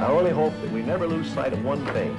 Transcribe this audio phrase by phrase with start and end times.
[0.00, 2.16] I only hope that we never lose sight of one thing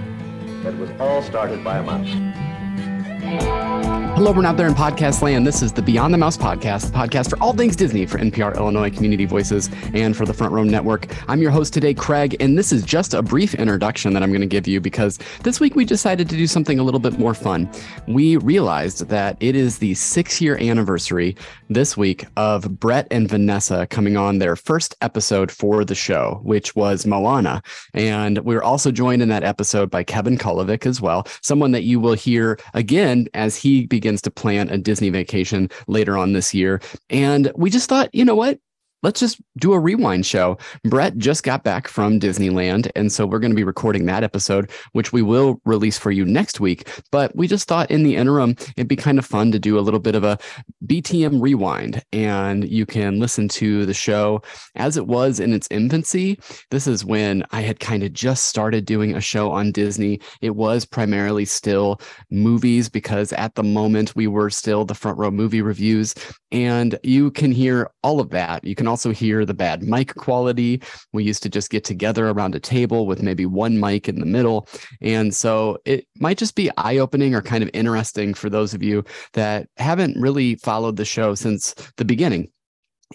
[0.64, 3.93] that it was all started by a mouse.
[4.24, 5.46] Hello, everyone out there in podcast land.
[5.46, 8.56] This is the Beyond the Mouse podcast, the podcast for all things Disney for NPR
[8.56, 11.14] Illinois Community Voices and for the Front Row Network.
[11.30, 14.40] I'm your host today, Craig, and this is just a brief introduction that I'm going
[14.40, 17.34] to give you because this week we decided to do something a little bit more
[17.34, 17.70] fun.
[18.08, 21.36] We realized that it is the six year anniversary
[21.68, 26.78] this week of Brett and Vanessa coming on their first episode for the show, which
[26.78, 27.62] was Moana.
[27.94, 31.84] And we were also joined in that episode by Kevin Kolovic as well, someone that
[31.84, 36.34] you will hear again as he begins begins to plan a Disney vacation later on
[36.34, 36.80] this year.
[37.10, 38.60] And we just thought, you know what?
[39.04, 40.58] Let's just do a rewind show.
[40.86, 42.90] Brett just got back from Disneyland.
[42.96, 46.26] And so we're going to be recording that episode, which we will release for you
[46.26, 46.90] next week.
[47.12, 49.82] But we just thought in the interim, it'd be kind of fun to do a
[49.82, 50.40] little bit of a
[50.88, 52.02] BTM rewind.
[52.14, 54.42] And you can listen to the show
[54.76, 56.40] as it was in its infancy.
[56.72, 60.22] This is when I had kind of just started doing a show on Disney.
[60.42, 62.00] It was primarily still
[62.32, 66.16] movies because at the moment we were still the front row movie reviews.
[66.52, 68.64] And you can hear all of that.
[68.64, 70.80] You can also hear the bad mic quality.
[71.14, 74.28] We used to just get together around a table with maybe one mic in the
[74.28, 74.68] middle.
[75.02, 78.84] And so it might just be eye opening or kind of interesting for those of
[78.84, 82.52] you that haven't really followed the show since the beginning.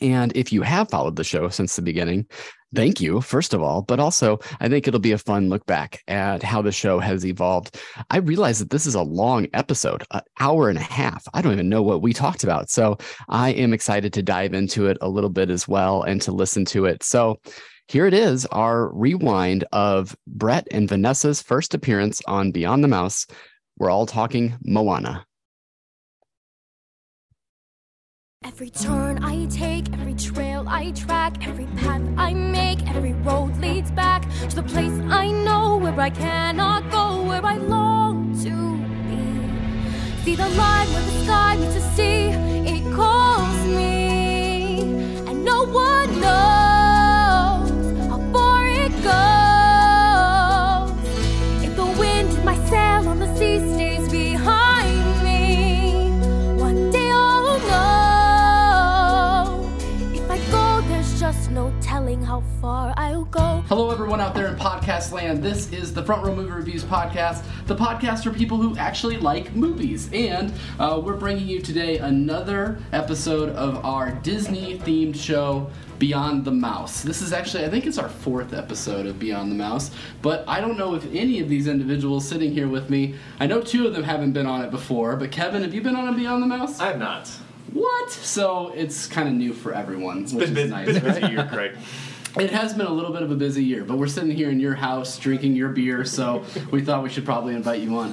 [0.02, 2.26] And if you have followed the show since the beginning,
[2.74, 3.82] thank you, first of all.
[3.82, 7.24] But also, I think it'll be a fun look back at how the show has
[7.24, 7.80] evolved.
[8.10, 11.24] I realize that this is a long episode, an hour and a half.
[11.34, 12.70] I don't even know what we talked about.
[12.70, 16.32] So I am excited to dive into it a little bit as well and to
[16.32, 17.02] listen to it.
[17.02, 17.40] So
[17.88, 23.26] here it is our rewind of Brett and Vanessa's first appearance on Beyond the Mouse.
[23.78, 25.24] We're all talking Moana.
[28.44, 33.90] Every turn I take, every trail I track, every path I make, every road leads
[33.90, 38.54] back to the place I know where I cannot go, where I long to
[39.08, 40.24] be.
[40.24, 42.28] See the line where the sky meets the sea,
[42.74, 44.82] it calls me,
[45.26, 46.57] and no one knows
[62.78, 63.64] far I'll go.
[63.66, 65.42] Hello, everyone out there in podcast land.
[65.42, 69.52] This is the Front Row Movie Reviews podcast, the podcast for people who actually like
[69.52, 70.08] movies.
[70.12, 75.68] And uh, we're bringing you today another episode of our Disney themed show,
[75.98, 77.02] Beyond the Mouse.
[77.02, 79.90] This is actually, I think it's our fourth episode of Beyond the Mouse,
[80.22, 83.60] but I don't know if any of these individuals sitting here with me, I know
[83.60, 86.16] two of them haven't been on it before, but Kevin, have you been on a
[86.16, 86.78] Beyond the Mouse?
[86.78, 87.26] I have not.
[87.72, 88.10] what?
[88.12, 90.86] So it's kind of new for everyone, which Been, is been, nice.
[90.86, 91.20] been a right?
[91.20, 91.72] busy year, Craig.
[92.36, 94.60] It has been a little bit of a busy year, but we're sitting here in
[94.60, 98.12] your house drinking your beer, so we thought we should probably invite you on.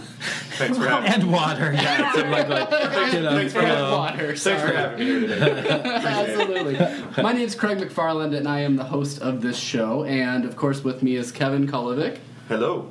[0.58, 1.16] Thanks for having me.
[1.16, 1.74] and water.
[1.74, 5.20] Yeah, it's like, like, you know, Thanks for having water, Thanks for having me here
[5.22, 5.70] today.
[5.70, 7.24] Absolutely.
[7.24, 10.06] My name is Craig McFarland, and I am the host of this show.
[10.06, 12.20] And of course, with me is Kevin Kolovic.
[12.48, 12.90] Hello.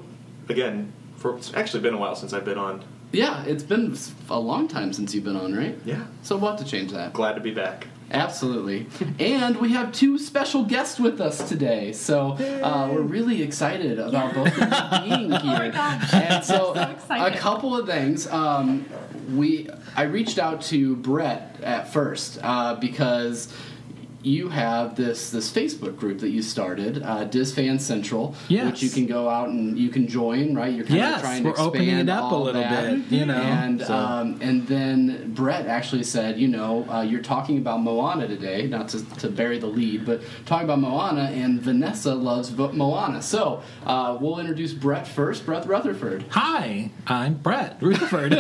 [0.49, 2.85] Again, for, it's actually been a while since I've been on.
[3.13, 3.97] Yeah, it's been
[4.29, 5.79] a long time since you've been on, right?
[5.85, 6.05] Yeah.
[6.23, 7.13] So we'll have to change that.
[7.13, 7.87] Glad to be back.
[8.15, 8.87] Absolutely.
[9.19, 11.93] and we have two special guests with us today.
[11.93, 15.41] So uh, we're really excited about both of them being here.
[15.43, 16.15] Oh my gosh.
[16.15, 18.27] And so, So a couple of things.
[18.27, 18.87] Um,
[19.33, 23.53] we I reached out to Brett at first uh, because
[24.25, 28.67] you have this this Facebook group that you started, uh, Diz Fan Central, Yes.
[28.67, 30.55] which you can go out and you can join.
[30.55, 33.11] Right, you're kind of trying to we're opening it up a little that.
[33.11, 33.95] bit, you know, And so.
[33.95, 38.89] um, and then Brett actually said, you know, uh, you're talking about Moana today, not
[38.89, 43.21] to, to bury the lead, but talking about Moana, and Vanessa loves Moana.
[43.21, 46.25] So uh, we'll introduce Brett first, Brett Rutherford.
[46.31, 48.33] Hi, I'm Brett Rutherford.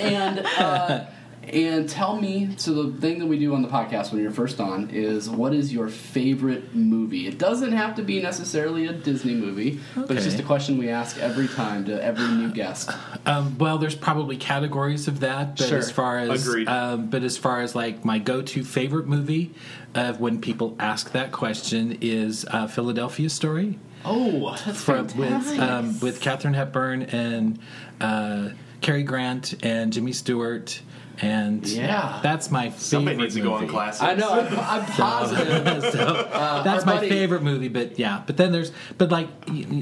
[0.00, 1.04] and uh,
[1.52, 4.60] and tell me so the thing that we do on the podcast when you're first
[4.60, 9.34] on is what is your favorite movie it doesn't have to be necessarily a disney
[9.34, 12.90] movie but it's just a question we ask every time to every new guest
[13.26, 15.78] um, well, there's probably categories of that, but Sure.
[15.78, 16.68] as far as Agreed.
[16.68, 19.52] Um, but as far as like my go-to favorite movie,
[19.94, 23.78] uh, when people ask that question, is uh, Philadelphia Story.
[24.06, 25.58] oh that's from, fantastic.
[25.60, 27.58] with um, with Katharine Hepburn and
[28.00, 28.48] uh,
[28.80, 30.80] Cary Grant and Jimmy Stewart,
[31.22, 32.20] and Yeah.
[32.22, 32.80] that's my favorite.
[32.80, 33.72] Somebody needs to go on movie.
[33.72, 34.02] classics.
[34.02, 38.36] i know i'm, I'm positive so Uh, that's my buddy- favorite movie but yeah but
[38.36, 39.28] then there's but like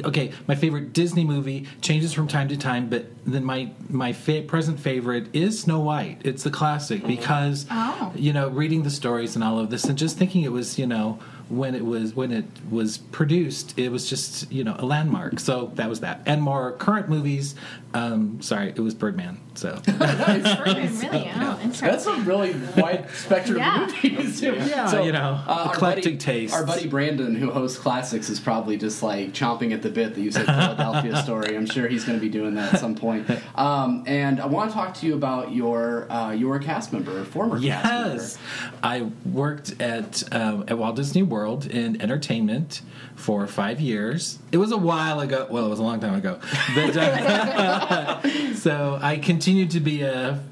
[0.05, 4.43] okay my favorite disney movie changes from time to time but then my my fa-
[4.43, 8.13] present favorite is snow white it's the classic because Oh.
[8.17, 10.87] you know reading the stories and all of this and just thinking it was you
[10.87, 11.19] know
[11.49, 15.41] when it was when it was produced, it was just you know a landmark.
[15.41, 16.21] So that was that.
[16.27, 17.55] And more current movies.
[17.95, 19.41] Um, sorry, it was Birdman.
[19.59, 21.31] So Birdman, really?
[21.41, 21.71] Oh.
[21.81, 23.85] That's a really wide spectrum Yeah.
[23.87, 24.41] of movies.
[24.41, 24.55] too.
[24.55, 26.57] Yeah, you know, our eclectic buddy, tastes.
[26.57, 30.21] Our buddy Brandon, who hosts classics, is probably just like chomping at the bit that
[30.21, 31.57] you said Philadelphia story.
[31.57, 33.29] I'm sure he's going to be doing that at some point.
[33.57, 37.61] Um, and I want to talk to you about your uh, your cast member, former
[37.61, 38.15] cast member.
[38.23, 38.39] Yes,
[38.83, 42.83] I worked at um, at Walt Disney World in entertainment
[43.17, 44.39] for five years.
[44.53, 45.47] It was a while ago.
[45.51, 46.39] Well, it was a long time ago.
[46.75, 50.45] But uh, so I continued to be a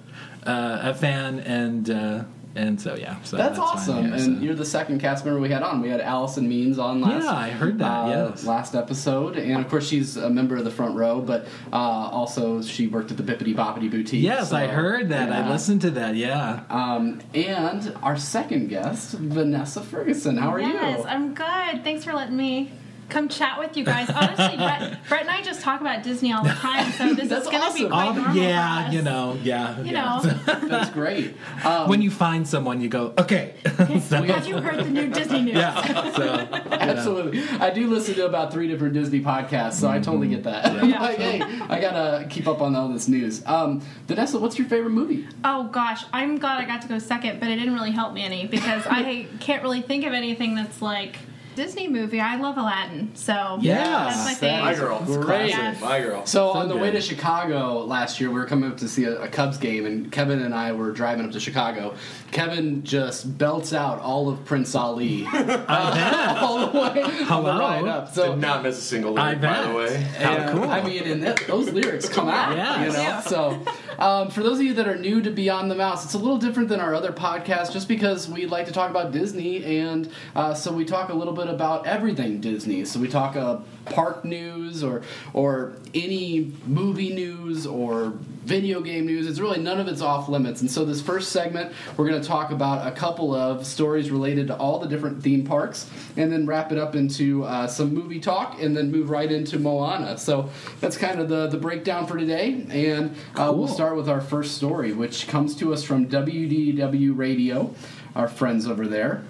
[0.47, 3.21] uh, a fan, and uh, and so yeah.
[3.23, 4.43] So That's, why I'm awesome, here, and so.
[4.43, 5.83] you're the second cast member we had on.
[5.83, 7.25] We had Allison Means on last.
[7.25, 8.45] Yeah, I heard that, uh, yes.
[8.45, 12.63] last episode, and of course she's a member of the front row, but uh, also
[12.63, 14.23] she worked at the Bibbidi Bobbidi Boutique.
[14.23, 15.31] Yes, I heard that.
[15.31, 16.17] I listened to that.
[16.17, 16.63] Yeah.
[16.71, 20.39] Um, and our second guest, Vanessa Ferguson.
[20.39, 21.05] How are yes, you?
[21.05, 21.85] I'm good.
[21.85, 22.73] Thanks for letting me
[23.09, 24.11] come chat with you guys.
[24.11, 27.47] Honestly, Brett, Brett and I just talk about Disney all the time, so this is
[27.49, 27.91] going to be awesome.
[27.91, 28.93] quite Um, normal for yeah, us.
[28.93, 29.79] you know, yeah.
[29.81, 30.21] You yeah.
[30.23, 30.31] know,
[30.69, 31.37] That's great.
[31.65, 33.55] Um, when you find someone, you go, okay.
[34.01, 35.55] So- have you heard the new Disney news?
[35.57, 36.13] yeah.
[36.13, 37.43] So Absolutely.
[37.61, 40.67] I do listen to about three different Disney podcasts, so I totally get that.
[40.67, 41.01] I'm Yeah.
[41.01, 43.43] like, hey, I gotta keep up on all this news.
[43.47, 45.27] Um, Vanessa, what's your favorite movie?
[45.45, 48.23] Oh gosh, I'm glad I got to go second, but it didn't really help me
[48.25, 51.17] any because I can't really think of anything that's like
[51.57, 52.21] Disney movie.
[52.21, 55.01] I love Aladdin, so Yes, that's my that favorite.
[55.01, 55.23] My girl.
[55.25, 55.49] Great.
[55.49, 55.81] Yes.
[55.81, 56.25] My girl.
[56.27, 59.05] So, So on the way to Chicago last year, we were coming up to see
[59.05, 61.95] a, a Cubs game, and Kevin and I were driving up to Chicago.
[62.31, 65.25] Kevin just belts out all of Prince Ali
[65.69, 67.59] all the way on the Hello?
[67.59, 68.13] ride up.
[68.13, 69.97] So Did not miss a single I lyric, by the way.
[69.97, 70.71] How And, cool.
[70.71, 72.57] I mean, and that, those lyrics come out.
[72.57, 72.87] Yes.
[72.87, 73.03] You know?
[73.03, 73.21] Yeah.
[73.23, 73.63] So,
[73.99, 76.39] um, for those of you that are new to Beyond the Mouse, it's a little
[76.39, 79.65] different than our other podcasts just because we like to talk about Disney.
[79.65, 82.85] And uh, so we talk a little bit about everything Disney.
[82.85, 85.03] So we talk uh, park news or,
[85.33, 88.15] or any movie news or
[88.47, 89.27] video game news.
[89.27, 90.61] It's really none of it's off limits.
[90.61, 94.47] And so, this first segment, we're going to talk about a couple of stories related
[94.49, 98.21] to all the different theme parks and then wrap it up into uh, some movie
[98.21, 100.17] talk and then move right into Moana.
[100.17, 100.49] So,
[100.81, 102.65] that's kind of the, the breakdown for today.
[102.71, 107.75] And uh, we'll start with our first story, which comes to us from WDW Radio,
[108.15, 109.25] our friends over there.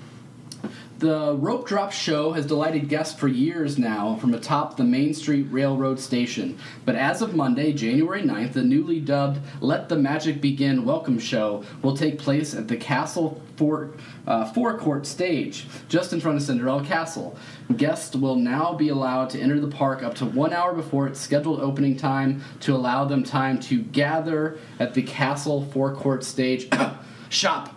[0.98, 5.46] The Rope Drop Show has delighted guests for years now from atop the Main Street
[5.50, 6.56] Railroad station.
[6.86, 11.64] But as of Monday, January 9th, the newly dubbed Let the Magic Begin welcome show
[11.82, 16.82] will take place at the Castle Fort, uh, Forecourt stage, just in front of Cinderella
[16.82, 17.36] Castle.
[17.76, 21.20] Guests will now be allowed to enter the park up to one hour before its
[21.20, 26.70] scheduled opening time to allow them time to gather at the Castle Forecourt stage.
[27.28, 27.75] Shop.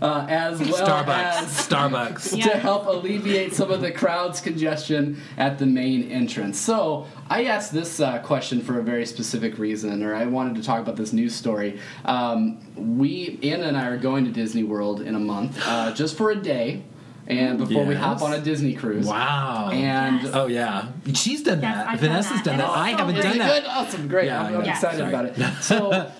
[0.00, 1.42] Uh, as well Starbucks.
[1.42, 2.42] as Starbucks.
[2.42, 6.58] to help alleviate some of the crowd's congestion at the main entrance.
[6.58, 10.62] So I asked this uh, question for a very specific reason, or I wanted to
[10.62, 11.80] talk about this news story.
[12.04, 12.60] Um,
[12.98, 16.30] we, Anna and I, are going to Disney World in a month, uh, just for
[16.30, 16.82] a day,
[17.26, 19.06] and before we hop on a Disney cruise.
[19.06, 19.70] Wow.
[19.72, 20.30] And Yes.
[20.34, 21.88] Oh yeah, she's done Yes, that.
[21.88, 22.70] I've done Vanessa's that, done that.
[22.70, 23.22] I so haven't good.
[23.22, 23.62] done that.
[23.62, 24.26] good, awesome, great.
[24.26, 25.08] Yeah, I'm, I I'm excited Sorry.
[25.08, 25.54] about it.
[25.62, 26.10] So.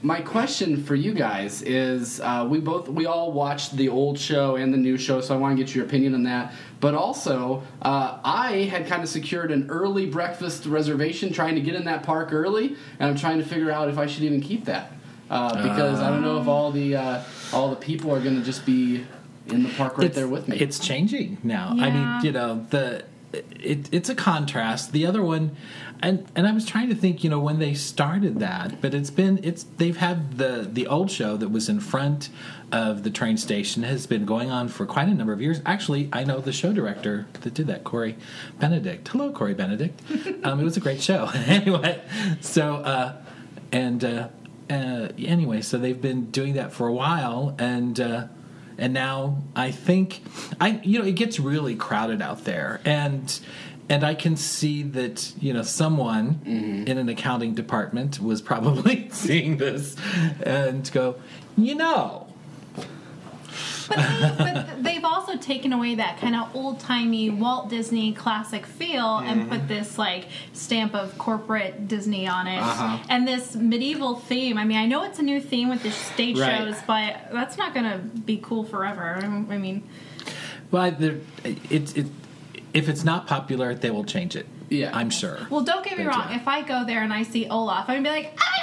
[0.00, 4.56] My question for you guys is: uh, We both we all watched the old show
[4.56, 6.52] and the new show, so I want to get your opinion on that.
[6.80, 11.74] But also, uh, I had kind of secured an early breakfast reservation, trying to get
[11.74, 14.66] in that park early, and I'm trying to figure out if I should even keep
[14.66, 14.92] that
[15.30, 18.44] uh, because I don't know if all the uh, all the people are going to
[18.44, 19.04] just be
[19.46, 20.58] in the park right it's, there with me.
[20.58, 21.74] It's changing now.
[21.78, 24.92] I mean, you know, the it, it's a contrast.
[24.92, 25.56] The other one,
[26.00, 29.10] and and I was trying to think, you know, when they started that, but it's
[29.10, 32.28] been it's they've had the the old show that was in front
[32.70, 35.60] of the train station has been going on for quite a number of years.
[35.66, 38.16] Actually, I know the show director that did that, Corey
[38.58, 39.08] Benedict.
[39.08, 40.00] Hello, Corey Benedict.
[40.44, 41.30] um, it was a great show.
[41.34, 42.00] anyway,
[42.40, 43.16] so uh,
[43.72, 44.28] and uh,
[44.70, 47.98] uh, anyway, so they've been doing that for a while, and.
[47.98, 48.26] Uh,
[48.80, 50.22] and now I think
[50.60, 53.40] I you know it gets really crowded out there and
[53.88, 56.40] and I can see that you know someone
[56.86, 59.96] in an accounting department was probably seeing this
[60.42, 61.16] and go
[61.56, 62.26] you know
[63.88, 68.66] But, they, but they've also taken away that kind of old timey Walt Disney classic
[68.66, 72.98] feel and put this like stamp of corporate Disney on it, Uh-huh.
[73.08, 74.58] and this medieval theme.
[74.58, 76.58] I mean, I know it's a new theme with the stage Right.
[76.58, 79.20] shows, but that's not going to be cool forever.
[79.24, 79.82] I mean,
[80.70, 81.16] well there
[81.70, 82.06] it, it
[82.74, 84.90] if it's not popular they will change it Yeah.
[84.96, 86.26] I'm sure well, don't get me That's wrong.
[86.28, 86.36] right.
[86.40, 88.57] If I go there and I see Olaf, I'm gonna be like, oh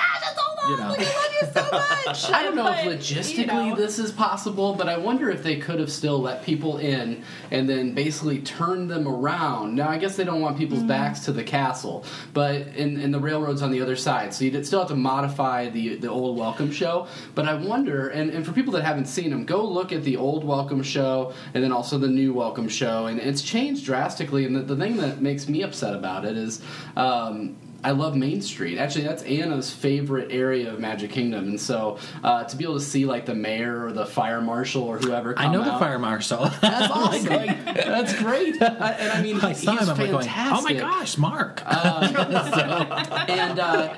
[0.67, 0.98] my gosh,
[1.41, 1.57] it's Olaf!
[1.57, 1.72] you know.
[2.05, 2.31] much.
[2.31, 3.75] I don't know if logistically you know.
[3.75, 7.67] this is possible, but I wonder if they could have still let people in and
[7.69, 9.75] then basically turned them around.
[9.75, 10.88] Now, I guess they don't want people's Mm-hmm.
[10.89, 12.03] backs to the castle,
[12.34, 14.95] but in, in the railroads on the other side, so you would still have to
[14.95, 17.07] modify the the old Welcome Show.
[17.34, 20.17] But I wonder, and, and for people that haven't seen them, go look at the
[20.17, 24.45] old Welcome Show and then also the new Welcome Show, and it's changed drastically.
[24.45, 26.62] And the, the thing that makes me upset about it is.
[26.98, 27.55] Um,
[27.86, 28.80] I love Main Street.
[28.80, 32.80] Actually, that's Anna's favorite area of Magic Kingdom, and so uh, to be able to
[32.80, 36.46] see like the mayor or the fire marshal or whoever, I know the fire marshal.
[36.62, 37.25] That's awesome.
[37.27, 38.60] that's great.
[38.60, 39.77] I, and I mean, I he's him.
[39.77, 40.72] I'm like going, fantastic.
[40.72, 41.62] oh my gosh, Mark.
[43.30, 43.94] and uh,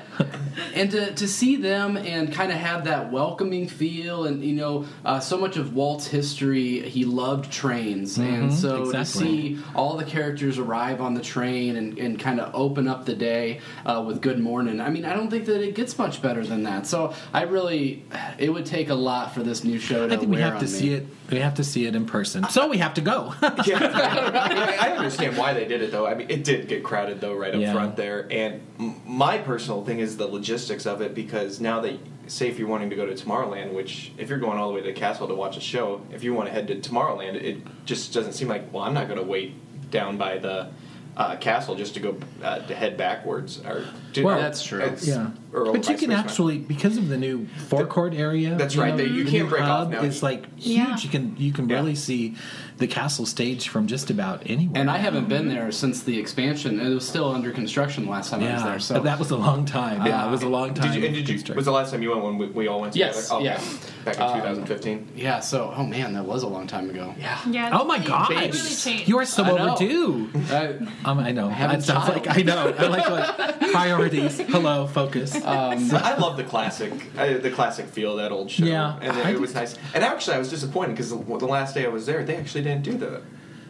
[0.74, 4.86] and to, to see them and kind of have that welcoming feel and you know
[5.04, 10.04] uh, so much of Walt's history he loved trains and so to see all the
[10.04, 14.20] characters arrive on the train and, and kind of open up the day uh, with
[14.20, 17.14] good morning I mean I don't think that it gets much better than that so
[17.32, 18.04] I really
[18.38, 20.64] it would take a lot for this new show to I think we have to
[20.64, 20.70] me.
[20.70, 21.06] see it.
[21.30, 22.48] We have to see it in person.
[22.48, 23.34] So we have to go.
[23.66, 23.78] Yeah,
[24.80, 26.06] I, I understand why they did it though.
[26.06, 27.72] I mean, it did get crowded though right up Yeah.
[27.74, 28.26] front there.
[28.30, 28.62] And
[29.04, 32.90] my personal thing is the logistics of it because now that say if you're wanting
[32.90, 35.34] to go to Tomorrowland, which if you're going all the way to the castle to
[35.34, 38.72] watch a show, if you want to head to Tomorrowland, it just doesn't seem like
[38.72, 40.70] well, I'm not going to wait down by the.
[41.18, 44.88] Uh, castle just to go uh, to head backwards or to, Well, or- that's true.
[45.02, 46.12] Yeah, or but you can Space Mountain.
[46.30, 48.54] actually because of the new forecourt area.
[48.54, 50.02] That's you right, know, that you the can't new break off now.
[50.04, 50.76] Is like huge.
[50.76, 50.96] Yeah.
[50.96, 51.74] You can you can Yeah.
[51.74, 52.36] really see
[52.78, 54.80] the castle stage from just about anywhere.
[54.80, 58.42] and I haven't been there since the expansion it was still under construction last time
[58.42, 60.06] I was there so but that was a long time.
[60.06, 60.92] Yeah, it was a long time.
[60.92, 62.80] Did you, and did you, was the last time you went when we, we all
[62.80, 63.16] went together?
[63.16, 63.44] Yes, Okay.
[63.44, 63.60] yeah.
[64.04, 65.08] Back in Um, 2015.
[65.16, 67.14] Yeah, so oh man, that was a long time ago.
[67.18, 67.38] Yeah.
[67.50, 67.70] Yeah.
[67.78, 69.74] Oh my it's gosh, really- really you are so I know.
[69.74, 70.30] overdue.
[70.50, 70.72] Uh,
[71.04, 71.48] Um, I know.
[71.48, 72.74] have a That sounds like I know.
[72.78, 74.38] I like, like priorities.
[74.54, 75.34] Hello, focus.
[75.34, 78.64] um, I love the classic, uh, the classic feel of that old show.
[78.64, 79.76] Yeah, and it, it was nice.
[79.94, 82.62] And actually, I was disappointed because the, the last day I was there, they actually
[82.68, 83.22] didn't do the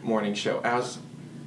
[0.03, 0.59] morning show.
[0.63, 0.99] I was,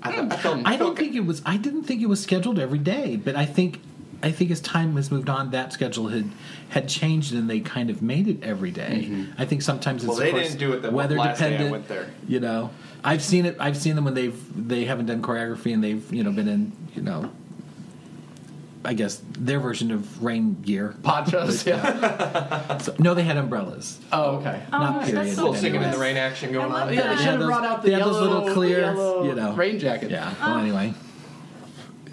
[0.03, 1.43] I, thought, I felt, I don't felt- think it was.
[1.47, 3.81] I didn't think it was scheduled every day, but I think.
[4.25, 6.31] I think as time has moved on, that schedule had
[6.69, 9.09] had changed, and they kind of made it every day.
[9.11, 9.33] Mm-hmm.
[9.37, 11.47] I think sometimes it's Well, of they course, didn't do it the weather last day
[11.47, 11.73] I dependent.
[11.73, 12.09] went there.
[12.29, 12.71] You know,
[13.03, 13.57] I've seen it.
[13.59, 16.71] I've seen them when they've they haven't done choreography and they've you know been in
[16.95, 17.33] you know.
[18.85, 20.95] I guess their version of rain gear.
[21.03, 21.65] ponchos.
[21.67, 22.79] Yeah.
[22.79, 23.99] So, no, they had umbrellas.
[24.13, 24.63] Oh, oh okay.
[24.73, 26.89] Oh, Not that's period, so little but singing in the rain action going I love
[26.89, 26.95] on.
[26.95, 29.25] Yeah, they Yeah, should have brought out they the had those yellow, little clear, yellow
[29.25, 29.53] you know.
[29.55, 30.11] rain jacket.
[30.11, 30.35] Yeah.
[30.41, 30.51] Oh.
[30.51, 30.95] Well, anyway.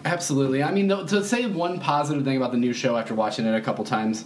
[0.06, 0.64] Absolutely.
[0.64, 3.62] I mean, to say one positive thing about the new show after watching it a
[3.62, 4.26] couple times,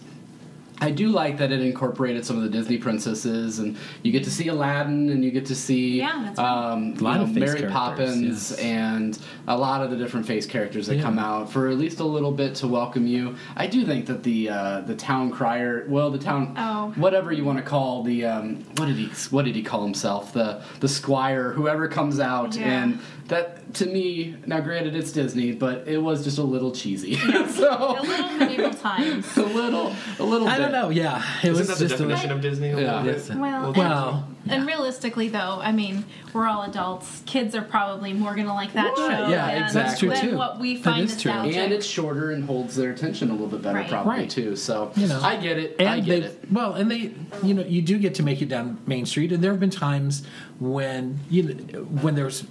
[0.81, 4.31] I do like that it incorporated some of the Disney princesses, and you get to
[4.31, 6.71] see Aladdin, and you get to see Yeah, that's right.
[6.71, 8.59] um, A lot you know, of Mary Poppins, yes.
[8.59, 11.03] and a lot of the different face characters that Yeah.
[11.03, 13.35] come out for at least a little bit to welcome you.
[13.55, 16.91] I do think that the uh, the town crier, well, the town, Oh.
[16.95, 20.33] whatever you want to call the, um, what did he what did he call himself?
[20.33, 22.83] The the squire, whoever comes out, Yeah.
[22.83, 27.13] and that to me, now granted it's Disney, but it was just a little cheesy.
[27.33, 29.37] A so little medieval times.
[29.37, 30.47] a little, a little.
[30.47, 30.63] I bit.
[30.63, 30.89] don't know.
[30.89, 32.69] Yeah, it Isn't was that the just a- definition of Disney?
[32.69, 33.01] a Yeah.
[33.01, 33.15] little bit?
[33.17, 33.29] Yes.
[33.29, 37.21] Well, and, Well, and realistically, though, I mean, we're all adults.
[37.25, 40.09] Kids are probably more going to like that Right, show yeah, than, exactly.
[40.09, 40.37] That's than too.
[40.37, 41.31] what we That find is true.
[41.31, 41.57] nostalgic.
[41.57, 43.89] And it's shorter and holds their attention a little bit better, Right.
[43.89, 44.29] probably Right.
[44.29, 44.55] too.
[44.55, 45.19] So You know.
[45.21, 45.75] I get it.
[45.79, 46.51] and I get they it.
[46.51, 49.43] well, and they, you know, you do get to make it down Main Street, and
[49.43, 50.23] there have been times
[50.59, 52.43] when you know, when there's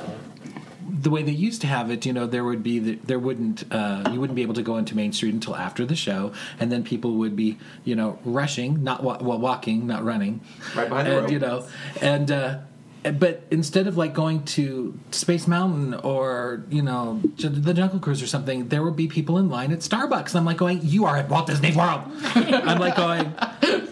[1.02, 3.64] the way they used to have it, you know, there would be the, there wouldn't
[3.72, 6.70] uh, you wouldn't be able to go into Main Street until after the show, and
[6.72, 10.40] then people would be you know rushing, not wa- well walking, not running,
[10.76, 11.30] Right behind the and rope.
[11.32, 11.66] you know,
[12.00, 12.30] and.
[12.30, 12.58] Uh,
[13.18, 18.26] but instead of like going to Space Mountain or you know the Jungle Cruise or
[18.26, 20.28] something, there would be people in line at Starbucks.
[20.28, 22.02] And I'm like going, "You are at Walt Disney World."
[22.34, 23.34] I'm like going,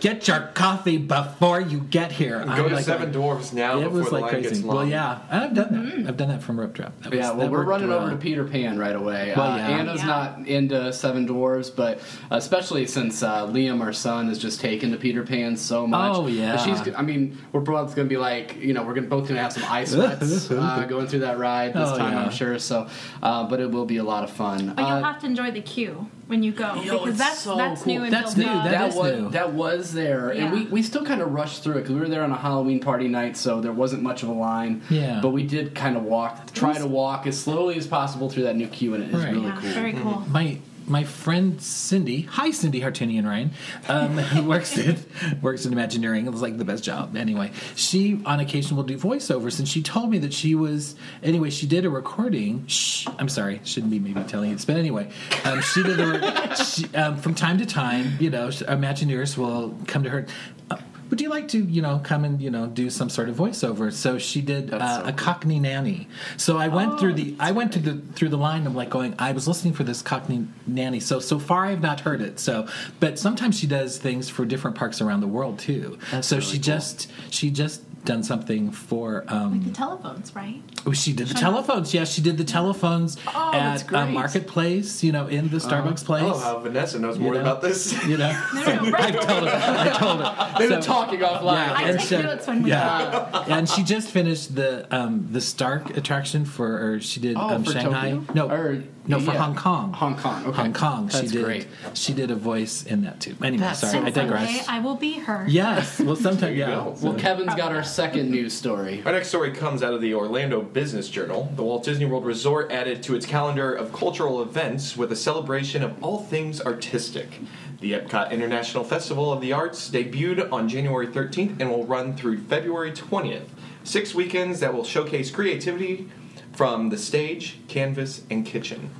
[0.00, 3.79] "Get your coffee before you get here." Go I'm to like Seven going, Dwarfs now
[3.79, 4.49] It before was the like line crazy.
[4.50, 4.76] gets long.
[4.76, 6.09] Well, yeah, and I've done that.
[6.09, 6.97] I've done that from Rope Drop.
[7.02, 7.99] That was- Yeah, well, we're running well.
[8.00, 9.33] over to Peter Pan right away.
[9.37, 9.69] Well, uh, yeah.
[9.69, 10.07] Anna's Yeah.
[10.07, 12.00] not into Seven Dwarfs, but
[12.31, 16.17] especially since uh, Liam, our son, is just taken to Peter Pan so much.
[16.17, 16.57] Oh, yeah.
[16.57, 16.95] she's.
[16.95, 19.42] I mean, we're both going to be like, you know, we're gonna, both going to
[19.42, 22.25] have some eye sweats uh, going through that ride this Oh, time, yeah.
[22.25, 22.59] I'm sure.
[22.59, 22.88] So,
[23.23, 24.73] uh, but it will be a lot of fun.
[24.75, 27.57] But you'll Uh, have to enjoy the queue when you go Yo, because that's so
[27.57, 27.92] that's cool.
[27.95, 28.47] new and That's new.
[28.47, 28.64] up.
[28.64, 29.30] That that is was new.
[29.30, 32.09] that was there, and we, we still kind of rushed through it because we were
[32.09, 34.83] there on a Halloween party night, so there wasn't much of a line.
[34.90, 35.21] Yeah.
[35.23, 38.57] but we did kind of walk, try to walk as slowly as possible through that
[38.57, 39.33] new queue, and it is Right.
[39.33, 39.71] really yeah, cool.
[39.71, 40.25] very cool.
[40.30, 40.59] my
[40.90, 43.52] my friend Cindy, hi Cindy Hartunian Ryan,
[43.88, 44.97] um, who works at
[45.40, 46.26] works in Imagineering.
[46.26, 47.16] It was like the best job.
[47.16, 51.50] Anyway, she on occasion will do voiceovers, and she told me that she was anyway.
[51.50, 52.66] She did a recording.
[52.66, 55.11] Shh, I'm sorry, shouldn't be maybe telling you this, but anyway,
[55.44, 58.16] um, she did a she, um, from time to time.
[58.18, 60.26] You know, Imagineers will come to her.
[60.70, 60.76] Uh,
[61.11, 63.93] would you like to, you know, come and you know do some sort of voiceover?
[63.93, 66.09] So she did uh, a Cockney nanny.
[66.37, 69.14] So I went through the, I went to the through the line of like going.
[69.19, 71.00] I was listening for this Cockney nanny.
[71.00, 72.38] So so far I have not heard it.
[72.38, 72.69] So,
[73.00, 75.99] but sometimes she does things for different parks around the world too.
[76.21, 79.25] so she just she just done something for.
[79.28, 80.62] Um, The telephones, right?
[80.87, 81.92] Oh, she did the telephones.
[81.92, 83.99] Yes, she did the telephones Oh, at great.
[84.00, 85.04] uh, Marketplace.
[85.04, 86.23] You know, in the Starbucks place.
[86.26, 87.40] Oh, how Vanessa knows more know?
[87.40, 87.92] about this.
[88.07, 89.14] you know, No, no, no, I right.
[89.21, 89.76] told her.
[89.78, 90.54] I told her.
[90.59, 91.54] They've been So- talking offline.
[91.66, 95.28] Yeah, I and take so- notes when we yeah, and she just finished the um,
[95.30, 98.11] the Stark attraction for, or she did Oh, um, for Shanghai.
[98.12, 98.35] Tokyo?
[98.35, 99.38] No, Or- no, for yeah.
[99.45, 99.92] Hong Kong.
[99.95, 100.57] Hong Kong, okay.
[100.57, 101.07] Hong Kong.
[101.07, 101.45] That's she did.
[101.45, 101.66] great.
[101.95, 103.35] She did a voice in that too.
[103.42, 104.49] Anyway, That's sorry, so I digress.
[104.49, 105.45] Someday I will be her.
[105.49, 105.99] Yes.
[106.00, 106.52] Well, sometime.
[106.52, 106.87] you Yeah.
[107.02, 109.02] Well, Kevin's got our second news story.
[109.04, 111.52] Our next story comes out of the Orlando Business Journal.
[111.56, 115.82] The Walt Disney World Resort added to its calendar of cultural events with a celebration
[115.82, 117.40] of all things artistic.
[117.80, 122.38] The Epcot International Festival of the Arts debuted on January 13th and will run through
[122.38, 123.49] February 20th.
[123.82, 126.09] Six weekends that will showcase creativity
[126.52, 128.90] from the stage, canvas, and kitchen.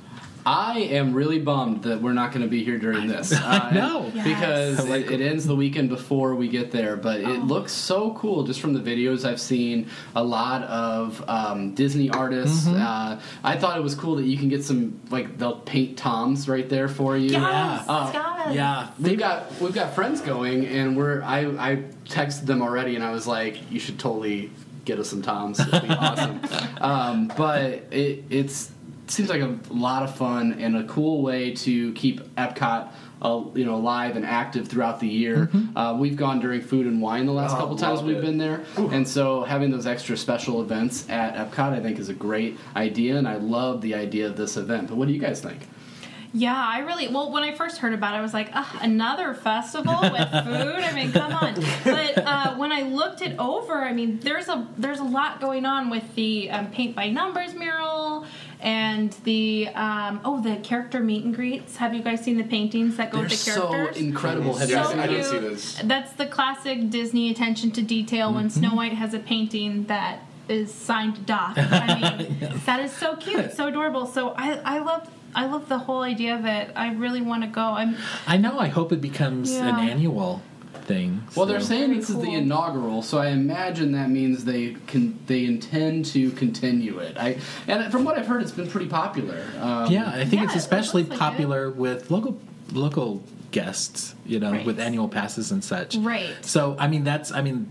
[0.45, 3.31] I am really bummed that we're not going to be here during this.
[3.31, 4.11] Uh, know.
[4.13, 4.27] Yes.
[4.27, 6.95] because like it, it ends the weekend before we get there.
[6.97, 7.33] But Oh.
[7.33, 9.87] it looks so cool just from the videos I've seen.
[10.15, 12.65] A lot of um, Disney artists.
[12.67, 12.81] Mm-hmm.
[12.81, 16.47] Uh, I thought it was cool that you can get some like they'll paint toms
[16.49, 17.29] right there for you.
[17.31, 18.89] Yes, Uh, Yeah.
[18.99, 23.11] We've got we've got friends going, and we're I I texted them already, and I
[23.11, 24.51] was like, you should totally
[24.83, 25.59] get us some toms.
[25.59, 26.39] It'd be awesome.
[26.81, 28.71] Um, but it it's
[29.11, 32.91] seems like a lot of fun and a cool way to keep Epcot.
[33.23, 35.47] Uh, you know, alive and active throughout the year.
[35.75, 38.21] Uh, we've gone during food and wine the last Oh, couple times we've it.
[38.21, 42.15] been there, and so having those extra special events at Epcot, I think, is a
[42.15, 44.87] great idea, and I love the idea of this event.
[44.87, 45.67] But what do you guys think?
[46.33, 49.35] Yeah, I really well when I first heard about it, I was like, Ugh, another
[49.35, 50.11] festival with
[50.45, 50.83] food.
[50.83, 51.53] I mean, come on.
[51.83, 55.65] But uh, when I looked it over, I mean, there's a there's a lot going
[55.65, 58.25] on with the um, paint by numbers mural
[58.61, 61.77] and the um, oh the character meet and greets.
[61.77, 63.97] Have you guys seen the paintings that go They're with the so characters?
[64.01, 64.53] incredible.
[64.55, 65.15] Have you seen I them?
[65.15, 65.81] did see this.
[65.83, 68.59] That's the classic Disney attention to detail when Mm-hmm.
[68.59, 70.19] Snow White has a painting that
[70.49, 71.53] is signed Doc.
[71.57, 74.05] I mean, that is so cute, so adorable.
[74.05, 76.71] So I, I love I love the whole idea of it.
[76.75, 77.61] I really want to go.
[77.61, 77.95] I'm
[78.27, 78.59] I know.
[78.59, 80.41] I hope it becomes an annual
[80.73, 81.23] thing.
[81.35, 85.19] Well, they're saying Very this is the inaugural, so I imagine that means they can
[85.27, 87.17] they intend to continue it.
[87.17, 89.43] I and from what I've heard, it's been pretty popular.
[89.59, 92.39] Um, Yeah, I think Yeah, it's it especially looks like popular with local
[92.71, 94.65] local guests, you know, Right.
[94.65, 95.95] with annual passes and such.
[95.97, 96.33] Right.
[96.41, 97.67] So, I mean, that's I mean,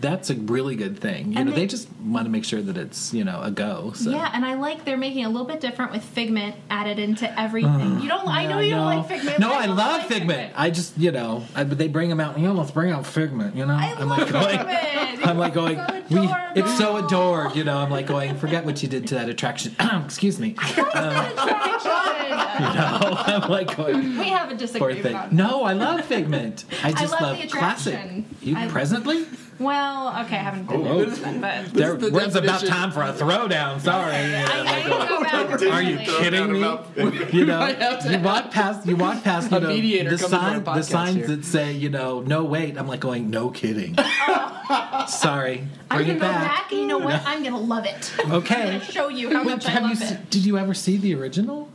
[0.00, 1.32] that's a really good thing.
[1.32, 3.50] You And know, they, they- just want to make sure that it's you know a
[3.50, 3.92] go.
[3.94, 4.10] So.
[4.10, 7.70] yeah, and I like they're making a little bit different with Figment added into everything.
[7.70, 8.26] Uh, you don't.
[8.28, 9.38] I know you don't like Figment.
[9.38, 10.52] No, but I love like Figment.
[10.56, 12.38] I just, you know, I, but they bring them out.
[12.38, 13.54] You know, let's bring out Figment.
[13.56, 14.58] You know, I am love like going.
[14.58, 15.26] Figment.
[15.26, 15.76] I'm like going.
[15.76, 17.54] So we, it's so adored.
[17.54, 18.36] You know, I'm like going.
[18.36, 19.74] Forget what you did to that attraction.
[20.04, 20.56] Excuse me.
[21.00, 21.90] Um, attraction.
[22.60, 24.18] I'm like going.
[24.18, 25.32] we have a disagreement.
[25.32, 26.64] No, I love Figment.
[26.82, 27.98] I just love love, the classic.
[28.42, 29.26] You I- presently?
[29.60, 31.04] Well, okay, I haven't been Oh.
[31.04, 31.10] there, oh.
[31.10, 33.78] then, but There, the when's about time for a throwdown?
[33.78, 34.14] Sorry.
[34.14, 34.80] I, I
[35.58, 35.70] can.
[35.70, 36.58] Are you kidding me?
[37.30, 40.22] You know, might have to you walk past, you walk past, you know, the comes
[40.22, 41.26] into our sign, the signs here.
[41.28, 42.78] that say, you know, no wait.
[42.78, 43.94] I'm like going, no kidding.
[43.98, 45.04] Oh.
[45.08, 46.62] Sorry, I'm bring gonna it go back.
[46.62, 47.20] back, and you know what?
[47.26, 48.12] I'm gonna love it.
[48.18, 48.24] Okay.
[48.24, 48.64] I'm Okay.
[48.64, 49.88] gonna show you how Wait, much I have you?
[49.90, 50.30] love se- it.
[50.30, 51.68] Did you ever see the original?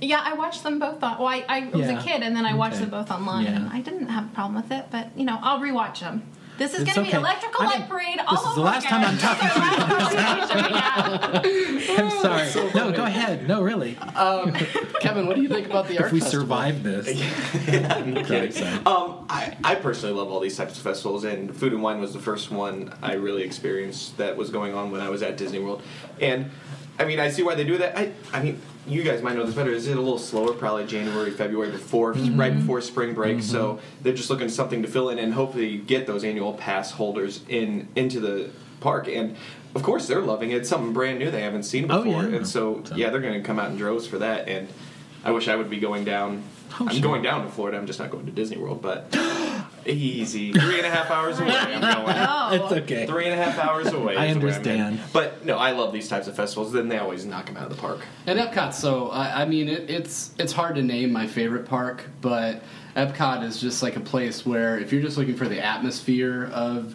[0.00, 1.18] Yeah, I watched them both on.
[1.18, 1.98] Well, I, I was Yeah.
[1.98, 2.82] a kid, and then I watched Okay.
[2.84, 3.56] them both online, Yeah.
[3.56, 4.86] and I didn't have a problem with it.
[4.90, 6.22] But you know, I'll rewatch them.
[6.56, 7.10] This is going to okay.
[7.10, 9.00] be electrical I light parade this all is the over last again.
[9.00, 10.74] time I'm talking to you.
[10.74, 11.96] Yeah.
[11.98, 12.70] I'm sorry.
[12.74, 13.46] no, go ahead.
[13.48, 13.96] No, really.
[13.98, 14.52] Um,
[15.00, 16.46] Kevin, what do you think about the art if we festival?
[16.46, 17.08] survive this,
[17.68, 18.76] Okay, sorry.
[18.86, 22.12] Um, I, I personally love all these types of festivals, and Food and Wine was
[22.12, 25.58] the first one I really experienced that was going on when I was at Disney
[25.58, 25.82] World.
[26.20, 26.50] And
[26.98, 27.98] I mean, I see why they do that.
[27.98, 29.70] I, I mean, you guys might know this better.
[29.70, 32.38] Is it a little slower, probably January, February, before mm-hmm.
[32.38, 33.42] right before spring break?
[33.42, 33.86] So mm-hmm.
[34.02, 37.40] they're just looking for something to fill in and hopefully get those annual pass holders
[37.48, 39.08] in into the park.
[39.08, 39.36] And
[39.74, 40.58] of course, they're loving it.
[40.58, 42.36] It's something brand new they haven't seen Oh, before, yeah.
[42.36, 44.48] and so, So- yeah, they're going to come out in droves for that.
[44.48, 44.68] And
[45.24, 46.42] I wish I would be going down.
[46.80, 47.02] Oh, I'm sure.
[47.02, 47.78] going down to Florida.
[47.78, 49.14] I'm just not going to Disney World, but
[49.86, 50.52] Easy.
[50.52, 51.50] Three and a half hours away.
[51.54, 52.16] I'm going.
[52.18, 53.06] Oh, It's okay.
[53.06, 54.16] Three and a half hours away.
[54.16, 55.00] I is where I'm understand.
[55.12, 56.72] But no, I love these types of festivals.
[56.72, 58.00] Then they always knock them out of the park.
[58.26, 62.04] And Epcot, so I, I mean, it, it's it's hard to name my favorite park,
[62.20, 62.62] but
[62.96, 66.94] Epcot is just like a place where if you're just looking for the atmosphere of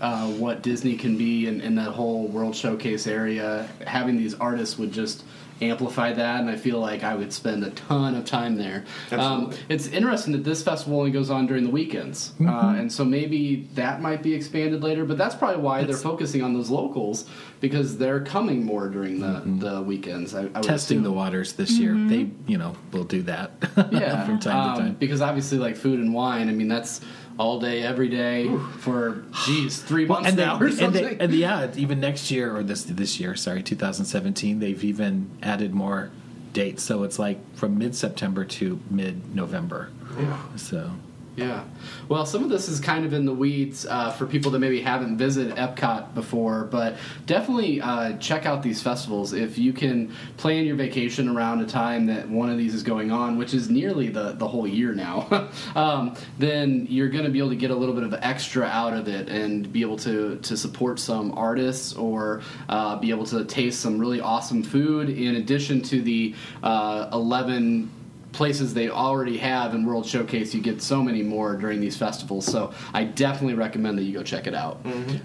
[0.00, 4.76] uh, what Disney can be in, in that whole World Showcase area, having these artists
[4.78, 5.22] would just
[5.60, 8.84] amplify that, and I feel like I would spend a ton of time there.
[9.10, 9.58] Um, Absolutely.
[9.68, 12.48] it's interesting that this festival only goes on during the weekends, Mm-hmm.
[12.48, 15.04] uh, and so maybe that might be expanded later.
[15.04, 17.28] But that's probably why they're focusing on those locals
[17.60, 20.34] because they're coming more during the, the weekends.
[20.34, 20.60] I, I would Mm-hmm.
[20.62, 21.94] Testing the waters this year.
[21.94, 23.52] They, you know, will do that
[23.92, 24.94] yeah, from time um, to time.
[24.94, 26.48] because obviously, like food and wine.
[26.48, 27.00] I mean, that's
[27.38, 31.04] all day, every day for geez, three months and they, now or and, something.
[31.04, 35.74] they, and yeah, even next year or this this year, sorry, 2017, they've even added
[35.74, 36.10] more
[36.52, 36.82] dates.
[36.82, 39.90] So it's like from mid September to mid November.
[40.18, 40.56] Yeah.
[40.56, 40.92] So
[41.36, 41.64] Yeah.
[42.08, 44.80] Well, some of this is kind of in the weeds uh, for people that maybe
[44.80, 46.96] haven't visited Epcot before, but
[47.26, 49.34] definitely uh, check out these festivals.
[49.34, 53.10] If you can plan your vacation around a time that one of these is going
[53.10, 57.38] on, which is nearly the, the whole year now, um, then you're going to be
[57.38, 60.36] able to get a little bit of extra out of it and be able to,
[60.36, 65.36] to support some artists or uh, be able to taste some really awesome food in
[65.36, 67.90] addition to the uh, 11
[68.36, 70.54] places they already have in World Showcase.
[70.54, 72.44] You get so many more during these festivals.
[72.46, 74.84] So I definitely recommend that you go check it out.
[74.84, 75.16] Mm-hmm.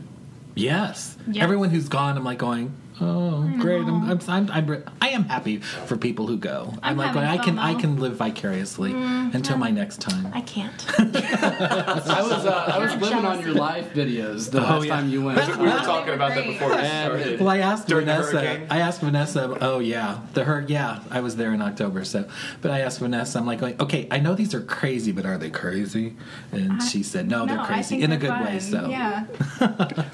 [0.56, 1.43] yes, Yeah.
[1.43, 2.74] everyone who's gone, I'm like going.
[3.04, 3.82] Oh, great!
[3.82, 6.74] I'm, I'm, I'm, I'm, I am happy for people who go.
[6.84, 10.32] I'm, I'm like, going, I having can, I can live vicariously until my next time.
[10.34, 10.86] I can't.
[11.00, 14.96] I was uh, I was You're living on your live videos the last yeah.
[14.96, 15.40] time you went.
[15.58, 17.40] We were Oh, talking about that before we started.
[17.40, 18.68] Well, I asked During Vanessa.
[18.70, 19.58] I asked Vanessa.
[19.62, 20.64] Oh yeah, the her.
[20.68, 22.06] Yeah, I was there in October.
[22.06, 22.30] So,
[22.62, 23.40] but I asked Vanessa.
[23.40, 26.16] I'm like, going, okay, I know these are crazy, but are they crazy?
[26.52, 28.60] And she said, no, they're crazy in a they're good way.
[28.60, 29.26] So, yeah.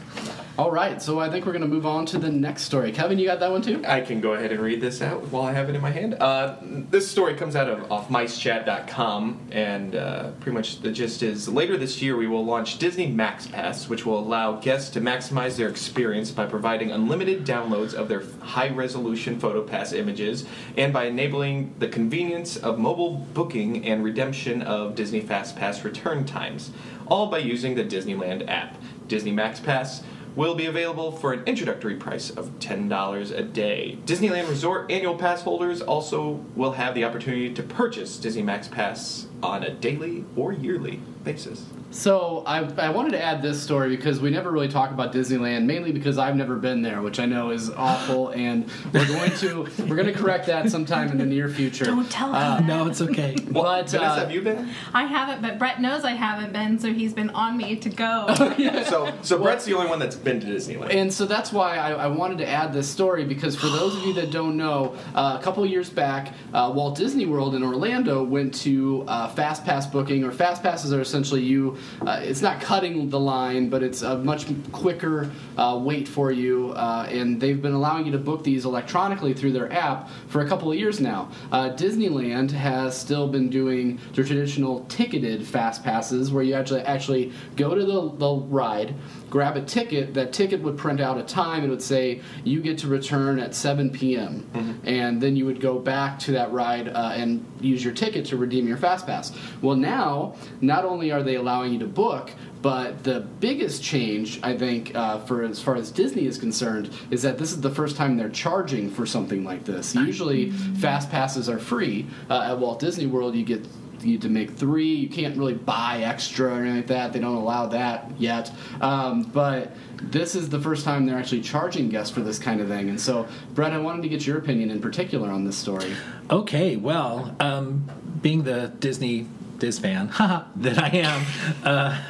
[0.58, 2.92] All right, so I think we're gonna move on to the next story.
[2.92, 3.84] Kevin, you got that one too?
[3.88, 6.16] I can go ahead and read this out while I have it in my hand.
[6.16, 11.78] Uh, this story comes out of offmicechat.com, and uh, pretty much the gist is later
[11.78, 15.70] this year we will launch Disney Max Pass, which will allow guests to maximize their
[15.70, 21.88] experience by providing unlimited downloads of their high resolution PhotoPass images and by enabling the
[21.88, 26.72] convenience of mobile booking and redemption of Disney Fast Pass return times,
[27.06, 28.76] all by using the Disneyland app.
[29.08, 30.04] Disney Max Pass
[30.38, 33.98] will be available for an introductory price of $10 a day.
[34.06, 39.26] Disneyland Resort annual pass holders also will have the opportunity to purchase Disney Max Pass
[39.44, 41.66] on a daily or yearly basis.
[41.90, 45.66] So I, I wanted to add this story because we never really talk about Disneyland,
[45.66, 49.64] mainly because I've never been there, which I know is awful, and we're going to
[49.88, 51.86] we're going to correct that sometime in the near future.
[51.86, 52.68] Don't tell Uh, him.
[52.68, 53.36] no, it's okay.
[53.52, 54.70] But Vanessa, uh, have you been?
[54.94, 58.28] I haven't, but Brett knows I haven't been, so he's been on me to go.
[58.88, 60.94] So, so Brett's the only one that's been to Disneyland.
[60.94, 64.04] And so that's why I, I wanted to add this story because for those of
[64.04, 68.24] you that don't know, uh, a couple years back, uh, Walt Disney World in Orlando
[68.24, 71.78] went to uh, fast pass booking, or fast passes are essentially you.
[72.06, 76.72] Uh, it's not cutting the line, but it's a much quicker uh, wait for you,
[76.72, 80.48] uh, and they've been allowing you to book these electronically through their app for a
[80.48, 81.30] couple of years now.
[81.52, 87.32] Uh, Disneyland has still been doing the traditional ticketed fast passes, where you actually actually
[87.56, 88.96] go to the, the ride
[89.30, 90.14] grab a ticket.
[90.14, 93.40] That ticket would print out a time and it would say you get to return
[93.40, 94.50] at 7 p.m.
[94.84, 98.38] And then you would go back to that ride uh, and use your ticket to
[98.38, 99.32] redeem your fast pass.
[99.62, 102.32] Well, now not only are they allowing you to book.
[102.60, 107.22] But the biggest change, I think, uh, for as far as Disney is concerned, is
[107.22, 109.94] that this is the first time they're charging for something like this.
[109.94, 112.08] Usually, fast passes are free.
[112.30, 113.64] Uh, at Walt Disney World, you get
[114.08, 114.94] need to make three.
[114.94, 117.14] You can't really buy extra or anything like that.
[117.14, 118.52] They don't allow that yet.
[118.82, 122.68] Um, but this is the first time they're actually charging guests for this kind of
[122.68, 122.90] thing.
[122.90, 125.94] And so, Brett, I wanted to get your opinion in particular on this story.
[126.32, 127.90] Okay, well, um,
[128.22, 129.28] being the Disney
[129.60, 130.08] Diz fan
[130.56, 131.26] that I am,
[131.64, 132.02] uh,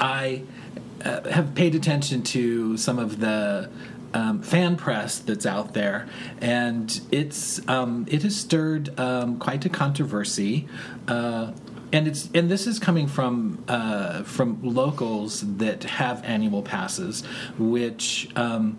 [0.00, 0.42] I
[1.04, 3.70] uh, have paid attention to some of the
[4.14, 6.08] um, fan press that's out there,
[6.40, 10.68] and it's um, it has stirred um, quite a controversy.
[11.08, 11.52] Uh,
[11.92, 17.24] and it's and this is coming from uh, from locals that have annual passes,
[17.58, 18.76] which um,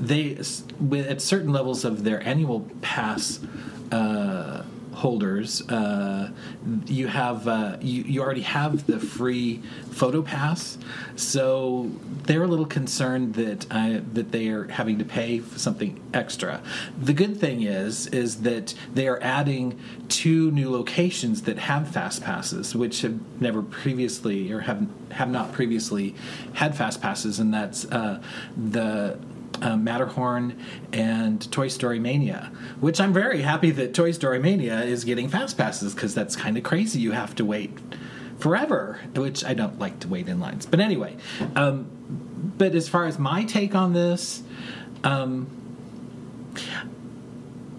[0.00, 3.38] they at certain levels of their annual pass
[3.90, 6.30] uh, holders, uh,
[6.86, 10.78] you have uh, you, you already have the free photo pass,
[11.16, 11.90] so
[12.24, 16.62] they're a little concerned that uh, that they are having to pay for something extra.
[17.00, 19.78] The good thing is is that they are adding
[20.08, 25.52] two new locations that have fast passes, which have never previously or have have not
[25.52, 26.14] previously
[26.54, 28.22] had fast passes, and that's uh,
[28.56, 29.18] the
[29.60, 30.58] uh, Matterhorn
[30.92, 35.58] and Toy Story Mania, which I'm very happy that Toy Story Mania is getting fast
[35.58, 37.00] passes because that's kind of crazy.
[37.00, 37.76] You have to wait
[38.38, 40.66] forever, which I don't like to wait in lines.
[40.66, 41.16] But anyway,
[41.54, 41.86] um,
[42.58, 44.42] but as far as my take on this,
[45.04, 45.46] um,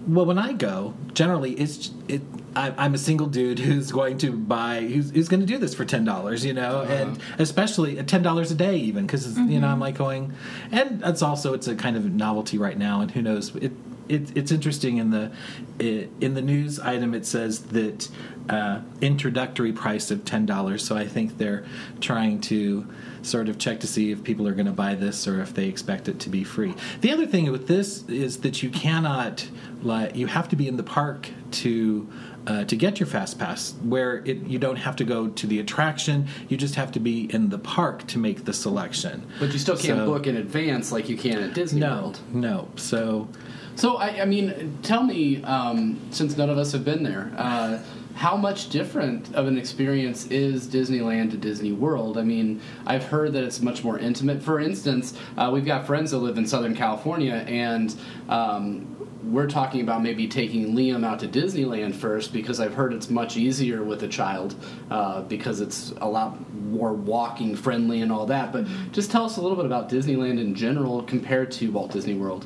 [0.07, 2.21] well, when I go, generally it's it.
[2.55, 5.73] I, I'm a single dude who's going to buy, who's, who's going to do this
[5.73, 9.59] for ten dollars, you know, and especially at ten dollars a day, even because you
[9.59, 10.33] know I'm like going,
[10.71, 13.71] and that's also it's a kind of novelty right now, and who knows it.
[14.09, 15.31] It, it's interesting in the
[15.79, 18.09] it, in the news item it says that
[18.49, 20.83] uh, introductory price of ten dollars.
[20.83, 21.65] So I think they're
[22.01, 22.85] trying to
[23.21, 25.67] sort of check to see if people are going to buy this or if they
[25.67, 26.75] expect it to be free.
[26.99, 29.47] The other thing with this is that you cannot
[29.81, 32.09] like you have to be in the park to
[32.47, 35.59] uh, to get your fast pass where it, you don't have to go to the
[35.59, 39.59] attraction you just have to be in the park to make the selection But you
[39.59, 42.19] still can't So- book in advance like you can at Disney no World.
[42.33, 43.27] no so
[43.75, 47.79] So I, I mean, tell me, um, since none of us have been there, uh,
[48.13, 52.19] how much different of an experience is Disneyland to Disney World?
[52.19, 54.43] I mean, I've heard that it's much more intimate.
[54.43, 57.95] For instance, uh, we've got friends that live in Southern California, and
[58.29, 58.85] um,
[59.25, 63.37] we're talking about maybe taking Liam out to Disneyland first because I've heard it's much
[63.37, 64.55] easier with a child
[64.91, 68.51] uh, because it's a lot more walking friendly and all that.
[68.51, 72.15] But just tell us a little bit about Disneyland in general compared to Walt Disney
[72.15, 72.45] World.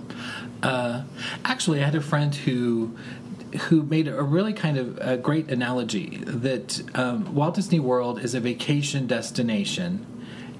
[0.61, 1.03] Uh,
[1.45, 2.95] actually, I had a friend who
[3.69, 8.35] who made a really kind of a great analogy that um, Walt Disney World is
[8.35, 10.05] a vacation destination,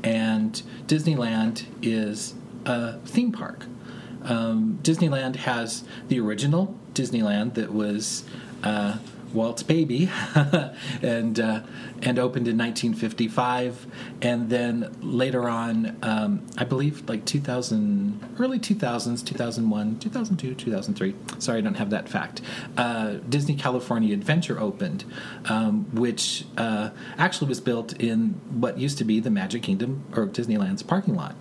[0.04, 2.34] and Disneyland is
[2.66, 3.66] a theme park.
[4.28, 8.24] Um, Disneyland has the original Disneyland that was.
[8.64, 8.98] Uh,
[9.34, 10.10] Walt's baby,
[11.02, 11.62] and uh,
[12.02, 13.88] and opened in 1955,
[14.22, 21.16] and then later on, um, I believe like 2000, early 2000s, 2001, 2002, 2003.
[21.40, 22.42] Sorry, I don't have that fact.
[22.78, 25.04] Uh, Disney California Adventure opened,
[25.46, 30.28] um, which uh, actually was built in what used to be the Magic Kingdom or
[30.28, 31.36] Disneyland's parking lot.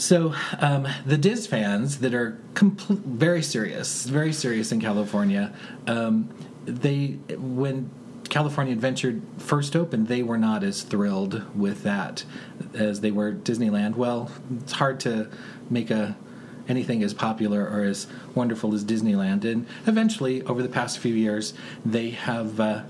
[0.00, 5.52] So um, the Diz fans that are compl- very serious, very serious in California,
[5.86, 6.30] um,
[6.64, 7.90] they when
[8.30, 12.24] California Adventure first opened, they were not as thrilled with that
[12.72, 13.96] as they were Disneyland.
[13.96, 14.30] Well,
[14.62, 15.28] it's hard to
[15.68, 16.16] make a
[16.66, 19.44] anything as popular or as wonderful as Disneyland.
[19.44, 21.52] And eventually, over the past few years,
[21.84, 22.58] they have.
[22.58, 22.82] Uh,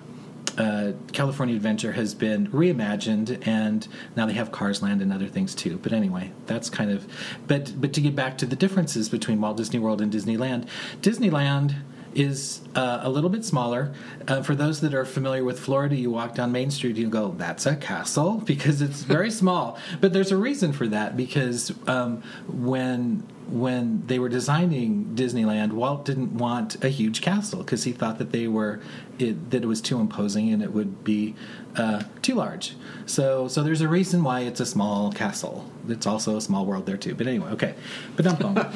[0.60, 5.54] uh, California Adventure has been reimagined, and now they have Cars Land and other things
[5.54, 5.78] too.
[5.82, 7.06] But anyway, that's kind of.
[7.46, 10.68] But but to get back to the differences between Walt Disney World and Disneyland,
[11.00, 11.76] Disneyland
[12.14, 13.94] is uh, a little bit smaller.
[14.28, 17.34] Uh, for those that are familiar with Florida, you walk down Main Street, you go,
[17.38, 19.78] "That's a castle," because it's very small.
[20.02, 26.04] But there's a reason for that because um, when when they were designing Disneyland, Walt
[26.04, 28.80] didn't want a huge castle because he thought that they were
[29.18, 31.34] it, that it was too imposing and it would be
[31.76, 32.74] uh, too large.
[33.06, 35.70] So so there's a reason why it's a small castle.
[35.88, 37.14] It's also a small world there too.
[37.14, 37.74] But anyway, okay.
[38.16, 38.26] But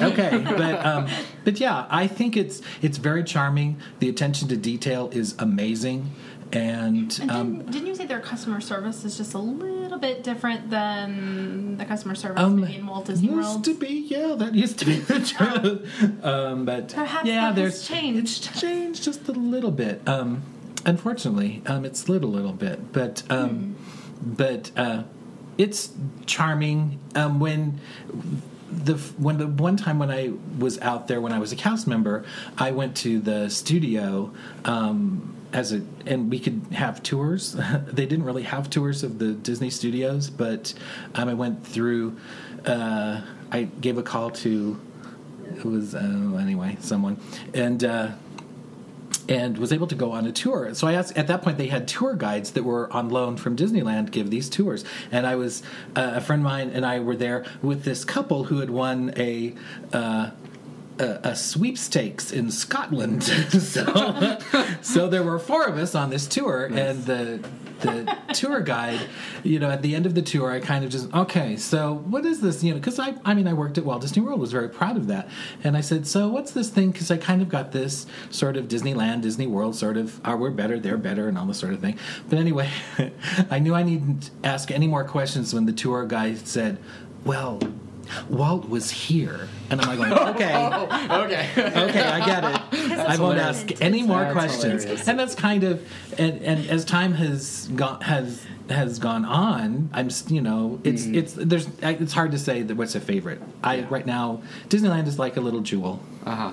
[0.01, 0.43] okay.
[0.43, 1.07] But um,
[1.43, 3.77] but yeah, I think it's it's very charming.
[3.99, 6.11] The attention to detail is amazing.
[6.55, 10.23] And, And um, didn't, didn't you say their customer service is just a little bit
[10.23, 13.67] different than the customer service um, in Walt Disney used World?
[13.67, 16.23] Used to be, yeah, that used to be the truth.
[16.25, 18.47] um, but Perhaps yeah, there's changed.
[18.47, 20.07] It's changed just a little bit.
[20.07, 20.43] Um,
[20.85, 23.75] unfortunately, um, it's slid a little bit, but um,
[24.21, 25.03] but uh,
[25.57, 25.93] it's
[26.25, 26.99] charming.
[27.15, 27.79] Um, when
[28.71, 31.87] the when the one time when I was out there when I was a cast
[31.87, 32.25] member,
[32.57, 34.31] I went to the studio.
[34.63, 37.53] Um, as a and we could have tours.
[37.87, 40.73] they didn't really have tours of the Disney studios, but
[41.15, 42.17] um, I went through.
[42.65, 44.79] Uh, I gave a call to
[45.55, 47.17] it was uh, anyway someone
[47.53, 47.83] and.
[47.83, 48.11] Uh,
[49.27, 50.75] and was able to go on a tour.
[50.75, 53.55] So I asked at that point they had tour guides that were on loan from
[53.55, 55.63] Disneyland give these tours, and I was
[55.95, 59.13] uh, a friend of mine and I were there with this couple who had won
[59.17, 59.55] a.
[59.91, 60.31] Uh,
[60.99, 64.37] a, a sweepstakes in Scotland, so
[64.81, 67.47] so there were four of us on this tour, and the
[67.81, 69.01] the tour guide,
[69.43, 71.57] you know, at the end of the tour, I kind of just okay.
[71.57, 72.63] So what is this?
[72.63, 74.97] You know, because I, I mean, I worked at Walt Disney World, was very proud
[74.97, 75.29] of that,
[75.63, 76.91] and I said, so what's this thing?
[76.91, 80.51] Because I kind of got this sort of Disneyland, Disney World sort of, are we're
[80.51, 81.97] better, they're better, and all this sort of thing.
[82.29, 82.69] But anyway,
[83.51, 86.77] I knew I needn't ask any more questions when the tour guide said,
[87.23, 87.59] well.
[88.29, 90.55] Walt was here, and I'm like, going, okay,
[91.09, 91.49] okay.
[91.89, 92.91] okay, I get it.
[92.99, 93.61] I won't hilarious.
[93.63, 94.83] ask any more That's questions.
[94.83, 95.07] hilarious.
[95.07, 95.87] And that's kind of,
[96.17, 101.33] and, and as time has gone has has gone on, I'm you know it's it's
[101.33, 103.41] there's it's hard to say that what's a favorite.
[103.63, 103.87] I Yeah.
[103.89, 105.99] right now Disneyland is like a little jewel.
[106.25, 106.51] Uh huh.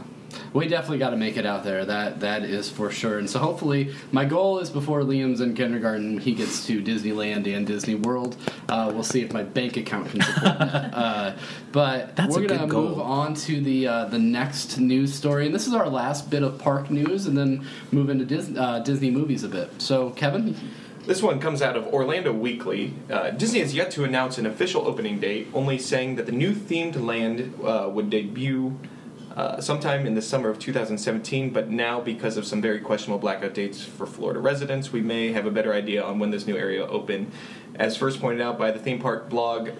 [0.53, 1.85] We definitely got to make it out there.
[1.85, 3.19] That that is for sure.
[3.19, 7.67] And so hopefully, my goal is before Liam's in kindergarten, he gets to Disneyland and
[7.67, 8.37] Disney World.
[8.69, 10.93] Uh, we'll see if my bank account can support that.
[11.03, 11.37] Uh,
[11.73, 15.67] but That's we're gonna move on to the uh, the next news story, and this
[15.67, 19.43] is our last bit of park news, and then move into Disney, uh, Disney movies
[19.43, 19.71] a bit.
[19.81, 20.55] So, Kevin,
[21.07, 22.95] This one comes out of Orlando Weekly.
[23.11, 26.53] Uh, Disney has yet to announce an official opening date, only saying that the new
[26.55, 28.79] themed land uh, would debut
[29.37, 31.51] uh, sometime in the summer of 2017.
[31.51, 35.47] But now, because of some very questionable blackout dates for Florida residents, we may have
[35.47, 37.31] a better idea on when this new area will open.
[37.75, 39.71] As first pointed out by the theme park blog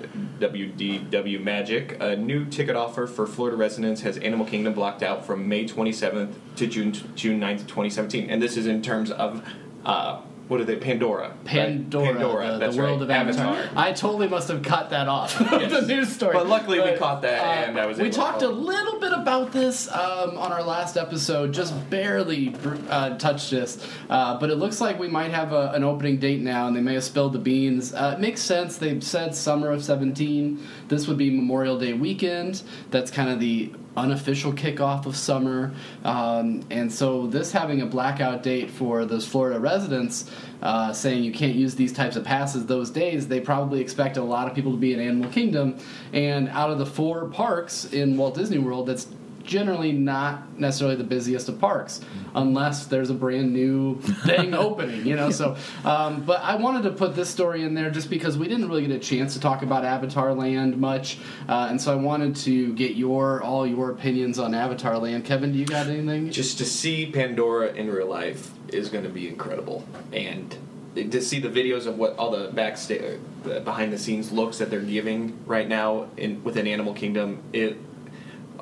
[0.41, 5.47] WDW Magic, a new ticket offer for Florida residents has Animal Kingdom blocked out from
[5.47, 8.31] May 27th to June June 9th, 2017.
[8.31, 9.47] And this is in terms of
[9.85, 10.77] uh, what are they?
[10.77, 11.29] Pandora.
[11.31, 11.45] right?
[11.45, 12.59] Pandora, Pandora.
[12.59, 13.05] the, the world right.
[13.05, 13.69] of Avatar.
[13.75, 15.71] I totally must have cut that off of Yes.
[15.73, 16.35] the news story.
[16.35, 19.89] But luckily we caught that, and I was We talked a little bit about this
[19.91, 22.55] um, on our last episode, just barely
[22.91, 23.85] uh, touched this.
[24.11, 26.81] Uh, but it looks like we might have a, an opening date now, and they
[26.83, 27.95] may have spilled the beans.
[27.95, 28.77] Uh, it makes sense.
[28.77, 30.63] They've said summer of 17.
[30.89, 32.63] This would be Memorial Day weekend.
[32.91, 35.73] That's kind of the unofficial kickoff of summer.
[36.05, 40.31] Um, and so, this having a blackout date for those Florida residents
[40.63, 44.23] uh, saying you can't use these types of passes those days, they probably expect a
[44.23, 45.79] lot of people to be in Animal Kingdom.
[46.13, 49.09] And out of the four parks in Walt Disney World, that's
[49.45, 52.01] generally not necessarily the busiest of parks
[52.35, 55.31] unless there's a brand new thing opening you know?
[55.31, 58.69] So um, but i wanted to put this story in there just because we didn't
[58.69, 62.37] really get a chance to talk about avatar land much uh, and so i wanted
[62.37, 65.25] to get your all your opinions on avatar land.
[65.25, 66.31] Kevin do you got anything?
[66.31, 70.57] Just to see Pandora in real life is going to be incredible, and
[70.95, 74.71] to see the videos of what all the backstage, the behind the scenes looks that
[74.71, 77.79] they're giving right now in within Animal Kingdom, it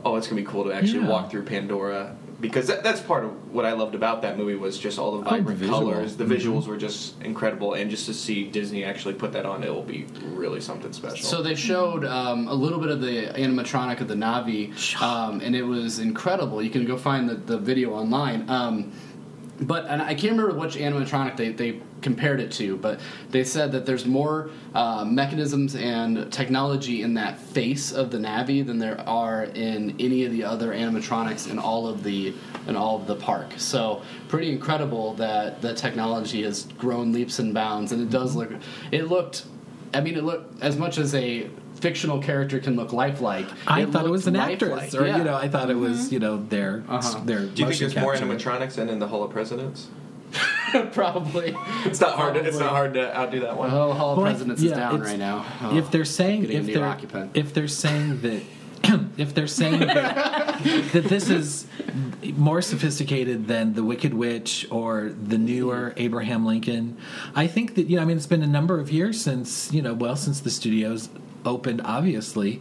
[0.05, 1.09] oh, it's gonna be cool to actually Yeah.
[1.09, 4.79] walk through Pandora because that, that's part of what I loved about that movie was
[4.79, 5.79] just all the Oh, the vibrant visual.
[5.79, 6.17] colors.
[6.17, 9.69] The visuals were just incredible, and just to see Disney actually put that on, it
[9.69, 11.27] will be really something special.
[11.27, 15.55] So they showed um, a little bit of the animatronic of the Na'vi, um, and
[15.55, 16.63] it was incredible.
[16.63, 18.49] You can go find the, the video online.
[18.49, 18.93] Um,
[19.61, 23.73] but and I can't remember which animatronic they, they compared it to, but they said
[23.73, 29.01] that there's more uh, mechanisms and technology in that face of the Na'vi than there
[29.09, 32.35] are in any of the other animatronics in all of the
[32.66, 33.53] in all of the park.
[33.59, 38.51] So pretty incredible that the technology has grown leaps and bounds, and it does look.
[38.90, 39.44] It looked.
[39.92, 43.47] I mean, it looked as much as a fictional character can look lifelike.
[43.66, 45.19] I thought it was an looked actress, or yeah.
[45.19, 47.21] you know, I thought it was you know their Uh-huh.
[47.25, 47.40] their.
[47.40, 49.88] Do you think motion there's more animatronics than in the Hall of Presidents?
[50.93, 51.57] probably.
[51.85, 52.35] It's not hard.
[52.35, 53.73] To, it's not hard to outdo that one.
[53.73, 55.45] Well, Hall of Well, I- Presidents yeah, is down right now.
[55.62, 57.33] Oh, if they're saying getting if they're occupant.
[57.35, 58.43] if they're saying that
[59.19, 60.62] if they're saying that,
[60.93, 61.66] that this is
[62.37, 66.97] more sophisticated than the Wicked Witch or the newer Abraham Lincoln,
[67.35, 69.83] I think that you know I mean it's been a number of years since you
[69.83, 71.09] know well since the studios
[71.44, 72.61] opened obviously,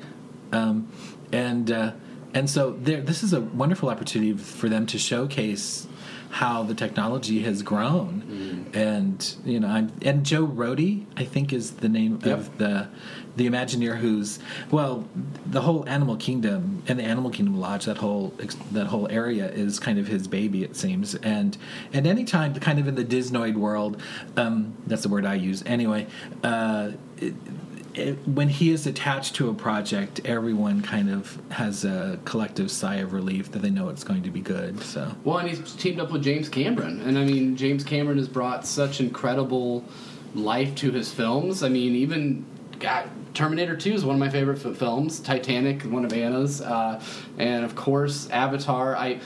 [0.51, 0.87] um,
[1.31, 1.91] and uh,
[2.33, 5.87] and so there this is a wonderful opportunity for them to showcase
[6.31, 8.67] how the technology has grown.
[8.73, 12.37] And you know I'm, and joe Rohde, i think is the name Yep.
[12.37, 12.87] of the
[13.35, 14.37] the imagineer who's
[14.69, 15.07] well
[15.45, 18.33] the whole animal kingdom and the animal kingdom lodge that whole
[18.71, 21.15] that whole area is kind of his baby it seems.
[21.15, 21.57] And
[21.93, 23.99] and anytime kind of in the disnoid world
[24.37, 26.05] um, that's the word i use anyway
[26.43, 27.33] uh, it,
[27.93, 32.97] it, when he is attached to a project, everyone kind of has a collective sigh
[32.97, 34.82] of relief that they know it's going to be good.
[34.82, 38.28] So Well, and he's teamed up with James Cameron, and I mean, James Cameron has
[38.28, 39.84] brought such incredible
[40.36, 41.63] life to his films.
[41.63, 42.45] I mean, even
[42.80, 45.19] God, Terminator Two is one of my favorite films.
[45.19, 47.02] Titanic, one of Anna's, uh,
[47.38, 48.95] and of course Avatar.
[48.95, 49.19] I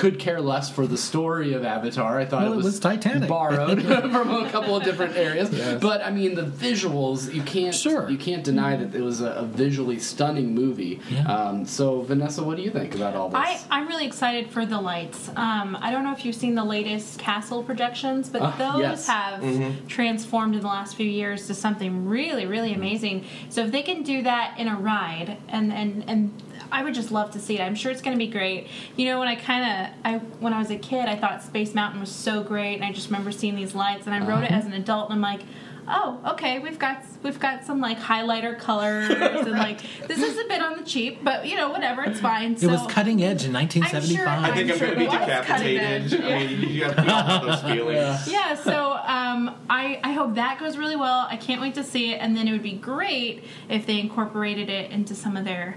[0.00, 2.18] could care less for the story of Avatar.
[2.18, 3.28] I thought Well, it it was, was Titanic.
[3.28, 3.82] borrowed
[4.16, 5.50] from a couple of different areas.
[5.52, 5.80] Yes.
[5.82, 8.08] But I mean, the visuals you can't Sure.
[8.08, 11.00] you can't deny that it was a, a visually stunning movie.
[11.10, 11.26] Yeah.
[11.34, 13.38] Um, so Vanessa, what do you think about all this?
[13.38, 15.28] I, I'm really excited for the lights.
[15.36, 19.06] Um, I don't know if you've seen the latest castle projections, but Ah, those yes.
[19.06, 23.24] have transformed in the last few years to something really, really amazing.
[23.50, 26.42] So if they can do that in a ride, and and and
[26.72, 27.62] I would just love to see it.
[27.62, 28.68] I'm sure it's going to be great.
[28.96, 31.74] You know, when I kind of I when I was a kid, I thought Space
[31.74, 34.50] Mountain was so great, and I just remember seeing these lights, and I wrote it
[34.52, 35.46] as an adult, and I'm like.
[35.92, 36.60] Oh, okay.
[36.60, 40.76] We've got we've got some like highlighter colors and like this is a bit on
[40.76, 42.52] the cheap, but you know whatever, it's fine.
[42.52, 44.28] It was cutting edge in I'm sure- 1975.
[44.28, 46.10] I think I'm I'm, sure going to be it was decapitated.
[46.10, 48.28] cutting I mean, you have to have those feelings.
[48.30, 52.12] yeah so um, I, I hope that goes really well i can't wait to see
[52.12, 55.76] it and then it would be great if they incorporated it into some of their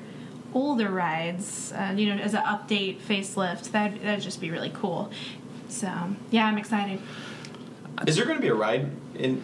[0.54, 5.12] older rides uh, you know as an update facelift that that'd just be really cool
[5.70, 5.88] so
[6.32, 7.00] yeah i'm excited
[8.08, 9.42] Is there going to be a ride in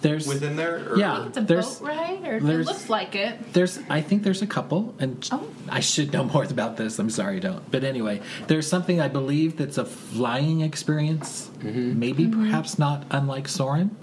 [0.00, 0.90] There's within there?
[0.92, 0.96] Or?
[0.98, 1.26] Yeah.
[1.26, 4.46] it's a There's- boat ride or it looks like it There's, I think there's a
[4.48, 5.46] couple, and Oh.
[5.68, 6.98] I should know more about this.
[6.98, 7.62] I'm sorry, I don't.
[7.70, 13.94] But anyway, there's something I believe that's a flying experience, maybe perhaps not unlike Soarin'.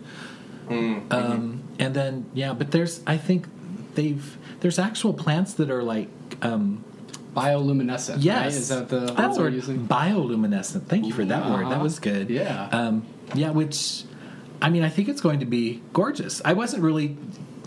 [0.70, 3.48] Um, and then yeah, but there's, I think
[3.96, 6.08] they've there's actual plants that are like.
[6.42, 6.84] Um,
[7.36, 8.18] Bioluminescent.
[8.20, 8.48] Yes, right?
[8.48, 9.88] is that the that's word word we're using?
[9.88, 10.88] bioluminescent.
[10.88, 11.68] Thank you for that word.
[11.68, 11.84] That Uh-huh.
[11.84, 12.30] was good.
[12.30, 12.68] Yeah.
[12.72, 13.52] um, yeah.
[13.52, 14.04] Which,
[14.62, 16.42] I mean, I think it's going to be gorgeous.
[16.44, 17.18] I wasn't really.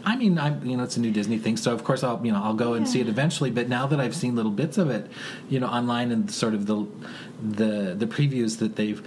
[0.05, 2.33] I mean, I'm you know it's a new Disney thing, so of course I'll you
[2.33, 3.53] know I'll go and see it eventually.
[3.53, 5.09] But now that I've seen little bits of it,
[5.49, 6.87] you know, online and sort of the
[7.41, 9.01] the the previews that they've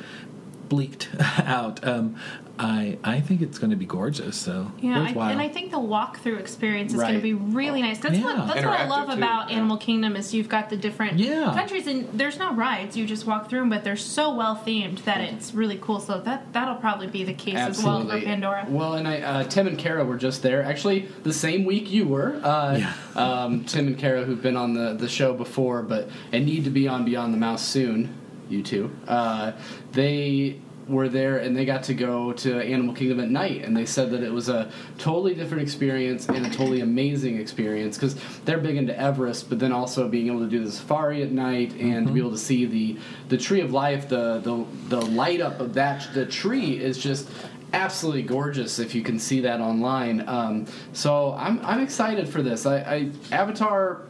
[0.69, 1.09] bleaked
[1.43, 2.15] out, um,
[2.57, 4.37] I I think it's going to be gorgeous.
[4.37, 7.99] So yeah, I, and I think the walkthrough experience is going to be really nice.
[7.99, 8.23] That's Yeah.
[8.23, 9.57] what that's what I love too, about yeah.
[9.57, 11.53] Animal Kingdom is you've got the different Yeah.
[11.53, 12.95] countries and there's no rides.
[12.95, 15.99] You just walk through them, but they're so well themed that it's really cool.
[15.99, 18.65] So that that'll probably be the case as well for Pandora.
[18.69, 20.63] Well, and I, uh, Tim and Kara were just there.
[20.63, 22.39] Actually, the same week you were.
[22.43, 22.93] Uh, Yeah.
[23.15, 26.69] um, Tim and Kara, who've been on the, the show before, but and need to
[26.69, 28.13] be on Beyond the Mouse soon.
[28.49, 28.91] You two.
[29.07, 29.53] Uh,
[29.93, 33.85] they were there and they got to go to Animal Kingdom at night, and they
[33.85, 38.15] said that it was a totally different experience and a totally amazing experience because
[38.45, 41.73] they're big into Everest, but then also being able to do the safari at night
[41.73, 42.97] and to be able to see the
[43.29, 47.29] the Tree of Life, the the the light up of that the tree is just
[47.73, 50.23] absolutely gorgeous if you can see that online.
[50.27, 52.65] Um, so I'm I'm excited for this.
[52.65, 54.01] I, I Avatar.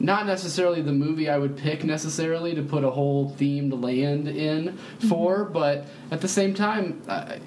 [0.00, 4.78] Not necessarily the movie I would pick necessarily to put a whole themed land in
[5.08, 7.40] for, but at the same time, I,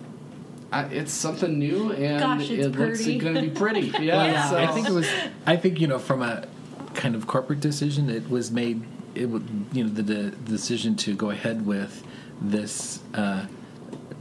[0.72, 3.82] I, it's something new and Gosh, it's it looks going to be pretty.
[4.02, 5.08] Yeah, yeah, so- I think it was.
[5.46, 6.46] I think you know, from a
[6.94, 8.84] kind of corporate decision, it was made.
[9.16, 12.04] It would you know the, the decision to go ahead with
[12.42, 13.46] this uh,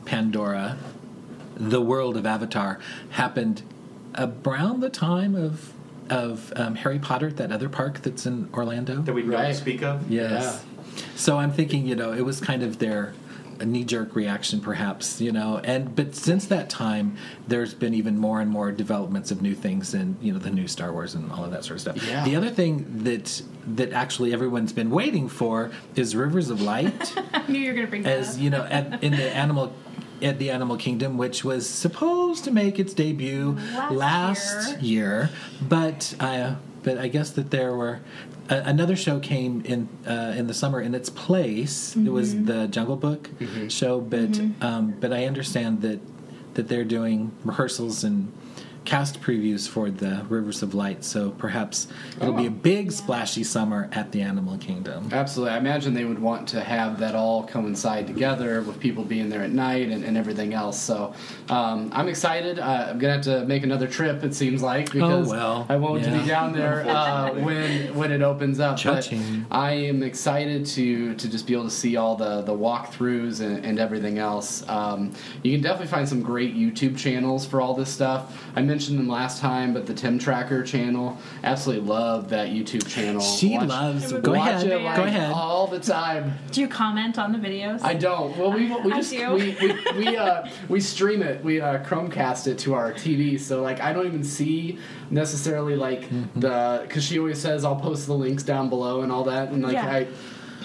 [0.05, 0.77] Pandora,
[1.57, 2.79] the world of Avatar,
[3.11, 3.63] happened
[4.17, 5.73] around the time of
[6.11, 9.01] of um, Harry Potter, that other park that's in Orlando.
[9.03, 9.45] That we Right.
[9.45, 10.11] don't speak of.
[10.11, 10.65] Yes.
[11.15, 13.15] So I'm thinking, you know, it was kind of their
[13.65, 18.41] knee jerk reaction, perhaps, you know, and but since that time, there's been even more
[18.41, 21.45] and more developments of new things, and you know, the new Star Wars and all
[21.45, 22.07] of that sort of stuff.
[22.09, 22.25] Yeah.
[22.25, 23.43] The other thing that
[23.77, 27.87] that actually everyone's been waiting for is Rivers of Light, I knew you were going
[27.87, 29.73] to bring that as you know, at, in the animal.
[30.23, 35.31] At the Animal Kingdom, which was supposed to make its debut Last last year,
[35.67, 38.01] but uh, but I guess that there were
[38.49, 41.97] a, another show came in uh, in the summer in its place.
[41.97, 43.31] It was the Jungle Book
[43.69, 46.01] show, but um, but I understand that
[46.55, 48.33] that they're doing rehearsals and
[48.91, 51.05] cast previews for the Rivers of Light.
[51.05, 51.87] So perhaps
[52.21, 55.11] it'll be a big splashy summer at the Animal Kingdom.
[55.13, 55.55] Absolutely.
[55.55, 59.43] I imagine they would want to have that all coincide together with people being there
[59.43, 60.77] at night and, and everything else.
[60.77, 61.15] So
[61.51, 62.59] um, I'm excited.
[62.59, 65.67] Uh, I'm going to have to make another trip, it seems like, because Oh, well,
[65.69, 66.21] I won't yeah.
[66.21, 68.73] be down there uh, when when it opens up.
[68.83, 69.47] But Cha-ching.
[69.53, 73.65] I am excited to, to just be able to see all the, the walkthroughs and,
[73.65, 74.69] and everything else.
[74.69, 75.13] Um,
[75.45, 78.37] you can definitely find some great YouTube channels for all this stuff.
[78.57, 83.21] I mentioned them last time, but the Tim Tracker channel, absolutely love that YouTube channel.
[83.21, 84.13] She Watch- loves.
[84.13, 84.67] Watch Go Watch ahead.
[84.67, 85.33] it like Go ahead.
[85.33, 86.35] all the time.
[86.51, 87.81] Do you comment on the videos?
[87.83, 88.37] I don't.
[88.37, 89.33] Well, we, we just do.
[89.35, 91.43] we we we, uh, we stream it.
[91.45, 93.39] We uh, Chromecast it to our TV.
[93.39, 94.79] So like I don't even see
[95.11, 96.41] necessarily like Mm-hmm.
[96.41, 99.63] the because she always says I'll post the links down below and all that and
[99.63, 99.87] like Yeah.
[99.87, 100.07] I.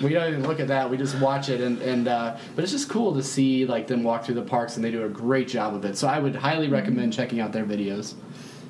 [0.01, 0.89] We don't even look at that.
[0.89, 4.03] We just watch it, and and uh, but it's just cool to see like them
[4.03, 5.97] walk through the parks, and they do a great job of it.
[5.97, 8.13] So I would highly recommend checking out their videos.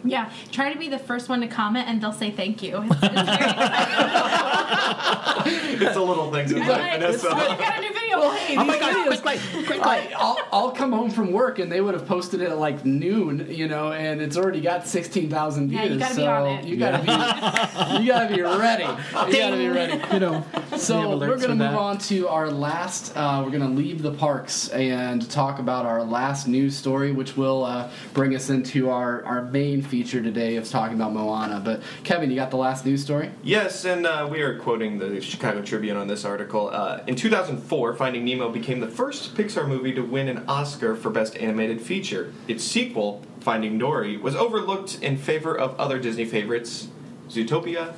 [0.05, 2.81] Yeah, try to be the first one to comment, and they'll say thank you.
[2.83, 3.05] It's, it's
[5.81, 6.47] it's a little thing.
[6.61, 7.27] I'm like, Vanessa.
[7.31, 8.15] "Oh, we got a new video.
[8.17, 10.11] oh my god, quick, quick, quick, quick.
[10.15, 13.47] I'll, I'll come home from work and they would have posted it at like noon,
[13.49, 15.81] you know, and it's already got 16,000 views.
[15.81, 16.65] Yeah, you gotta be on it.
[16.65, 18.83] You gotta be, you gotta be ready.
[18.83, 20.01] You gotta be ready.
[20.13, 20.45] You know,
[20.77, 21.73] So we we're going to move that.
[21.73, 23.15] on to our last.
[23.15, 27.35] Uh, we're going to leave the parks and talk about our last news story, which
[27.37, 31.61] will uh, bring us into our, our main feature today of talking about Moana.
[31.63, 33.31] But Kevin, you got the last news story?
[33.43, 36.69] Yes, and uh, we are quoting the Chicago Tribune on this article.
[36.69, 41.09] Uh, in 2004, Finding Nemo became the first Pixar movie to win an Oscar for
[41.09, 42.33] Best Animated Feature.
[42.45, 46.89] Its sequel, Finding Dory, was overlooked in favor of other Disney favorites,
[47.29, 47.93] Zootopia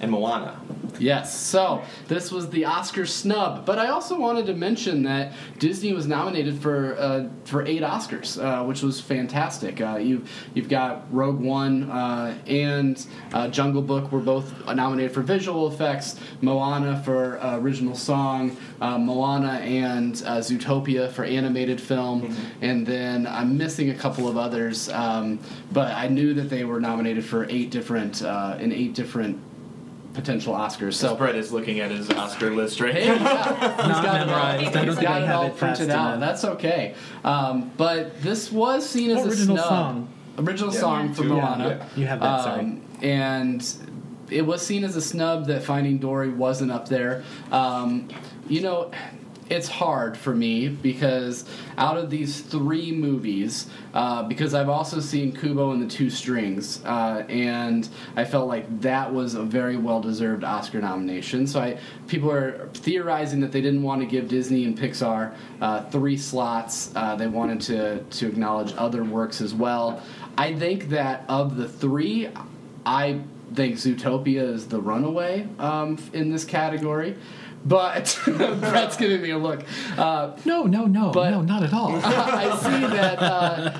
[0.00, 0.58] and Moana.
[0.98, 1.36] Yes.
[1.36, 6.06] So this was the Oscar snub, but I also wanted to mention that Disney was
[6.06, 9.80] nominated for uh, for eight Oscars, uh, which was fantastic.
[9.80, 15.22] Uh, you've you've got Rogue One uh, and uh, Jungle Book were both nominated for
[15.22, 16.18] visual effects.
[16.40, 18.56] Moana for uh, original song.
[18.80, 24.36] Uh, Moana and uh, Zootopia for animated film, and then I'm missing a couple of
[24.36, 24.88] others.
[24.90, 25.38] Um,
[25.72, 29.38] but I knew that they were nominated for eight different uh, in eight different
[30.14, 30.94] potential Oscars.
[30.94, 33.14] So So Brett is looking at his Oscar list right Hey, now.
[33.14, 33.74] yeah.
[33.88, 34.76] Not got it all- memorized.
[34.76, 36.16] I don't got it all printed out.
[36.16, 36.20] enough.
[36.20, 36.94] That's okay.
[37.24, 39.68] Um, but this was seen as Original a snub.
[39.68, 40.08] song.
[40.38, 40.80] Original Yeah.
[40.80, 41.28] song for Yeah.
[41.28, 41.86] Moana.
[41.96, 42.60] You have that, sorry.
[42.60, 43.74] Um, and
[44.30, 47.22] it was seen as a snub that Finding Dory wasn't up there.
[47.50, 48.08] Um,
[48.48, 48.90] you know,
[49.52, 51.44] it's hard for me because
[51.76, 56.82] out of these three movies, uh, because I've also seen Kubo and the Two Strings,
[56.86, 57.86] uh, and
[58.16, 61.46] I felt like that was a very well deserved Oscar nomination.
[61.46, 61.78] So I,
[62.08, 66.90] people are theorizing that they didn't want to give Disney and Pixar uh, three slots.
[66.96, 70.02] Uh, they wanted to to acknowledge other works as well.
[70.38, 72.30] I think that of the three,
[72.86, 73.20] I
[73.54, 77.16] think Zootopia is the runaway um, in this category.
[77.64, 79.62] But Brett's giving me a look.
[79.96, 81.92] Uh, No, no, no, But- no, not at all.
[82.04, 83.18] I see that.
[83.22, 83.72] Uh,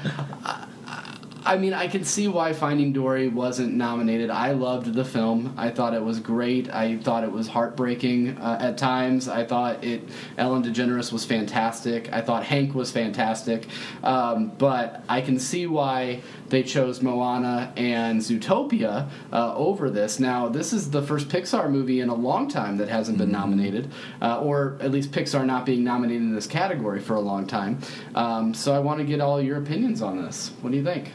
[1.45, 4.31] I mean, I can see why Finding Dory wasn't nominated.
[4.31, 5.53] I loved the film.
[5.57, 6.73] I thought it was great.
[6.73, 9.29] I thought it was heartbreaking uh, at times.
[9.29, 10.09] I thought it.
[10.39, 12.13] Ellen DeGeneres was fantastic.
[12.13, 13.67] I thought Hank was fantastic.
[14.05, 16.21] Um, but I can see why
[16.53, 20.21] they chose Moana and Zootopia uh, over this.
[20.21, 23.91] Now, this is the first Pixar movie in a long time that hasn't been nominated,
[24.21, 27.79] uh, or at least Pixar not being nominated in this category for a long time.
[28.15, 30.53] Um, so I want to get all your opinions on this.
[30.61, 31.13] What do you think?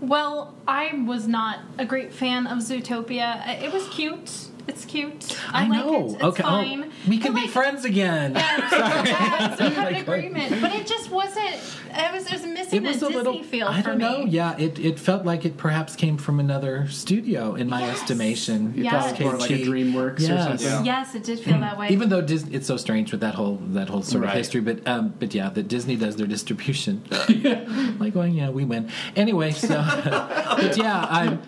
[0.00, 3.62] Well, I was not a great fan of Zootopia.
[3.62, 4.48] It was cute.
[4.66, 5.38] It's cute.
[5.52, 6.06] I, I like know.
[6.06, 6.12] it.
[6.14, 8.32] It's okay, oh, we can But, be like, friends again.
[8.32, 11.60] Yeah, yeah, so we have an agreement, but it just wasn't.
[11.96, 12.26] It was.
[12.26, 13.42] It was missing It was a Disney little.
[13.42, 14.04] feel I for don't me.
[14.04, 14.24] know.
[14.24, 18.00] Yeah, it, it felt like it perhaps came from another studio, in my Yes.
[18.00, 18.72] estimation.
[18.76, 18.92] You Yes.
[19.10, 19.66] thought it was more like a KT.
[19.68, 20.62] DreamWorks or Yes.
[20.62, 20.86] something?
[20.86, 21.88] Yes, it did feel that way.
[21.90, 24.30] Even though Disney, it's so strange with that whole that whole sort Right.
[24.32, 27.02] of history, but um, but yeah, that Disney does their distribution.
[28.00, 29.50] like, going, yeah, we win anyway.
[29.52, 29.68] So,
[30.04, 31.40] but yeah, I'm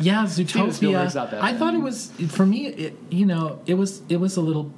[0.00, 1.40] yeah, Zootopia.
[1.42, 2.66] I thought it was for me.
[2.68, 4.72] It, you know, it was it was a little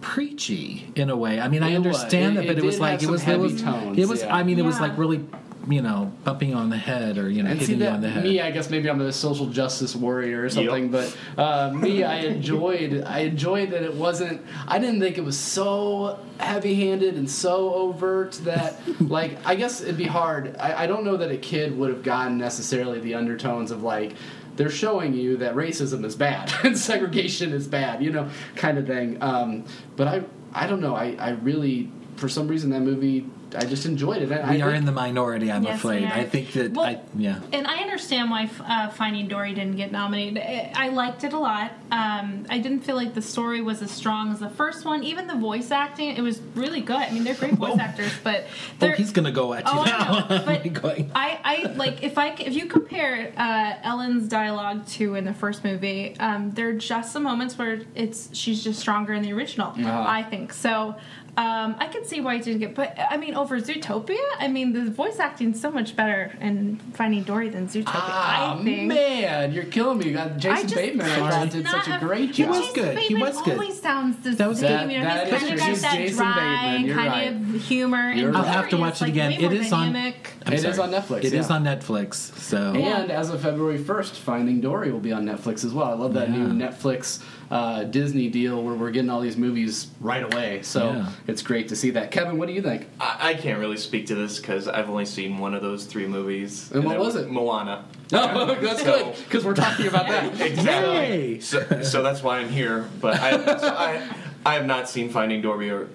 [0.00, 1.40] preachy in a way.
[1.40, 1.86] I mean, I It was.
[1.86, 4.08] understand It- that, but it it was like it was it heavy was tones, it
[4.08, 4.22] was.
[4.22, 4.34] yeah.
[4.34, 5.24] I mean, it was like really.
[5.68, 8.08] You know, bumping on the head or you know, And hitting you that on the
[8.08, 8.24] head.
[8.24, 10.90] me, I guess maybe I'm a social justice warrior or something.
[10.90, 13.02] But uh, me, I enjoyed.
[13.04, 14.40] I enjoyed that it wasn't.
[14.66, 19.98] I didn't think it was so heavy-handed and so overt that, like, I guess it'd
[19.98, 20.56] be hard.
[20.58, 24.14] I, I don't know that a kid would have gotten necessarily the undertones of like.
[24.56, 28.86] They're showing you that racism is bad and segregation is bad, you know, kind of
[28.86, 29.16] thing.
[29.22, 29.64] Um,
[29.96, 30.94] but I, I don't know.
[30.94, 31.90] I, I really,
[32.20, 34.30] for some reason, that movie, I just enjoyed it.
[34.30, 36.04] I, we I are in the minority, I'm Yes, afraid.
[36.04, 37.40] I think that Well, I yeah.
[37.52, 40.38] And I understand why uh, Finding Dory didn't get nominated.
[40.38, 41.72] I I liked it a lot.
[41.90, 45.02] Um, I didn't feel like the story was as strong as the first one.
[45.02, 46.96] Even the voice acting, it was really good.
[46.96, 47.80] I mean, they're great voice Oh.
[47.80, 50.26] actors, but Oh, they're, he's gonna go at you Oh, now.
[50.28, 50.44] I know.
[50.50, 51.10] But going.
[51.14, 55.64] I, I like if I if you compare uh, Ellen's dialogue to in the first
[55.64, 59.68] movie, um, there are just some moments where it's she's just stronger in the original.
[59.68, 60.04] Uh-huh.
[60.06, 60.94] I think so.
[61.40, 64.74] Um, I can see why it didn't get, but I mean, over Zootopia, I mean,
[64.74, 67.84] the voice acting's so much better in Finding Dory than Zootopia.
[67.94, 68.88] Ah, I think.
[68.88, 70.08] man, you're killing me.
[70.08, 71.06] You got Jason just, Bateman.
[71.10, 72.48] I I'm just did such a a- great job.
[72.52, 72.60] job.
[72.60, 72.98] was good.
[72.98, 73.54] He was good.
[73.54, 74.70] always sounds the That was same.
[74.70, 77.08] That- you know, that he's kind of got that Jason dry Bateman, kind
[77.48, 77.54] right.
[77.56, 78.12] of humor.
[78.12, 78.44] You're and right.
[78.46, 79.30] I'll have to watch it like, again.
[79.30, 80.78] way It more is on- I'm It is sorry.
[80.78, 81.54] on Netflix, It is yeah.
[81.56, 82.14] on Netflix.
[82.38, 85.86] So And as of February 1st, Finding Dory will be on Netflix as well.
[85.90, 86.36] I love that Yeah.
[86.36, 90.62] new Netflix uh, Disney deal where we're getting all these movies right away.
[90.62, 91.10] So Yeah.
[91.26, 92.10] it's great to see that.
[92.12, 92.86] Kevin, what do you think?
[93.00, 96.06] I, I can't really speak to this because I've only seen one of those three
[96.06, 96.70] movies.
[96.70, 97.28] And what was it?
[97.30, 97.84] Moana.
[98.12, 100.40] Oh, that's So- good because we're talking about that.
[100.40, 100.94] Exactly.
[100.94, 101.40] Yay!
[101.40, 102.88] So, so that's why I'm here.
[103.00, 104.02] But I, so I,
[104.44, 105.88] I have not seen Finding Dory or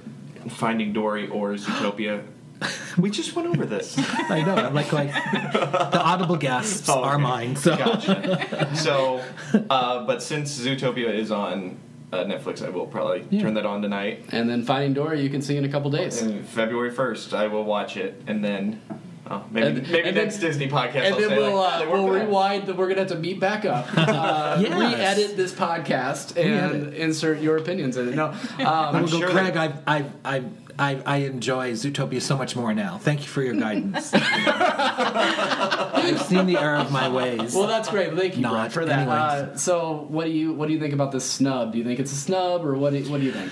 [0.48, 2.24] Finding Dory or Zootopia.
[2.98, 3.96] We just went over this.
[4.00, 4.56] I know.
[4.56, 5.12] I'm like like
[5.52, 7.08] the audible gasps Oh, okay.
[7.10, 7.56] are mine.
[7.58, 8.70] So Gotcha.
[8.76, 9.22] So,
[9.70, 11.78] uh, but since Zootopia is on
[12.14, 13.42] uh, Netflix, I will probably Yeah.
[13.42, 14.26] turn that on tonight.
[14.32, 16.22] And then Finding Dory, you can see in a couple days.
[16.22, 18.82] And February first, I will watch it, and then
[19.30, 20.96] oh, maybe And- maybe and then- next Disney podcast.
[21.04, 22.28] And I'll then say, we'll like, uh, we'll worked it out.
[22.28, 22.78] rewind.
[22.78, 24.72] We're gonna have to meet back up, uh, Yes.
[24.80, 26.94] re-edit this podcast, and Re-edit.
[26.94, 28.16] insert your opinions in it.
[28.16, 28.28] No,
[28.66, 29.54] um, we'll go, sure Craig.
[29.56, 30.44] that- I I
[30.78, 32.98] I I enjoy Zootopia so much more now.
[32.98, 34.12] Thank you for your guidance.
[34.14, 37.56] I've seen the error of my ways.
[37.56, 38.14] well, that's great.
[38.14, 39.08] Thank you, Not Brett, for that.
[39.08, 41.72] Uh, so, what do you what do you think about this snub?
[41.72, 42.94] Do you think it's a snub, or what?
[42.94, 43.52] Do, what do you think?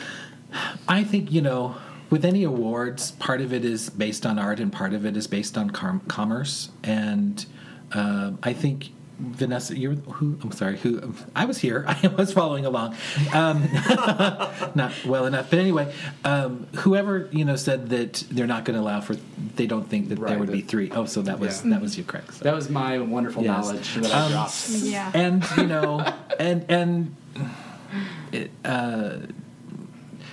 [0.87, 1.75] I think you know,
[2.09, 5.27] with any awards, part of it is based on art, and part of it is
[5.27, 6.69] based on com- commerce.
[6.83, 7.43] And
[7.93, 8.89] uh, I think
[9.19, 10.37] Vanessa, you're who?
[10.41, 11.13] I'm sorry, who?
[11.35, 11.85] I was here.
[12.03, 12.95] I was following along,
[13.31, 13.69] um,
[14.75, 15.49] not well enough.
[15.51, 15.93] But anyway,
[16.25, 19.15] um, whoever you know said that they're not going to allow for.
[19.55, 20.89] They don't think that Right, there would be that- three.
[20.91, 21.71] Oh, so that was Yeah.
[21.71, 22.23] that was you, Craig.
[22.31, 22.43] So.
[22.43, 23.65] That was my wonderful Yes.
[23.65, 24.69] knowledge that I Um, dropped.
[24.69, 25.11] Yeah.
[25.13, 27.15] and you know and and
[28.31, 29.17] it, uh,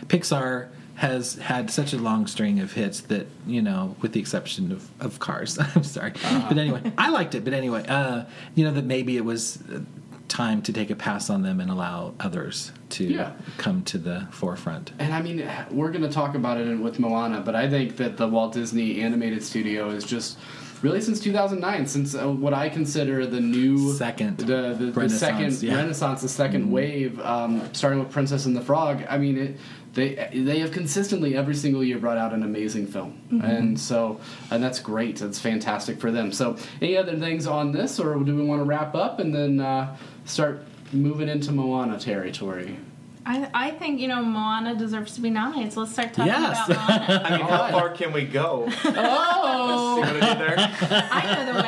[0.07, 0.68] Pixar
[1.01, 4.86] has had such a long string of hits that you know, with the exception of,
[5.01, 5.59] of Cars.
[5.74, 6.12] I'm sorry,
[6.48, 7.42] but anyway, I liked it.
[7.42, 8.24] But anyway, uh,
[8.55, 9.80] you know that maybe it was uh,
[10.28, 13.32] time to take a pass on them and allow others to Yeah.
[13.57, 14.92] come to the forefront.
[14.98, 18.18] And I mean, we're going to talk about it with Moana, but I think that
[18.18, 20.36] the Walt Disney Animated Studio is just
[20.83, 25.20] really since 2009, since uh, what I consider the new Second the the, the Renaissance,
[25.59, 25.76] second yeah.
[25.76, 29.05] Renaissance, the 2nd wave, um, starting with Princess and the Frog.
[29.09, 29.57] I mean, it,
[29.93, 34.20] they they have consistently every single year brought out an amazing film, and so
[34.51, 35.16] and that's great.
[35.16, 36.33] That's fantastic for them.
[36.33, 39.61] So, any other things on this, or do we want to wrap up and then
[39.61, 42.76] uh, start moving into Moana territory?
[43.26, 45.72] I, I think you know Moana deserves to be nominated.
[45.72, 46.68] So let's start talking Yes.
[46.68, 47.22] about Moana.
[47.26, 48.68] I mean, how far can we go?
[48.82, 49.98] See Oh.
[50.00, 51.08] what I did there?
[51.12, 51.62] I know the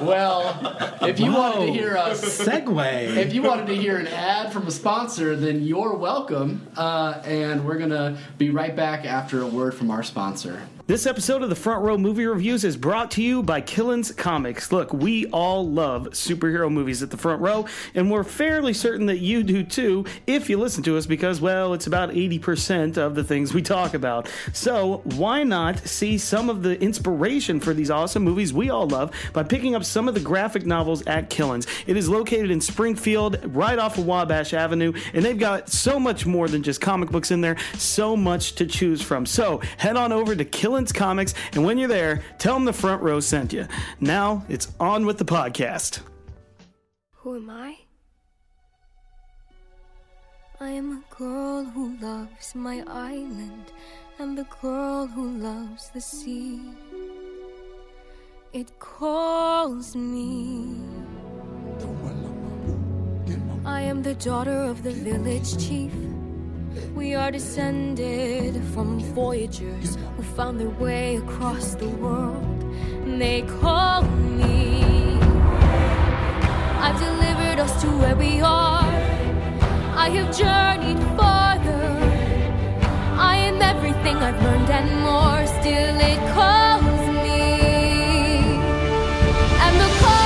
[0.00, 0.06] way.
[0.06, 3.16] Well, if you wanted to hear us, segue.
[3.16, 6.66] if you wanted to hear an ad from a sponsor, then you're welcome.
[6.76, 10.62] Uh, and we're gonna be right back after a word from our sponsor.
[10.86, 14.70] This episode of the Front Row Movie Reviews is brought to you by Killins Comics.
[14.70, 17.64] Look, we all love superhero movies at the front row,
[17.94, 21.72] and we're fairly certain that you do too if you listen to us because, well,
[21.72, 24.30] it's about 80% of the things we talk about.
[24.52, 29.10] So, why not see some of the inspiration for these awesome movies we all love
[29.32, 31.66] by picking up some of the graphic novels at Killins?
[31.86, 36.26] It is located in Springfield, right off of Wabash Avenue, and they've got so much
[36.26, 39.24] more than just comic books in there, so much to choose from.
[39.24, 43.00] So, head on over to Killins Comics, and when you're there, tell them the front
[43.00, 43.66] row sent you.
[44.00, 46.00] Now, it's on with the podcast.
[47.12, 47.76] Who am I?
[50.60, 53.72] I am a girl who loves my island
[54.18, 56.60] and the girl who loves the sea.
[58.52, 60.76] It calls me.
[63.64, 65.92] I am the daughter of the village chief.
[66.94, 72.62] We are descended from voyagers who found their way across the world.
[73.04, 75.18] And They call me.
[76.84, 78.92] I've delivered us to where we are.
[80.04, 81.86] I have journeyed farther.
[83.16, 85.46] I am everything I've learned and more.
[85.60, 87.42] Still, it calls me.
[89.64, 90.23] And the call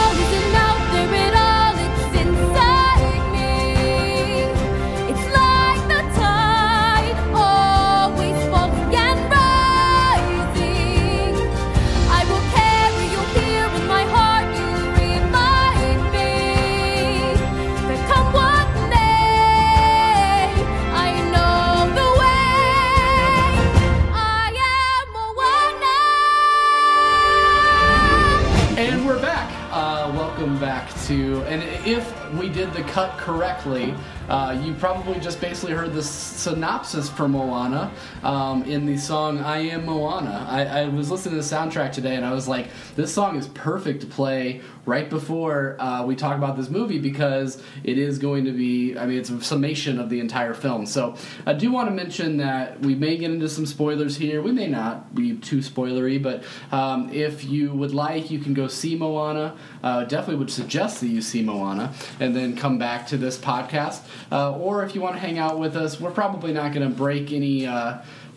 [32.69, 33.95] did the cut correctly,
[34.29, 37.91] uh, you probably just basically heard the synopsis for Moana
[38.23, 42.16] um, in the song "I Am Moana." I, I was listening to the soundtrack today,
[42.16, 46.37] and I was like, "This song is perfect to play right before uh, we talk
[46.37, 48.97] about this movie because it is going to be.
[48.97, 51.14] I mean, it's a summation of the entire film." So
[51.47, 54.43] I do want to mention that we may get into some spoilers here.
[54.43, 58.68] We may not be too spoilery, but um, if you would like, you can go
[58.68, 59.57] see Moana.
[59.83, 64.01] Uh, definitely would suggest that you see Moana and then come back to this podcast.
[64.33, 66.95] uh, or if you want to hang out with us, we're probably not going to
[66.95, 67.66] break any.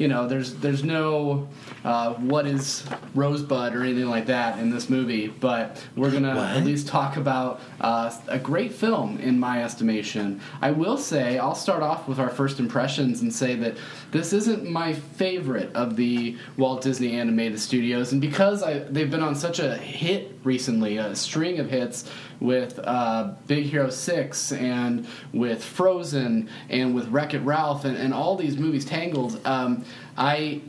[0.02, 1.48] You know, there's there's no
[1.86, 2.84] uh, what is
[3.14, 6.58] Rosebud or anything like that in this movie, but we're gonna What?
[6.58, 10.42] at least talk about uh, a great film in my estimation.
[10.60, 13.78] I will say I'll start off with our first impressions and say that
[14.10, 19.22] this isn't my favorite of the Walt Disney Animated Studios, and because I, they've been
[19.22, 25.08] on such a hit recently, a string of hits with uh, Big Hero 6 and
[25.34, 29.86] with Frozen and with Wreck It Ralph and, and all these movies, Tangled, um,
[30.18, 30.62] I,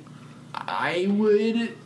[0.54, 1.76] I would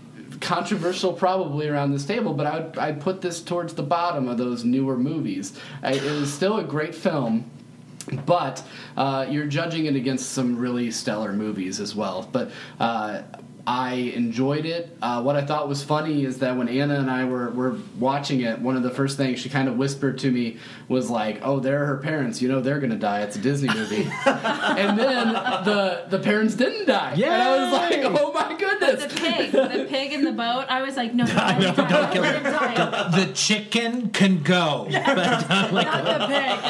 [0.40, 4.38] controversial probably around this table, but I would I'd put this towards the bottom of
[4.38, 5.58] those newer movies.
[5.82, 7.50] I, it was still a great film.
[8.24, 8.62] But
[8.96, 12.28] uh, you're judging it against some really stellar movies as well.
[12.30, 13.22] But uh,
[13.66, 14.96] I enjoyed it.
[15.02, 18.42] Uh, what I thought was funny is that when Anna and I were, were watching
[18.42, 20.58] it, one of the first things she kind of whispered to me
[20.88, 22.40] was like, "Oh, they're her parents.
[22.40, 23.22] You know they're gonna die.
[23.22, 25.32] It's a Disney movie." and then
[25.64, 29.86] the the parents didn't die, and I was like, "Oh my goodness!" The pig, the
[29.88, 30.66] pig in the boat.
[30.68, 32.36] I was like, no, no, I know, don't, don't kill let
[32.76, 33.26] him.
[33.26, 34.86] The chicken can go.
[34.90, 36.60] Not the pig.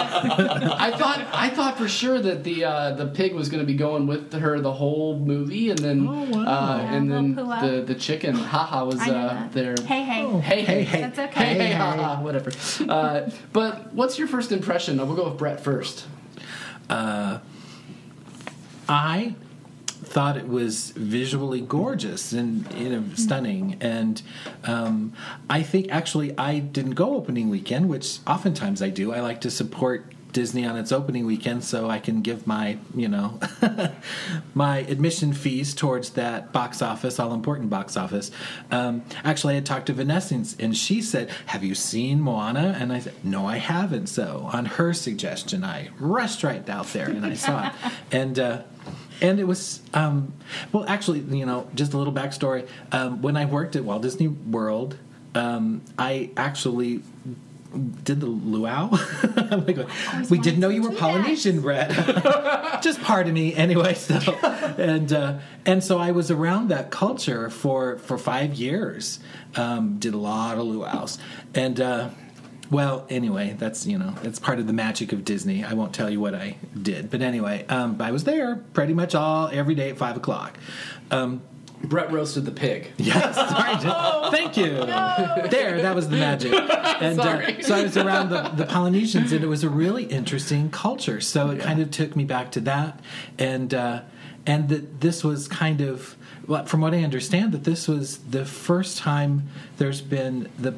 [0.79, 3.77] I thought I thought for sure that the uh, the pig was going to be
[3.77, 6.43] going with her the whole movie, and then Oh, wow.
[6.43, 9.75] uh, Yeah, and then the the chicken haha was uh, there.
[9.87, 10.23] Hey, hey.
[10.25, 10.41] Oh.
[10.41, 11.01] Hey, hey, Hey, hey.
[11.03, 11.45] That's okay.
[11.45, 12.51] hey, hey, Hey, haha, whatever.
[12.89, 14.97] Uh, but what's your first impression?
[14.99, 16.07] We'll go with Brett first.
[18.89, 19.35] I
[19.89, 24.23] thought it was visually gorgeous and you know stunning and
[24.65, 25.13] um,
[25.51, 29.51] i think actually i didn't go opening weekend which oftentimes i do i like to
[29.51, 33.41] support disney on its opening weekend so i can give my you know
[34.55, 38.31] my admission fees towards that box office all important box office.
[38.71, 42.77] Um, actually i had talked to vanessa and- she said have you seen moana?
[42.79, 44.09] And i said no i haven't.
[44.09, 47.73] So on her suggestion i rushed right out there and i saw it.
[48.13, 48.63] And uh,
[49.23, 50.35] and it was um,
[50.71, 52.69] well actually you know just a little backstory.
[52.93, 54.99] Um, when i worked at walt disney world
[55.35, 57.03] um, i actually
[58.05, 58.91] did the luau?
[59.67, 59.79] Like,
[60.31, 61.91] we didn't know you were polynesian brett.
[62.83, 64.19] Just pardon me anyway so.
[64.79, 69.21] And uh, and so i was around that culture for for five years.
[69.57, 71.19] Um, did a lot of luau's.
[71.55, 72.11] And uh,
[72.71, 75.65] well, anyway, that's you know that's part of the magic of Disney.
[75.65, 79.15] I won't tell you what I did, but anyway, um, I was there pretty much
[79.15, 80.59] all every day at five o'clock.
[81.11, 81.43] Um,
[81.85, 82.91] Brett roasted the pig.
[82.99, 84.31] Yes, sorry, Jen.
[84.33, 84.71] thank you.
[85.51, 86.53] There, that was the magic.
[86.99, 87.59] And Sorry.
[87.59, 91.21] uh, so I was around the, the Polynesians, and it was a really interesting culture.
[91.21, 93.01] So it kind of took me back to that,
[93.39, 94.01] and uh,
[94.47, 96.17] and that this was kind of,
[96.47, 100.75] well, from what I understand, that this was the first time there's been the.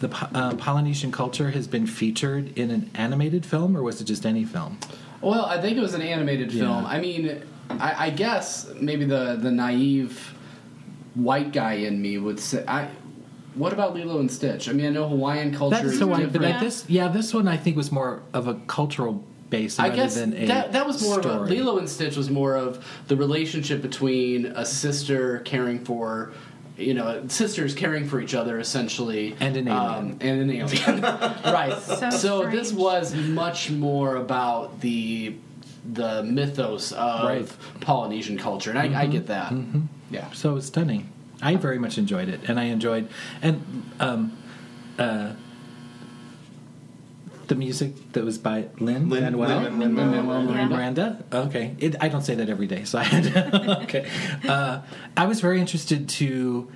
[0.00, 4.26] The uh, Polynesian culture has been featured in an animated film, or was it just
[4.26, 4.78] any film?
[5.20, 6.82] Well, I think it was an animated film.
[6.82, 6.88] Yeah.
[6.90, 7.40] I mean,
[7.70, 10.34] I, I guess maybe the the naive
[11.14, 12.88] white guy in me would say, I.
[13.54, 14.66] What about Lilo and Stitch?
[14.68, 16.52] I mean, I know Hawaiian culture That's is the one, but different.
[16.54, 20.14] like this, yeah, this one I think was more of a cultural base I guess
[20.14, 21.40] than a that that was more of a.
[21.40, 26.32] Lilo and Stitch was more of the relationship between a sister caring for
[26.78, 29.94] you know sisters caring for each other essentially And an alien.
[30.12, 31.02] um, and an alien
[31.44, 31.78] right
[32.12, 35.34] So this was much more about the
[35.92, 37.42] the mythos of Right.
[37.44, 37.80] Mm-hmm.
[37.80, 39.52] Polynesian culture and I, I get that
[40.12, 41.08] yeah So it's stunning.
[41.40, 43.08] I very much enjoyed it, and I enjoyed
[43.42, 43.56] and
[43.98, 44.36] um,
[44.98, 45.32] uh,
[47.48, 49.62] the music that was by Lynn Lin- Manuel.
[49.62, 50.68] Lin- Lin- Lin-Manuel Yeah.
[50.68, 51.24] Miranda.
[51.32, 53.26] Okay, it, I don't say that every day, so I had.
[53.84, 54.08] okay,
[54.48, 54.82] uh,
[55.16, 56.70] I was very interested to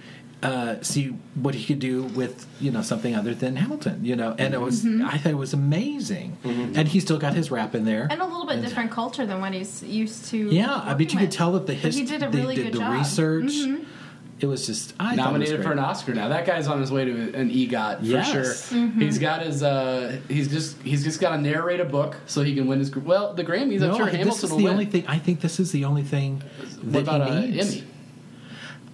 [0.47, 4.34] uh, see what he could do with you know something other than Hamilton, you know,
[4.38, 7.84] and it was I thought it was amazing, and he still got his rap in
[7.84, 8.07] there.
[8.11, 10.36] And a little bit different culture than what he's used to.
[10.36, 12.64] Yeah, I bet you working could tell that the history, He did a really did
[12.66, 12.90] good the job.
[12.92, 12.99] Mm-hmm.
[13.47, 13.80] research.
[14.38, 16.28] It was just I nominated for an Oscar now.
[16.28, 18.30] That guy's on his way to an EGOT for Yes.
[18.30, 18.78] sure.
[18.78, 19.01] Mm-hmm.
[19.01, 22.55] He's got his uh he's just he's just got to narrate a book so he
[22.55, 23.78] can win his well the Grammys.
[23.78, 23.82] great.
[23.82, 24.72] I'm No, sure I- this is will the win.
[24.74, 25.05] only thing.
[25.09, 26.42] I think this is the only thing
[26.82, 27.76] what that about he an needs.
[27.76, 27.84] Emmy?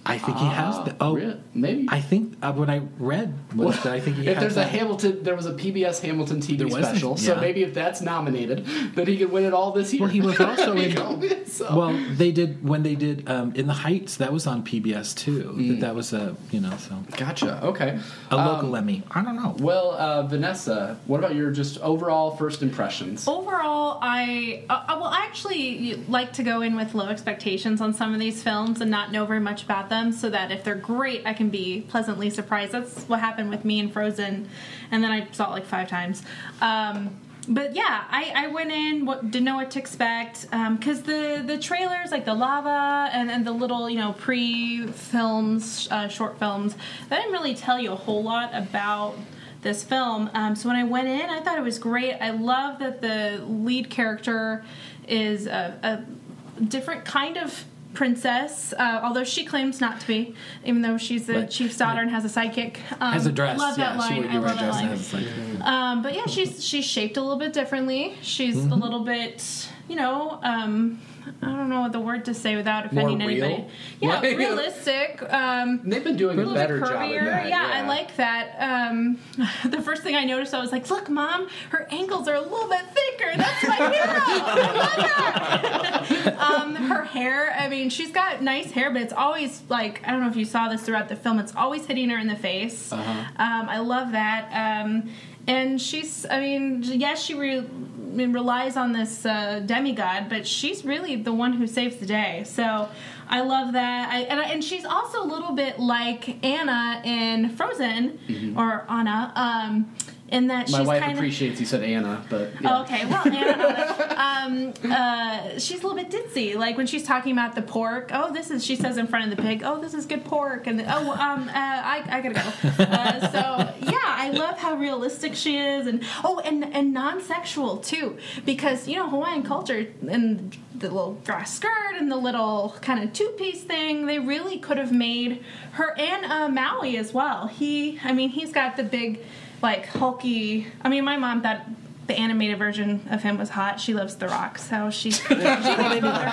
[0.05, 0.75] I think he has.
[0.75, 1.39] Ah, The, oh, really?
[1.53, 1.85] maybe.
[1.89, 4.63] I think uh, what I read was that I think he if has there's a.
[4.65, 7.15] Hamilton, there was a PBS Hamilton TV There was, special.
[7.17, 10.01] So maybe if that's nominated, then he could win it all this year.
[10.01, 10.91] Well, he was also in.
[10.91, 11.39] you.
[11.53, 14.17] So- Well, they did when they did um, in the Heights.
[14.17, 15.53] That was on PBS too.
[15.55, 15.67] Mm.
[15.69, 17.63] That, that was a you know so gotcha.
[17.63, 17.99] Okay.
[18.31, 19.03] a local Um, Emmy.
[19.11, 19.55] I don't know.
[19.59, 23.27] well, uh, Vanessa, what about your just overall first impressions?
[23.27, 27.93] Overall, I uh, uh, well, I actually like to go in with low expectations on
[27.93, 30.75] some of these films and not know very much about them, so that if they're
[30.75, 32.71] great, I can be pleasantly surprised.
[32.71, 34.49] That's what happened with me in Frozen,
[34.91, 36.23] and then I saw it like five times.
[36.61, 41.43] Um, but yeah, I, I went in, what, didn't know what to expect, because the
[41.45, 46.39] the trailers, like the lava and, and the little you know pre films, uh, short
[46.39, 46.75] films,
[47.09, 49.15] that didn't really tell you a whole lot about
[49.61, 50.29] this film.
[50.33, 52.13] Um, so when I went in, I thought it was great.
[52.13, 54.63] I love that the lead character
[55.07, 60.33] is a, a different kind of princess, uh, although she claims not to be,
[60.65, 61.49] even though she's the Right.
[61.49, 62.77] chief's daughter and has a sidekick.
[62.99, 63.57] Um, Has a dress.
[63.59, 64.23] Love that yeah, line.
[64.23, 65.61] She, I love that line.
[65.61, 68.15] Um, but yeah, she's she's shaped a little bit differently.
[68.21, 68.71] She's Mm-hmm.
[68.71, 70.99] a little bit, you know, um,
[71.41, 73.43] I don't know what the word to say without offending More real?
[73.43, 73.69] anybody.
[74.01, 75.23] Yeah, Like- realistic.
[75.31, 77.25] Um, They've been doing a little better bit job curvier.
[77.25, 77.47] that.
[77.49, 78.55] yeah, I like that.
[78.91, 79.17] Um,
[79.69, 82.67] the first thing I noticed, I was like, "Look, mom, her ankles are a little
[82.69, 83.31] bit thicker.
[83.37, 84.21] That's my hero.
[84.25, 87.55] I love her." um, her hair.
[87.57, 90.45] I mean, she's got nice hair, but it's always like I don't know if you
[90.45, 91.39] saw this throughout the film.
[91.39, 92.91] It's always hitting her in the face.
[92.91, 93.11] Uh-huh.
[93.37, 94.83] Um, I love that.
[94.85, 95.09] Um,
[95.47, 97.65] and she's, I mean, yes, she re-
[98.13, 102.43] relies on this uh, demigod, but she's really the one who saves the day.
[102.45, 102.87] So
[103.27, 104.09] I love that.
[104.11, 109.31] I, and, I- and she's also a little bit like Anna in Frozen, or Anna,
[109.35, 109.95] um,
[110.33, 111.19] in that My she's wife kind of.
[111.19, 113.05] appreciates you said Anna, but Oh, okay.
[113.05, 116.55] Well, Anna, um, uh, she's a little bit ditzy.
[116.55, 118.09] Like when she's talking about the pork.
[118.11, 118.65] Oh, this is.
[118.65, 119.61] She says in front of the pig.
[119.63, 120.65] Oh, this is good pork.
[120.65, 122.83] And oh, um, uh, I, I gotta go.
[122.83, 128.17] Uh, so yeah, I love how realistic she is, and oh, and and non-sexual too,
[128.43, 133.13] because you know Hawaiian culture and the little grass skirt and the little kind of
[133.13, 134.07] two-piece thing.
[134.07, 137.47] They really could have made her and uh, Maui as well.
[137.47, 139.19] He, I mean, he's got the big
[139.63, 140.67] like hulky.
[140.83, 141.61] I mean, my mom thought
[142.05, 143.79] the animated version of him was hot.
[143.79, 145.11] She loves The Rock, so she.
[145.11, 145.79] she thinks they're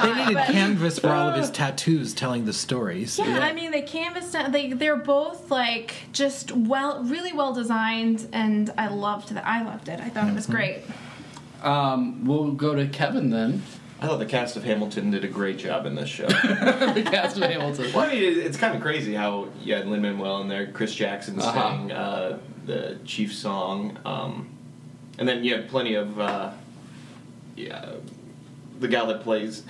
[0.03, 3.19] They needed but- canvas for all of his tattoos telling the stories.
[3.21, 4.37] yeah, I mean they canvassed.
[4.51, 9.47] They they're both like just well, really well designed, and I loved that.
[9.47, 10.01] I loved it.
[10.01, 10.53] I thought it was Mm-hmm.
[10.53, 10.83] great.
[11.63, 13.63] Um, we'll go to Kevin then.
[14.01, 16.27] I thought the cast of Hamilton did a great job in this show.
[16.29, 17.93] the cast of Hamilton.
[17.93, 20.95] well, I mean, it's kind of crazy how you had Lin Manuel in there, Chris
[20.95, 21.53] Jackson Uh-huh.
[21.53, 22.39] sang uh,
[22.71, 24.49] the chief song, um,
[25.19, 26.53] and then you had plenty of uh,
[27.57, 27.95] yeah,
[28.79, 29.65] the gal that plays.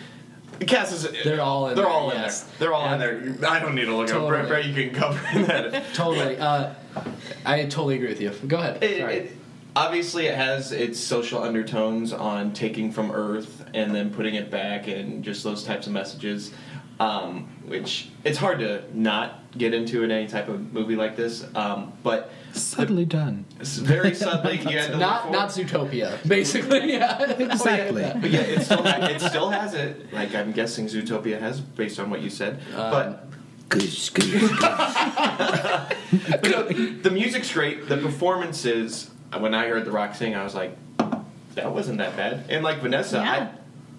[0.58, 2.42] The cast is They're all in They're there, all in yes.
[2.42, 2.52] there.
[2.58, 3.50] They're all in there.
[3.50, 4.14] I don't need to look up.
[4.14, 4.30] Totally.
[4.30, 5.94] Brett, Brett, you can cover that.
[5.94, 6.36] Totally.
[6.36, 6.74] Uh,
[7.46, 8.30] I totally agree with you.
[8.46, 8.82] Go ahead.
[8.82, 9.14] It, Sorry.
[9.14, 9.32] it,
[9.74, 14.88] obviously, it has its social undertones on taking from Earth and then putting it back,
[14.88, 16.52] and just those types of messages,
[16.98, 21.46] um, which it's hard to not get into in any type of movie like this.
[21.54, 23.44] Um, but Subtly done.
[23.60, 26.92] it's very subtly, you had to not look not Zootopia, basically.
[26.92, 27.30] Yeah.
[27.32, 28.02] Exactly.
[28.20, 30.12] But yeah, it still, ha- it still has it.
[30.12, 32.60] Like I'm guessing Zootopia has, based on what you said.
[32.76, 33.30] Um, but
[33.68, 34.40] Goosh, goosh.
[36.40, 36.62] But no,
[37.02, 37.88] the music's great.
[37.88, 39.10] The performances.
[39.38, 40.76] When I heard The Rock sing, I was like,
[41.54, 42.46] that wasn't that bad.
[42.48, 43.52] And like Vanessa, Yeah.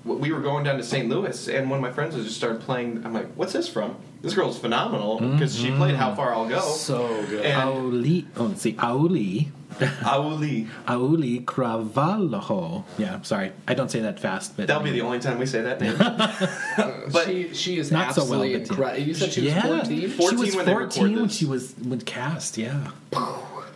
[0.03, 1.07] I, w- we were going down to St.
[1.09, 3.03] Louis, and one of my friends was just started playing.
[3.05, 3.95] I'm like, what's this from?
[4.21, 6.17] This girl's phenomenal because she played How mm-hmm.
[6.17, 6.59] Far I'll Go.
[6.59, 7.43] So good.
[7.43, 9.47] And Auli, oh, let's see, Auli,
[9.79, 10.67] Auli.
[10.85, 12.83] Auli Cravalho.
[12.99, 15.61] Yeah, sorry, I don't say that fast, but That'll be the only time we say
[15.61, 15.97] that name.
[17.11, 18.43] but she she is not so well.
[18.43, 19.07] absolutely incredible.
[19.07, 19.61] You said she was yeah.
[19.61, 20.09] 14?
[20.09, 22.57] 14 she was when they 14 when she was when cast.
[22.59, 22.91] Yeah,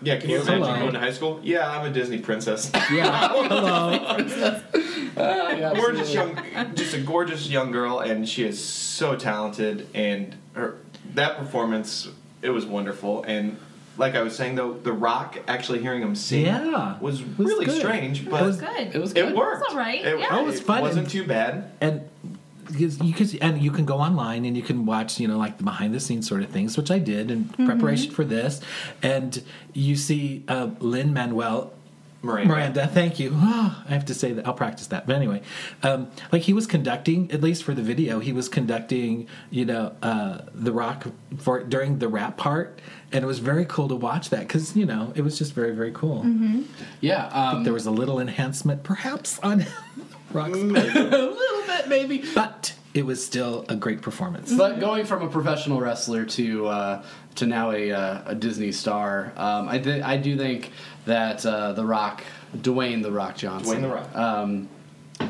[0.02, 0.80] yeah, can you imagine Hello.
[0.80, 1.39] going to high school?
[1.43, 2.70] Yeah, I'm a Disney princess.
[2.91, 3.28] yeah.
[3.48, 4.62] Hello.
[5.18, 6.52] Yeah, gorgeous absolutely.
[6.52, 9.88] young, just a gorgeous young girl, and she is so talented.
[9.93, 10.78] And her
[11.14, 12.10] that performance,
[12.41, 13.24] it was wonderful.
[13.24, 13.58] And
[13.98, 17.66] like I was saying, though, The Rock actually hearing him sing Yeah, was, was really
[17.66, 17.80] good.
[17.80, 18.93] strange, It but was Good.
[18.93, 19.30] It was good.
[19.30, 19.62] it worked.
[19.64, 20.38] It's all right, It, yeah.
[20.38, 21.72] It was fun, It wasn't and- too bad.
[21.80, 22.02] and
[22.66, 25.57] because you can and you can go online and you can watch you know like
[25.57, 28.61] the behind the scenes sort of things which i did in preparation for this
[29.01, 29.43] and
[29.74, 31.74] you see uh, Lin Manuel
[32.26, 32.53] Miranda.
[32.53, 33.32] Miranda, thank you.
[33.36, 35.05] I have to say that I'll practice that.
[35.05, 35.41] But anyway,
[35.84, 39.95] um, like he was conducting, at least for the video, he was conducting, you know,
[40.01, 41.05] uh, the rock
[41.38, 44.86] for during the rap part, and it was very cool to watch that because you
[44.86, 46.26] know it was just very very cool.
[47.01, 47.28] Yeah.
[47.28, 49.66] Um, There was a little enhancement, perhaps on
[50.36, 52.24] Rock's, a little bit, maybe.
[52.34, 54.54] but it was still a great performance.
[54.54, 57.04] But going from a professional wrestler to uh,
[57.36, 60.72] to now a, uh, a Disney star, um, I did, I do think
[61.06, 62.24] that uh, the Rock,
[62.56, 64.16] Dwayne the Rock Johnson, Dwayne The Rock.
[64.16, 64.70] um,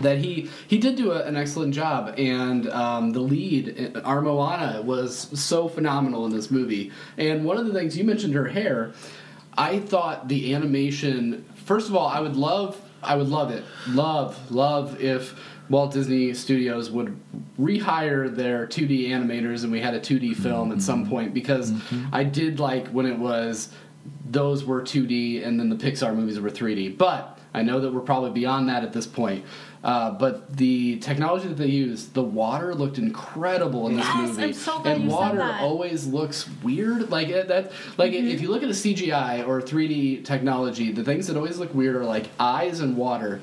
[0.01, 4.81] that he he did do a, an excellent job, and um, the lead our Moana
[4.83, 6.91] was so phenomenal in this movie.
[7.17, 8.93] And one of the things you mentioned her hair,
[9.57, 11.45] I thought the animation.
[11.65, 15.39] First of all, I would love, I would love it, love, love if
[15.69, 17.19] Walt Disney Studios would
[17.59, 20.43] rehire their 2D animators and we had a 2D mm-hmm.
[20.43, 22.13] film at some point because mm-hmm.
[22.13, 23.69] I did like when it was
[24.29, 28.01] those were 2D and then the Pixar movies were 3D, but I know that we're
[28.01, 29.45] probably beyond that at this point.
[29.85, 34.43] Uh, but the technology that they use, the water looked incredible in this Yes, movie,
[34.45, 37.11] I'm so glad and you said water always looks weird.
[37.11, 38.27] Like that, like Mm-hmm.
[38.29, 41.95] if you look at a CGI or 3D technology, the things that always look weird
[41.95, 43.41] are like eyes and water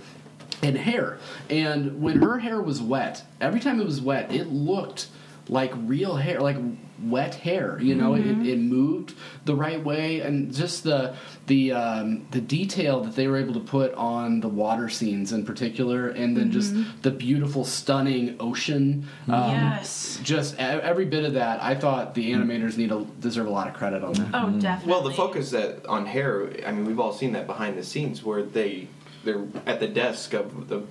[0.64, 1.18] and hair.
[1.48, 5.06] And when her hair was wet, every time it was wet, it looked
[5.48, 6.56] like real hair, like
[7.02, 7.78] wet hair.
[7.80, 8.42] You know, Mm-hmm.
[8.42, 9.14] it, it moved
[9.44, 11.14] the right way, and just the
[11.48, 15.44] the um, the detail that they were able to put on the water scenes in
[15.44, 19.08] particular, and then just the beautiful, stunning ocean.
[19.28, 19.50] Um, Mm-hmm.
[19.72, 20.20] Yes.
[20.22, 23.66] Just e- every bit of that, I thought the animators need a, deserve a lot
[23.66, 24.28] of credit on that.
[24.34, 24.92] Oh, definitely.
[24.92, 28.22] Well, the focus that on hair, I mean, we've all seen that behind the scenes
[28.22, 28.88] where they
[29.24, 30.82] they're at the desk of the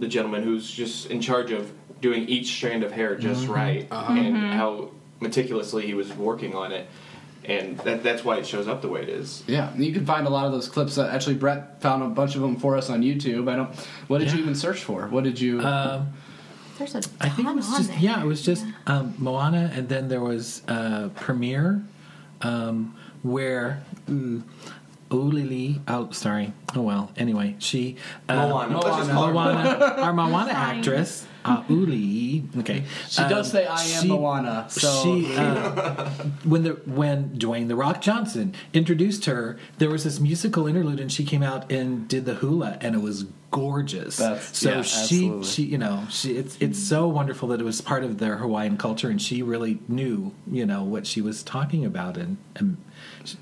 [0.00, 1.70] the gentleman who's just in charge of
[2.02, 4.90] doing each strand of hair just right, and how
[5.20, 6.86] meticulously he was working on it,
[7.44, 9.42] and that that's why it shows up the way it is.
[9.46, 10.98] Yeah, you can find a lot of those clips.
[10.98, 13.48] Uh, actually, Brett found a bunch of them for us on YouTube.
[13.50, 13.74] I don't.
[14.08, 15.06] What did you even search for?
[15.06, 15.60] What did you?
[15.60, 16.12] Um,
[16.76, 17.98] There's a I think it was on just there.
[18.00, 21.82] yeah, it was just um, Moana, and then there was uh, Premiere,
[22.42, 24.42] um, where mm,
[25.10, 25.80] Ulili.
[25.86, 26.52] Oh, sorry.
[26.74, 27.12] Oh well.
[27.16, 27.96] Anyway, she
[28.28, 28.80] uh, Moana.
[28.80, 31.26] Let's just call her Moana, our Moana actress.
[31.44, 32.44] Uh, Uli.
[32.58, 32.84] Okay.
[33.08, 36.08] she Um, does say, "I am she- Moana." So she uh,
[36.44, 41.10] when the when Dwayne the Rock Johnson introduced her, there was this musical interlude, and
[41.10, 44.16] she came out and did the hula, and it was gorgeous.
[44.16, 45.44] That's- so yeah, she absolutely.
[45.48, 48.76] she you know she it's it's so wonderful that it was part of their Hawaiian
[48.76, 52.76] culture, and she really knew you know what she was talking about, and, and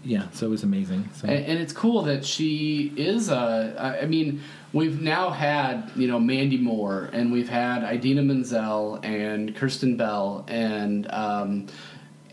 [0.04, 1.08] yeah, so it was amazing.
[1.14, 1.28] So.
[1.28, 3.30] and, and it's cool that she is.
[3.30, 4.42] I I mean,
[4.72, 10.44] we've now had you know Mandy Moore, and we've had Idina Menzel and Kirsten Bell,
[10.48, 11.66] and um,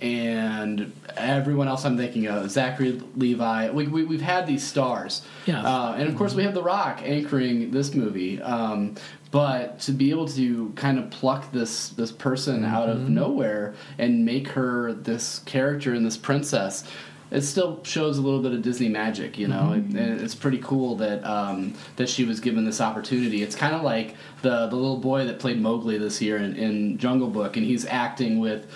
[0.02, 3.72] and everyone else I'm thinking of, Zachary Levi.
[3.72, 5.64] We, we we've had these stars, Yeah.
[5.64, 8.42] Uh, and of course we have The Rock anchoring this movie.
[8.42, 8.96] Um,
[9.30, 14.24] but to be able to kind of pluck this this person out of nowhere and
[14.24, 16.86] make her this character and this princess
[17.30, 19.74] it still shows a little bit of Disney magic, you know.
[19.76, 19.98] Mm-hmm.
[19.98, 23.44] It, it's pretty cool that um, that she was given this opportunity.
[23.44, 26.98] It's kind of like the the little boy that played Mowgli this year in, in
[26.98, 28.68] Jungle Book, and he's acting with.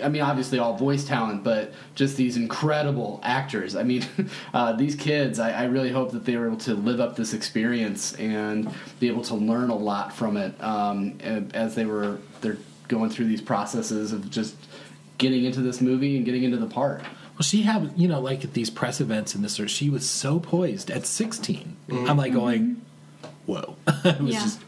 [0.00, 3.74] I mean, obviously all voice talent, but just these incredible actors.
[3.74, 4.04] I mean,
[4.54, 5.40] uh, these kids.
[5.40, 9.08] I, I really hope that they were able to live up this experience and be
[9.08, 11.18] able to learn a lot from it um,
[11.52, 14.54] as they were they're going through these processes of just
[15.18, 17.02] getting into this movie and getting into the part.
[17.34, 20.08] Well, she had, you know, like at these press events and this, or she was
[20.08, 21.76] so poised at 16.
[21.90, 22.82] I'm like going,
[23.46, 23.76] whoa.
[24.04, 24.40] it was Yeah.
[24.42, 24.60] just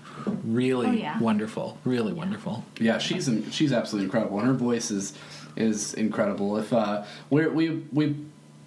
[0.45, 1.19] really Oh, yeah.
[1.19, 2.65] wonderful, really wonderful.
[2.81, 5.13] Yeah, she's she's absolutely incredible, and her voice is
[5.57, 6.57] is incredible.
[6.57, 8.17] If uh, we we we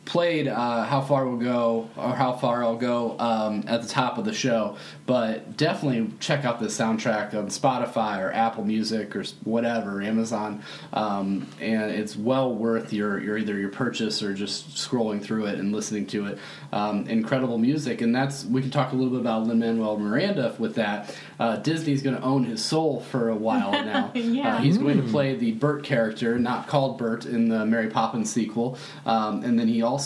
[0.08, 4.18] played uh, how far we'll go or how far I'll go um, at the top
[4.18, 9.24] of the show, but definitely check out the soundtrack on Spotify or Apple Music or
[9.44, 15.22] whatever Amazon, um, and it's well worth your your either your purchase or just scrolling
[15.22, 16.40] through it and listening to it.
[16.72, 20.56] Um, incredible music, and that's we can talk a little bit about Lin Manuel Miranda
[20.58, 21.16] with that.
[21.40, 24.12] Uh, Disney's going to own his soul for a while now.
[24.16, 24.56] Yeah.
[24.56, 28.32] Uh, he's going to play the Bert character, not called Bert, in the Mary Poppins
[28.32, 28.78] sequel.
[29.06, 29.97] Um, and then he also,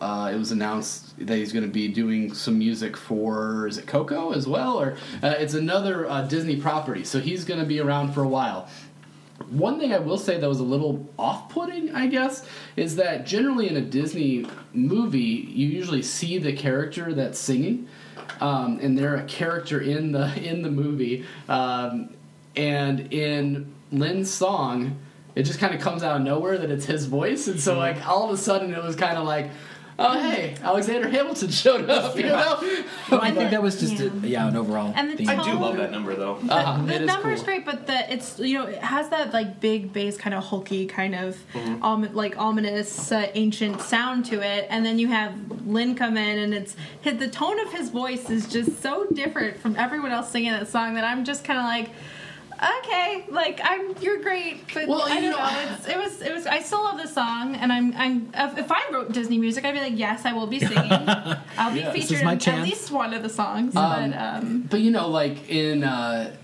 [0.00, 3.86] uh, it was announced that he's going to be doing some music for, is it
[3.86, 4.80] Coco as well?
[4.80, 7.04] Or uh, it's another uh, Disney property.
[7.04, 8.68] So he's going to be around for a while.
[9.50, 13.26] One thing I will say that was a little off putting, I guess, is that
[13.26, 17.88] generally in a Disney movie, you usually see the character that's singing.
[18.40, 21.24] Um, and they're a character in the in the movie.
[21.48, 22.10] Um,
[22.56, 24.98] and in Lin's song,
[25.36, 28.04] it just kind of comes out of nowhere that it's his voice, and so like
[28.08, 29.50] all of a sudden it was kind of like,
[29.98, 32.58] oh hey, Alexander Hamilton showed up, you know?
[33.10, 35.28] Well, I think that was just, a, yeah, an overall And the theme.
[35.28, 36.38] I do love that number though.
[36.48, 37.46] Uh-huh, the it is number's cool.
[37.46, 40.86] great, but the it's you know it has that like big bass kind of hulky
[40.86, 41.38] kind of
[41.82, 45.34] um, like ominous uh, ancient sound to it, and then you have
[45.66, 49.58] Lin come in, and it's his, the tone of his voice is just so different
[49.58, 51.94] from everyone else singing that song that I'm just kind of like.
[52.62, 55.74] Okay, like I'm, you're great, but Well, I you don't know- know.
[55.76, 56.46] It's, it was, it was.
[56.46, 58.30] I still love the song, and I'm, I'm.
[58.34, 60.90] If if I wrote Disney music, I'd be like, yes, I will be singing.
[61.58, 61.92] I'll be Yeah.
[61.92, 62.48] Featured in chance.
[62.48, 63.76] at least one of the songs.
[63.76, 66.34] Um, but um, But you know, like in uh,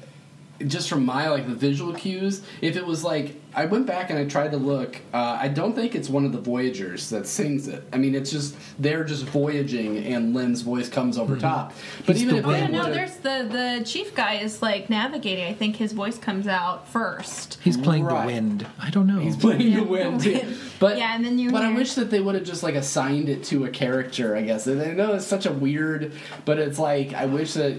[0.66, 4.18] just from my like the visual cues, if it was like I went back and
[4.18, 7.68] I tried to look, uh, I don't think it's one of the Voyagers that sings
[7.68, 7.84] it.
[7.92, 11.72] I mean, it's just they're just voyaging, and Lin's voice comes over top.
[12.06, 12.72] But He's even the if Oh they yeah, wind.
[12.74, 12.92] no.
[12.92, 13.46] There's the
[13.78, 15.44] the chief guy is like navigating.
[15.44, 17.58] I think his voice comes out first.
[17.62, 18.20] He's playing Right.
[18.22, 18.66] the wind.
[18.80, 19.18] I don't know.
[19.18, 20.56] He's playing Yeah, the wind, the wind.
[20.78, 23.28] But Yeah, and then you But I wish that they would have just like assigned
[23.28, 24.34] it to a character.
[24.34, 26.12] I guess And I know it's such a weird,
[26.44, 27.74] but it's like I wish that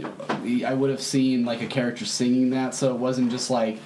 [0.66, 3.80] I would have seen like a character singing that, so it wasn't just like.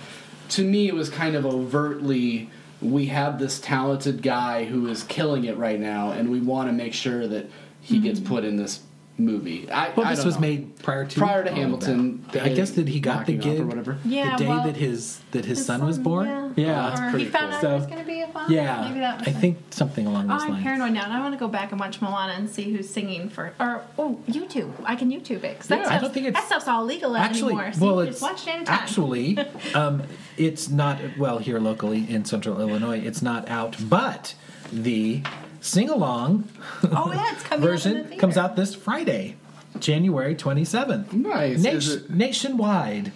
[0.49, 2.49] To me, it was kind of overtly.
[2.81, 6.73] We have this talented guy who is killing it right now, and we want to
[6.73, 7.47] make sure that
[7.81, 8.33] he gets mm-hmm.
[8.33, 8.81] put in this
[9.19, 9.69] movie.
[9.71, 10.41] I, well, I this don't was know.
[10.41, 12.23] made prior to prior to Hamilton.
[12.31, 12.43] that.
[12.43, 13.97] I guess that he got the knocking gig or whatever.
[14.05, 16.27] Yeah, the day well, that his that his, his son, was born.
[16.27, 18.53] Yeah, Yeah, or he found out So- he was going to be a father.
[18.53, 18.87] yeah.
[18.87, 19.37] maybe that was I it.
[19.37, 20.63] think something along Oh, those I'm lines.
[20.63, 21.03] paranoid now.
[21.05, 23.53] and I want to go back and watch Moana and see who's singing for.
[23.59, 24.71] Or oh, YouTube.
[24.85, 26.85] I can YouTube it 'cause that, Yeah, I stuff's, don't think it's- that stuff's all
[26.85, 27.73] legal Actually, anymore.
[27.73, 28.75] So well, you it's just watch it anytime.
[28.75, 29.37] actually
[29.73, 30.03] um,
[30.37, 32.99] it's not well here locally in Central Illinois.
[32.99, 34.35] It's not out, but
[34.71, 35.21] the
[35.59, 36.47] sing along
[36.91, 39.35] oh yeah, it's coming out in the version comes out this Friday,
[39.79, 41.13] January twenty seventh.
[41.13, 41.63] Nice.
[41.65, 43.11] Is it nationwide.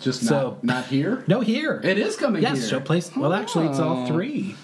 [0.00, 1.24] just so- not, not here?
[1.26, 2.68] No, here It is coming Yes, here.
[2.68, 3.14] show place.
[3.14, 4.56] Well, actually, it's all three.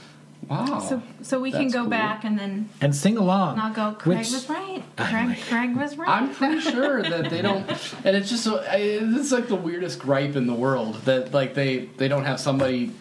[0.49, 0.79] Wow.
[0.79, 1.91] So so we can go cool.
[1.91, 3.55] back and then And sing along.
[3.59, 3.97] and I'll go.
[3.99, 4.81] Craig which- was right.
[4.97, 6.09] Craig, like- Craig was right.
[6.09, 7.69] I'm pretty sure that they don't,
[8.05, 8.61] and it's just so.
[8.61, 12.25] I, this is like the weirdest gripe in the world that like they they don't
[12.25, 12.93] have somebody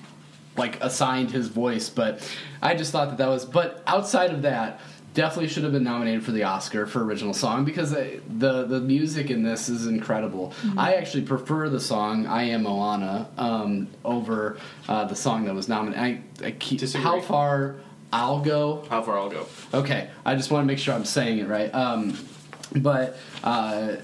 [0.57, 1.89] like assigned his voice.
[1.89, 2.27] But
[2.61, 3.45] I just thought that that was.
[3.45, 4.79] But outside of that,
[5.13, 8.79] definitely should have been nominated for the Oscar for original song because the the, the
[8.81, 10.53] music in this is incredible.
[10.77, 15.67] I actually prefer the song "I Am Moana" um, over uh, the song that was
[15.67, 16.23] nominated.
[16.41, 17.03] I, I keep Disagree.
[17.03, 17.77] how far.
[18.13, 18.85] I'll go.
[18.89, 19.45] How far I'll go.
[19.73, 21.73] Okay, I just want to make sure I'm saying it right.
[21.73, 22.17] Um,
[22.75, 23.95] but uh,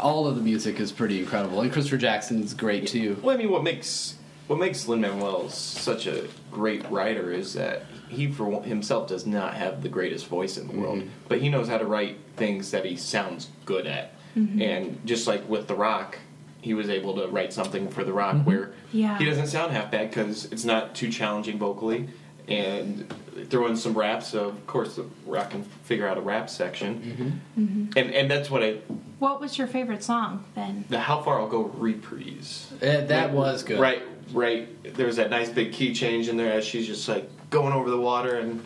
[0.00, 3.18] all of the music is pretty incredible, and Christopher Jackson's great too.
[3.22, 4.14] Well, I mean, what makes
[4.48, 9.54] what makes Lin Manuel such a great writer is that he, for himself, does not
[9.54, 11.08] have the greatest voice in the world, mm-hmm.
[11.28, 14.12] but he knows how to write things that he sounds good at.
[14.36, 14.60] Mm-hmm.
[14.62, 16.18] And just like with The Rock,
[16.60, 18.44] he was able to write something for The Rock mm-hmm.
[18.44, 19.18] where Yeah.
[19.18, 22.08] he doesn't sound half bad because it's not too challenging vocally.
[22.48, 23.12] And
[23.50, 27.42] throw in some raps, so of course the Rock can figure out a rap section,
[27.56, 28.78] and and that's what I
[29.18, 30.86] what was your favorite song then?
[30.88, 32.72] the How Far I'll Go reprise.
[32.80, 33.78] Uh, that Right- was good.
[33.78, 34.94] Right, right.
[34.94, 37.90] There was that nice big key change in there as she's just like going over
[37.90, 38.64] the water and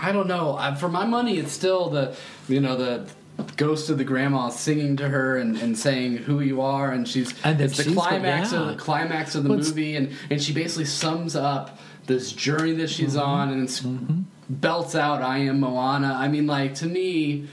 [0.00, 0.56] I don't know.
[0.56, 2.14] Uh, for my money, it's still the
[2.48, 3.08] you know the
[3.56, 7.32] ghost of the grandma singing to her and, and saying who you are, and she's
[7.44, 8.60] And then it's the she's the- climax yeah.
[8.60, 12.72] of the climax of the Well, movie, and and she basically sums up this journey
[12.74, 13.28] that she's Mm-hmm.
[13.28, 13.82] on, and it's,
[14.50, 17.48] belts out "I am Moana." I mean, like to me.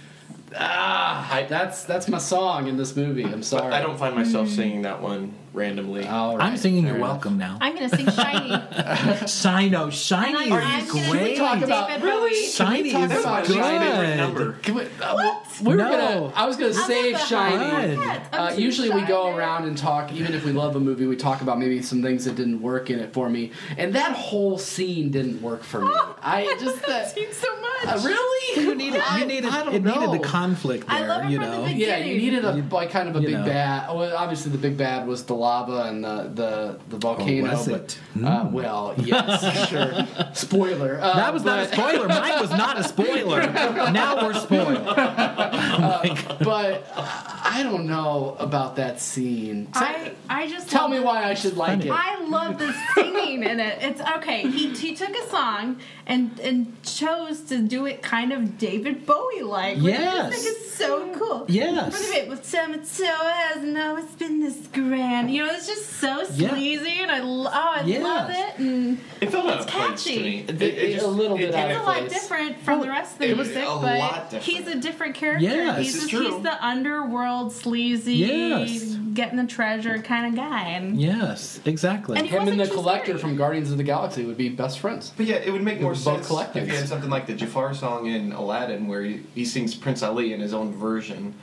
[0.55, 3.23] Ah, I- that's that's my song in this movie.
[3.23, 3.73] I'm sorry.
[3.73, 6.07] I don't find myself singing that one randomly.
[6.07, 6.97] All right, I'm singing "You're.
[6.99, 7.57] Welcome" now.
[7.61, 8.49] I'm gonna sing Shiny.
[9.27, 11.35] Shino, Shiny And I- I'm is gonna great.
[11.35, 12.29] sing talk about- David really?
[12.31, 12.45] Bowie.
[12.47, 13.57] Shiny talk is about good.
[13.57, 14.51] my favorite number.
[14.63, 15.89] Can we, uh, we were No.
[15.89, 16.31] gonna.
[16.35, 17.57] I was gonna I'll save never Shiny.
[17.57, 17.91] Fun.
[18.07, 20.11] Yeah, I'm Uh, too usually we shy go around and talk.
[20.13, 22.89] Even if we love a movie, we talk about maybe some things that didn't work
[22.89, 23.51] in it for me.
[23.77, 25.91] And that whole scene didn't work for me.
[26.21, 27.11] I just that.
[27.13, 27.95] Seen so much.
[27.95, 28.63] Uh, really?
[28.63, 30.19] You needed, you needed, I don't it needed the know.
[30.19, 31.07] conflict I there.
[31.09, 31.87] love it you from know, the beginning.
[31.87, 33.45] Yeah, you needed a like kind of a You big know.
[33.45, 33.93] bad.
[33.93, 37.51] Well, obviously the big bad was the lava and the the, the volcano.
[37.51, 37.91] was but it?
[38.13, 38.25] Hmm.
[38.25, 39.93] uh, well, yes, sure.
[40.33, 40.99] Spoiler.
[41.01, 42.07] Uh, that was not a spoiler.
[42.07, 43.41] Mine was not a spoiler.
[43.91, 44.83] now we're spoiled.
[46.39, 49.67] but I don't know about that scene.
[49.73, 51.91] Tell- I I just tell me why I should like it.
[51.91, 53.77] I love the singing in it.
[53.81, 54.49] It's okay.
[54.49, 59.41] He he took a song and and chose to do it kind of David Bowie
[59.43, 59.77] like.
[59.77, 60.29] I Yes.
[60.31, 61.45] just think it's so cool.
[61.47, 61.95] Yes.
[61.95, 65.32] For the bit with so much so hasn't always been this grand.
[65.33, 66.49] You know, it's just so Yeah.
[66.51, 68.03] sleazy, and I lo- oh I Yes.
[68.03, 70.19] love it, and It felt out It's of to catchy.
[70.19, 70.45] me.
[70.47, 72.11] It- it- a little bit out it's of a lot place.
[72.13, 74.43] different from the rest of the it was music, a but lot different.
[74.45, 75.43] he's a different character.
[75.43, 75.77] Yes.
[75.79, 76.33] he's, This is just- true.
[76.35, 78.95] he's the underworld sleazy, Yes.
[79.15, 82.17] getting the treasure kind of guy, and Yes, exactly.
[82.17, 83.19] And Him and the collector scary.
[83.19, 85.13] from Guardians of the Galaxy would be best friends.
[85.17, 86.63] But yeah, it would make more Both sense collectors.
[86.63, 90.03] if you had something like the Jafar song in Aladdin, where he, he sings Prince
[90.03, 91.33] Ali in his own version,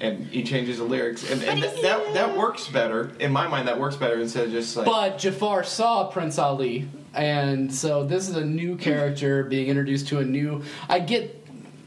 [0.00, 3.68] and he changes the lyrics, and, and that, that that works better in my mind.
[3.68, 4.86] That works better instead of just like.
[4.86, 10.18] But Jafar saw Prince Ali, and so this is a new character being introduced to
[10.18, 10.62] a new.
[10.88, 11.42] I get.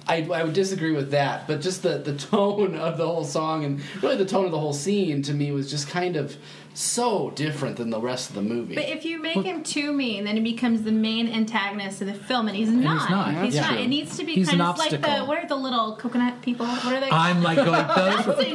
[0.08, 3.64] I, I would disagree with that, but just the, the tone of the whole song
[3.64, 6.36] and really the tone of the whole scene to me was just kind of
[6.74, 8.76] so different than the rest of the movie.
[8.76, 12.14] But if you make him too mean, then he becomes the main antagonist of the
[12.14, 13.10] film, and he's not.
[13.10, 13.44] not.
[13.44, 13.70] He's Yeah.
[13.72, 13.80] not.
[13.80, 16.66] It needs to be He's kind of like the what are the little coconut people?
[16.66, 17.10] What are they?
[17.12, 17.88] I'm like going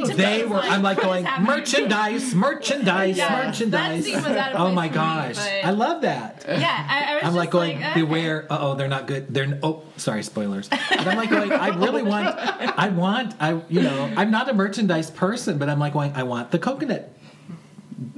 [0.09, 0.17] those.
[0.17, 0.57] They were.
[0.57, 4.05] like, I'm like going merchandise, merchandise, Yeah, that merchandise.
[4.05, 6.45] scene was out of oh my for me, gosh, but- I love that.
[6.49, 7.95] yeah, I, I was I'm just like going, okay.
[7.95, 8.47] beware.
[8.51, 9.33] Uh oh, they're not good.
[9.33, 10.69] They're oh, sorry, spoilers.
[10.69, 11.53] But I'm like going.
[11.53, 12.37] I really want.
[12.39, 13.35] I want.
[13.41, 14.11] I you know.
[14.17, 16.12] I'm not a merchandise person, but I'm like going.
[16.15, 17.11] I want the coconut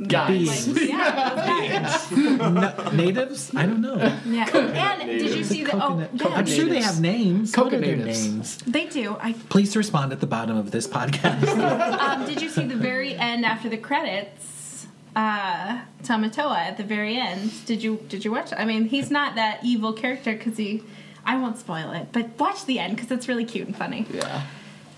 [0.09, 0.66] Guys.
[0.66, 0.82] beings.
[0.89, 3.53] Yeah, No, natives?
[3.55, 3.97] I don't know.
[4.26, 4.49] yeah.
[4.57, 5.72] And did you see the?
[5.74, 7.53] Oh, yeah, I'm sure they have names.
[7.53, 8.26] Coconut what are their natives.
[8.26, 8.57] names?
[8.66, 9.16] they do.
[9.20, 11.49] I Please respond at the bottom of this podcast.
[12.01, 14.87] um, did you see the very end after the credits?
[15.14, 17.51] Uh, Tamatoa at the very end.
[17.66, 18.53] Did you did you watch?
[18.53, 18.59] it?
[18.59, 20.83] I mean, he's not that evil character because he.
[21.25, 24.07] I won't spoil it, but watch the end because it's really cute and funny.
[24.13, 24.46] yeah.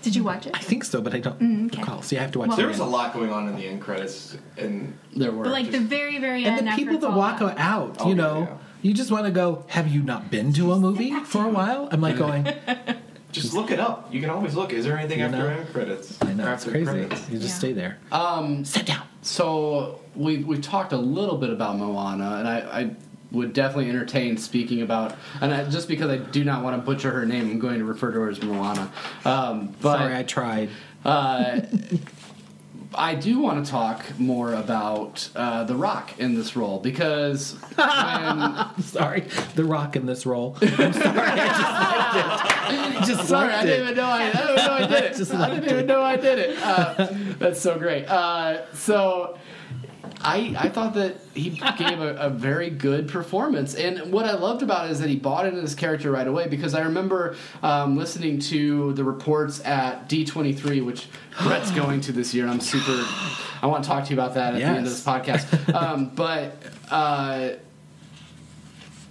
[0.01, 0.53] Did you watch it?
[0.55, 1.79] I think so, but I don't Mm, okay.
[1.81, 2.01] recall.
[2.01, 3.65] See, I have to watch Well- the There was a lot going on in the
[3.67, 5.43] end credits, and There were.
[5.43, 7.55] But like the very very And the people that walk done.
[7.57, 8.57] out, Oh, you yeah, know, yeah.
[8.81, 11.89] you just want to go, have you not been to a movie for a while?
[11.91, 12.47] I'm like going,
[13.31, 14.07] just look it up.
[14.13, 14.71] You can always look.
[14.73, 15.47] Is there anything You after know?
[15.47, 16.17] end credits?
[16.21, 16.85] I know, Or it's crazy.
[16.85, 17.29] credits?
[17.29, 17.59] You just Yeah.
[17.59, 17.97] stay there.
[18.11, 19.03] Um, Sit down.
[19.21, 22.91] So we we talked a little bit about Moana, and I, I
[23.31, 25.15] would definitely entertain speaking about.
[25.41, 27.85] And I, just because I do not want to butcher her name, I'm going to
[27.85, 28.91] refer to her as Moana.
[29.25, 30.69] Um, but Sorry, I tried.
[31.05, 31.61] uh,
[32.95, 38.81] I do want to talk more about uh, The Rock in this role because I'm
[38.81, 39.25] sorry.
[39.53, 40.57] The Rock in this role.
[40.59, 41.19] I'm sorry.
[41.19, 43.05] I just liked it.
[43.05, 43.83] Just Sorry, I didn't it.
[43.83, 45.31] even know I, I didn't even know I did it.
[45.31, 46.57] I didn't even know I did it.
[46.61, 47.07] Uh,
[47.39, 48.07] that's so great.
[48.09, 49.37] Uh, so
[50.21, 54.63] I I thought that he gave a, a very good performance, and what I loved
[54.63, 56.47] about it is that he bought into this character right away.
[56.47, 61.07] Because I remember um, listening to the reports at D23, which
[61.41, 63.05] Brett's going to this year, and I'm super.
[63.61, 65.73] I want to talk to you about that at the end of this podcast.
[65.73, 66.55] Um, but.
[66.89, 67.51] Uh,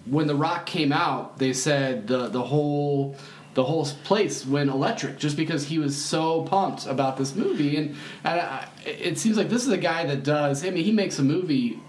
[0.07, 3.15] when The Rock came out, they said the the whole
[3.59, 7.97] the whole place went electric just because he was so pumped about this movie, and,
[8.23, 10.65] and I, it seems like this is a guy that does.
[10.65, 11.81] I mean, he makes a movie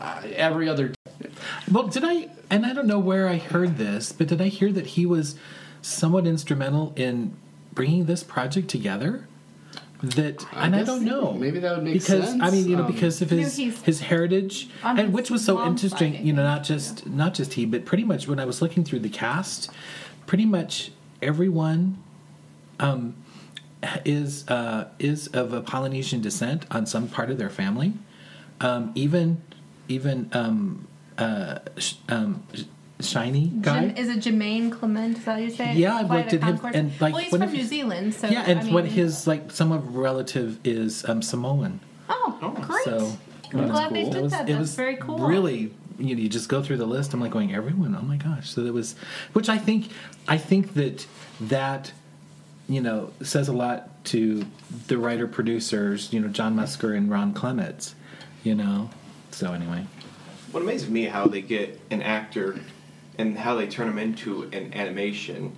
[0.00, 0.92] uh, every other.
[1.70, 4.72] Well, did I, and I don't know where I heard this, but did I hear
[4.72, 5.36] that he was
[5.82, 7.36] somewhat instrumental in
[7.72, 9.28] bringing this project together?
[10.02, 11.32] That, I and I don't know.
[11.32, 12.42] maybe that would make because, sense.
[12.42, 15.30] I mean, you know, Um, because of You know, his his heritage, and his which
[15.30, 16.14] was so interesting.
[16.14, 18.82] side, you know, not just not just he, but pretty much when I was looking
[18.82, 19.70] through the cast,
[20.32, 20.90] pretty much
[21.20, 22.02] everyone
[22.80, 23.14] um,
[24.02, 27.92] is uh, is of a Polynesian descent on some part of their family.
[28.58, 29.42] Um, even
[29.88, 30.88] even um,
[31.18, 32.62] uh, sh- um, sh-
[33.00, 33.88] shiny guy.
[33.88, 35.18] Jim, is it Jermaine Clement?
[35.18, 35.76] Is that how you say it?
[35.76, 38.44] Yeah, I've looked at him, and, like, well, he's when from New Zealand, so yeah,
[38.46, 41.80] and I mean, when his like some of relative is um, Samoan.
[42.08, 42.84] oh, great!
[42.84, 43.18] So
[43.52, 43.66] I'm yeah.
[43.68, 44.48] glad they It did was- that.
[44.48, 45.18] it That's was very cool.
[45.18, 47.14] Really, you know, you just go through the list.
[47.14, 47.96] I'm like going, everyone.
[47.96, 48.50] Oh my gosh!
[48.50, 48.94] So there was,
[49.32, 49.88] which I think,
[50.28, 51.06] I think that
[51.40, 51.92] that,
[52.68, 54.44] you know, says a lot to
[54.88, 56.12] the writer producers.
[56.12, 57.94] You know, John Musker and Ron Clements.
[58.44, 58.90] You know,
[59.30, 59.86] so anyway,
[60.50, 62.58] What amazes me how they get an actor
[63.18, 65.56] and how they turn him into an animation,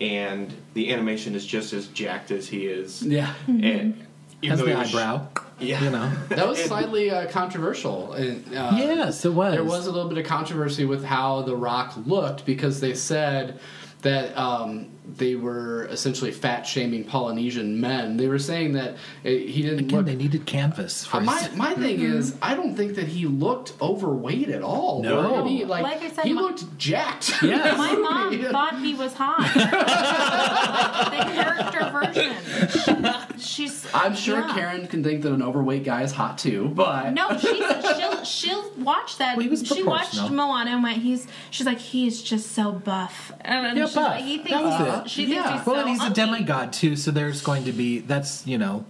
[0.00, 3.02] and the animation is just as jacked as he is.
[3.02, 3.64] Yeah, Mm-hmm.
[3.64, 4.06] And even
[4.48, 5.26] has the eyebrow.
[5.58, 5.82] Yeah.
[5.82, 6.12] You know.
[6.30, 8.12] that was slightly uh, controversial.
[8.12, 8.18] Uh,
[8.50, 9.54] yes, it was.
[9.54, 13.60] There was a little bit of controversy with how The Rock looked because they said
[14.02, 18.16] that um, they were essentially fat shaming Polynesian men.
[18.16, 20.06] They were saying that uh, he didn't Again, look.
[20.06, 23.26] they needed canvas for Uh, my his- my thing is, I don't think that he
[23.26, 25.02] looked overweight at all.
[25.02, 25.36] No.
[25.36, 27.34] I mean, like, Like I said, he my- looked jacked.
[27.42, 27.76] Yes.
[27.76, 29.40] My mom thought he was hot.
[29.54, 33.38] the character version.
[33.38, 33.86] She's.
[33.92, 34.54] I'm sure yeah.
[34.54, 37.56] Karen can think that an overweight guy is hot too, but No, she's,
[37.96, 39.36] she'll she'll watch that.
[39.36, 40.46] Well, he was she watched proportional.
[40.48, 41.02] Moana and went.
[41.02, 43.32] He's she's like he's just so buff.
[43.42, 43.96] And Yeah, buff.
[43.96, 45.10] Like, he thinks That was he's- it.
[45.10, 45.56] She thinks Yeah.
[45.58, 46.14] he's Well, so and he's a ugly.
[46.14, 48.84] demigod too, so there's going to be that's you know,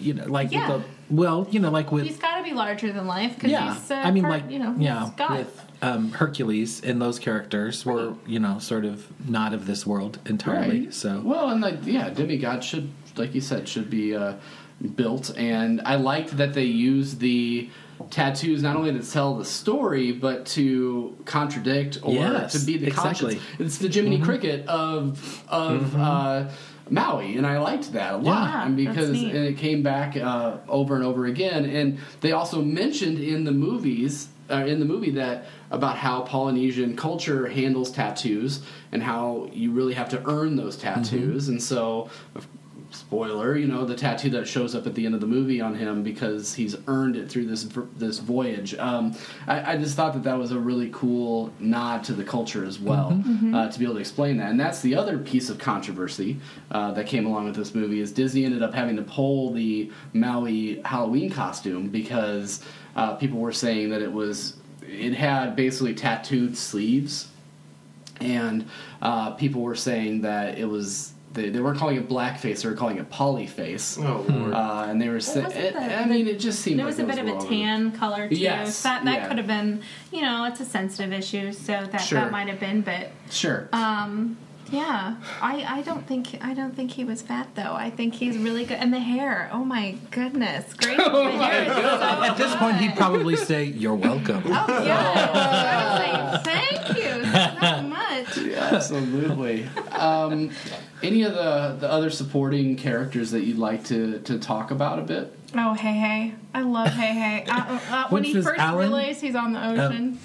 [0.00, 0.70] you know, like Yeah.
[0.72, 3.50] with the well, you know, like with He's got to be larger than life because
[3.50, 3.90] yeah, he's.
[3.90, 5.30] Uh, I mean, part, like you know, yeah, God.
[5.38, 10.18] with um, Hercules and those characters were you know sort of not of this world
[10.26, 10.80] entirely.
[10.84, 10.94] Right.
[10.94, 14.34] So well, and like yeah, demigod should, like you said, should be uh,
[14.96, 15.36] built.
[15.36, 17.68] And I liked that they used the
[18.10, 22.88] tattoos not only to tell the story, but to contradict or Yes, to be the
[22.88, 23.34] exactly.
[23.36, 23.60] conscience.
[23.60, 25.96] It's the Jiminy Cricket of of.
[25.96, 26.48] Uh,
[26.90, 29.34] Maui, and I liked that a lot, Yeah, because that's neat.
[29.34, 31.64] and it came back uh, over and over again.
[31.64, 36.94] And they also mentioned in the movies uh, in the movie that about how Polynesian
[36.94, 38.60] culture handles tattoos
[38.92, 42.10] and how you really have to earn those tattoos, and so.
[42.94, 45.74] Spoiler, you know the tattoo that shows up at the end of the movie on
[45.74, 47.64] him because he's earned it through this
[47.96, 48.74] this voyage.
[48.76, 49.16] Um,
[49.48, 52.78] I, I just thought that that was a really cool nod to the culture as
[52.78, 53.20] well
[53.52, 54.50] uh, to be able to explain that.
[54.50, 56.38] And that's the other piece of controversy
[56.70, 59.90] uh, that came along with this movie is Disney ended up having to pull the
[60.12, 62.64] Maui Halloween costume because
[62.94, 67.28] uh, people were saying that it was it had basically tattooed sleeves
[68.20, 68.66] and
[69.02, 72.74] uh, people were saying that it was they, they weren't calling it blackface they were
[72.76, 74.54] calling it polyface Oh lord.
[74.54, 77.00] uh, and they were saying wasn't the- I mean it just seemed There like was
[77.00, 78.36] a it bit of a tan color too.
[78.36, 79.28] Yes, So that that yeah.
[79.28, 79.82] could have been,
[80.12, 82.20] you know, it's a sensitive issue, so that Sure.
[82.20, 82.80] that might have been.
[82.82, 84.36] But sure um,
[84.70, 87.74] yeah, I I don't think I don't think he was fat though.
[87.74, 88.78] I think he's really good.
[88.78, 90.98] And the hair, oh my goodness, great.
[91.04, 95.30] Oh the hair is so At this point, he'd probably say, "You're welcome." Oh yeah,
[96.34, 98.38] I thank you so much.
[98.72, 99.66] Absolutely.
[99.92, 100.50] um,
[101.02, 105.02] any of the, the other supporting characters that you'd like to, to talk about a
[105.02, 105.36] bit?
[105.54, 107.44] Oh hey hey, I love hey hey.
[107.48, 108.88] Uh, uh, when he first Alan?
[108.90, 110.18] realized he's on the ocean.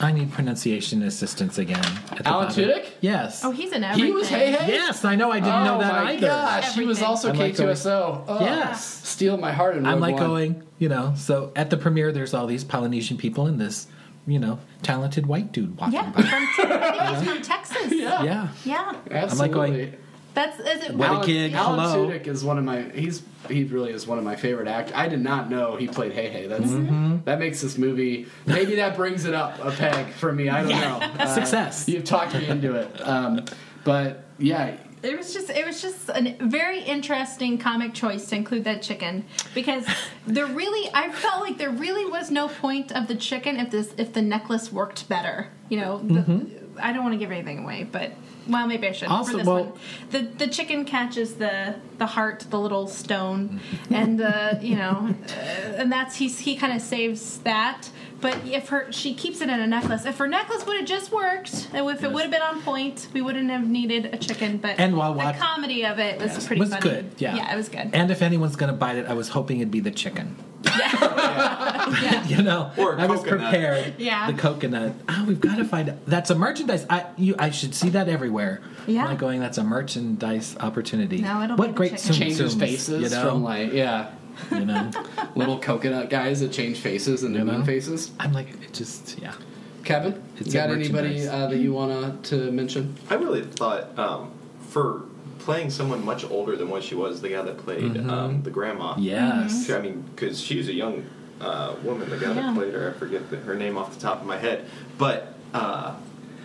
[0.00, 1.84] I need pronunciation assistance again.
[1.84, 2.64] at the Alan bottom.
[2.64, 2.86] Tudyk?
[3.02, 3.44] Yes.
[3.44, 4.06] oh, he's an everything.
[4.06, 4.72] He was Hey Hey?
[4.72, 5.30] yes, I know.
[5.30, 6.00] I didn't oh know that either.
[6.00, 6.26] Oh my either.
[6.26, 7.06] gosh, he was Everything.
[7.08, 8.24] also I'm like K2SO.
[8.26, 9.06] Oh, Yes.
[9.08, 10.26] Steal my heart in I'm like One.
[10.26, 11.12] going, you know.
[11.16, 13.88] So at the premiere, there's all these Polynesian people and this,
[14.26, 16.22] you know, talented white dude walking Yeah, by.
[16.22, 17.92] from, I think he's from Texas.
[17.92, 18.22] Yeah.
[18.22, 18.48] Yeah.
[18.64, 18.92] Yeah.
[19.10, 19.20] Absolutely.
[19.30, 19.96] I'm like going,
[20.34, 20.94] That's is it.
[20.94, 22.08] What a Alan, gig, Alan hello.
[22.08, 24.94] Tudyk is one of my he's he really is one of my favorite actors.
[24.96, 26.46] I did not know he played Hey Hey.
[26.46, 27.18] That's Mm-hmm.
[27.24, 30.48] that makes this movie maybe that brings it up a peg for me.
[30.48, 31.00] I don't know.
[31.20, 31.88] Uh, Success.
[31.88, 33.00] You've talked me into it.
[33.06, 33.44] Um,
[33.84, 38.64] but yeah, It was just it was just a very interesting comic choice to include
[38.64, 39.24] that chicken
[39.54, 39.84] because
[40.26, 43.94] there really I felt like there really was no point of the chicken if this
[43.98, 45.48] if the necklace worked better.
[45.70, 46.46] You know, the,
[46.82, 48.12] I don't want to give anything away, but
[48.48, 49.72] well maybe I should Also, for this well- one.
[50.10, 53.60] The the chicken catches the the heart, the little stone,
[53.90, 55.32] and uh, you know, uh,
[55.76, 57.88] and that's he's he kind of saves that.
[58.20, 61.10] But if her she keeps it in a necklace, if her necklace would have just
[61.10, 64.58] worked, and if it would have been on point, we wouldn't have needed a chicken.
[64.58, 66.82] But And while the watch- comedy of it was pretty was funny.
[66.82, 67.12] good.
[67.16, 67.36] Yeah.
[67.36, 67.90] yeah, it was good.
[67.94, 70.36] And if anyone's going to bite it, I was hoping it'd be the chicken.
[70.64, 72.24] Yeah.
[72.30, 73.50] You know, Or a I was coconut.
[73.50, 73.94] prepared.
[73.98, 74.30] Yeah.
[74.30, 74.92] the coconut.
[75.08, 76.86] Oh, we've got to find that's a merchandise.
[76.88, 78.60] I you I should see that everywhere.
[78.86, 79.02] Yeah.
[79.02, 79.40] I'm like going.
[79.40, 81.18] That's a merchandise opportunity.
[81.22, 82.12] No, it'll what the great chicken.
[82.14, 84.12] Tsum changes Tsums, faces You know, from like yeah,
[84.52, 84.90] you know.
[85.34, 87.64] little coconut guys that change faces and You moon know?
[87.64, 88.12] faces.
[88.20, 89.34] I'm like it just yeah.
[89.82, 92.94] Kevin, It's you got anybody uh, that you want to mention?
[93.08, 94.30] I really thought um,
[94.68, 95.02] for
[95.40, 98.10] playing someone much older than what she was, the guy that played Mm-hmm.
[98.10, 98.94] um, the grandma.
[98.98, 99.70] Yes.
[99.70, 101.04] I mean, because she was a young
[101.40, 102.34] uh, woman, the guy Yeah.
[102.34, 102.90] that played her.
[102.94, 104.66] I forget the, her name off the top of my head,
[104.98, 105.94] but uh,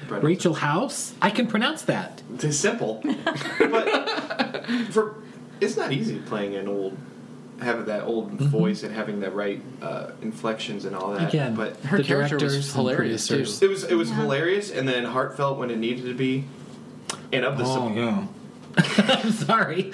[0.10, 1.14] Rachel House.
[1.22, 2.22] I can pronounce that.
[2.40, 3.02] It's simple,
[3.60, 5.16] but for
[5.62, 6.98] it's not easy playing an old,
[7.62, 11.20] having that old voice and having the right uh, inflections and all that.
[11.20, 11.28] Mm-hmm.
[11.28, 13.36] Again, but Her the character was hilarious, too.
[13.36, 14.16] it was it was Yeah.
[14.18, 16.46] hilarious and then heartfelt when it needed to be,
[17.34, 18.28] and of the Oh sup- yeah.
[18.98, 19.92] I'm sorry.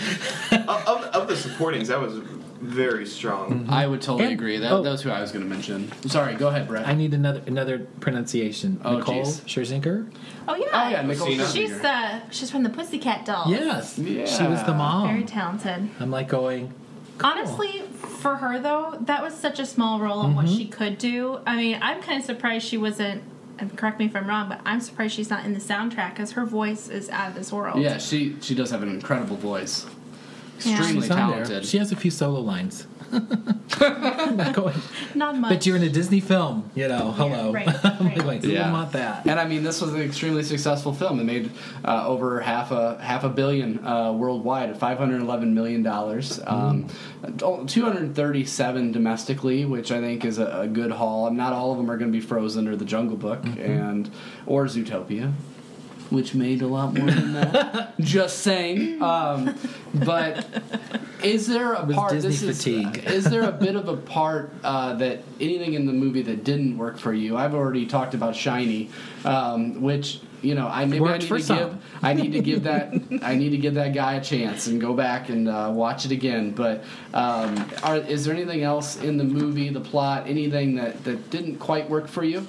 [0.51, 2.15] of, of, of the supportings, that was
[2.61, 3.65] very strong.
[3.69, 4.57] I would totally And- agree.
[4.57, 4.81] That, oh.
[4.83, 5.91] that was who I was going to mention.
[6.07, 6.87] Sorry, go ahead, Brett.
[6.87, 8.79] I need another another pronunciation.
[8.85, 9.41] Oh, Nicole jeez.
[9.45, 10.11] Scherzinger.
[10.47, 10.67] Oh yeah.
[10.71, 11.47] oh yeah, Nicole Christina.
[11.47, 11.85] She's Scherzinger.
[11.85, 13.49] uh she's from the Pussycat Dolls.
[13.49, 13.97] Yes.
[13.97, 14.25] Yeah.
[14.25, 15.07] She was the mom.
[15.09, 15.89] Very talented.
[15.99, 16.73] I'm like going.
[17.17, 17.29] cool.
[17.31, 17.81] Honestly,
[18.21, 21.39] for her though, that was such a small role in what she could do.
[21.47, 23.23] I mean, I'm kind of surprised she wasn't.
[23.61, 26.31] And correct me if I'm wrong, but I'm surprised she's not in the soundtrack because
[26.31, 27.79] her voice is out of this world.
[27.79, 29.85] Yeah, she she does have an incredible voice.
[30.65, 30.77] Yeah.
[30.77, 31.65] Extremely She's talented.
[31.65, 32.87] She has a few solo lines.
[33.13, 34.75] I'm not going.
[35.15, 35.49] not much.
[35.51, 37.11] But you're in a Disney film, you know.
[37.11, 37.51] Hello.
[37.51, 38.25] right, I'm right.
[38.25, 38.67] like, Yeah.
[38.67, 39.25] would want that?
[39.25, 41.19] And I mean, this was an extremely successful film.
[41.19, 41.51] It made
[41.83, 46.39] uh, over half a half a billion uh, worldwide at 511 million dollars.
[46.45, 46.87] Um,
[47.67, 51.29] 237 domestically, which I think is a, a good haul.
[51.31, 54.09] Not all of them are going to be Frozen or The Jungle Book and
[54.45, 55.33] or Zootopia.
[56.11, 57.93] Which made a lot more than that.
[57.99, 59.01] Just saying.
[59.01, 59.55] Um,
[59.93, 60.45] but
[61.23, 62.11] is there a part?
[62.11, 63.03] Disney this is, fatigue.
[63.05, 66.77] is there a bit of a part uh, that anything in the movie that didn't
[66.77, 67.37] work for you?
[67.37, 68.89] I've already talked about Shiny,
[69.23, 71.57] um, which you know I maybe I need for to some.
[71.57, 74.81] give I need to give that I need to give that guy a chance and
[74.81, 76.51] go back and uh, watch it again.
[76.51, 76.83] But
[77.13, 81.57] um, are, is there anything else in the movie, the plot, anything that that didn't
[81.57, 82.45] quite work for you?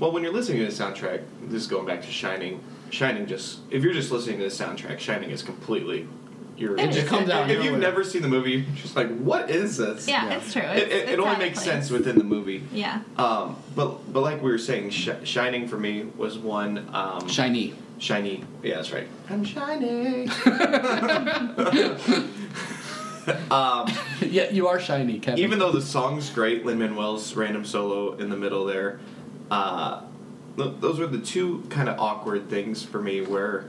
[0.00, 2.60] Well, when you're listening to the soundtrack, this is going back to Shining.
[2.90, 6.08] Shining just if you're just listening to the soundtrack, Shining is completely
[6.56, 7.78] you're It just if, comes if- out If you've nowhere.
[7.80, 10.08] never seen the movie, you're just like, what is this?
[10.08, 10.60] Yeah, it's true.
[10.62, 11.66] It, It's, it, it it's only makes place.
[11.70, 12.64] sense within the movie.
[12.72, 13.02] Yeah.
[13.16, 16.88] Um, but but like we were saying, Sh- Shining for me was one.
[16.92, 17.74] Um, Shiny.
[17.98, 18.42] shiny.
[18.64, 19.06] Yeah, that's right.
[19.30, 20.28] I'm shiny.
[23.50, 23.88] um,
[24.22, 25.38] yeah, you are shiny, Kevin.
[25.40, 29.00] even though the song's great, Lin Manuel's random solo in the middle there,
[29.50, 30.07] uh, th-
[30.66, 33.66] those were the two kind of awkward things for me where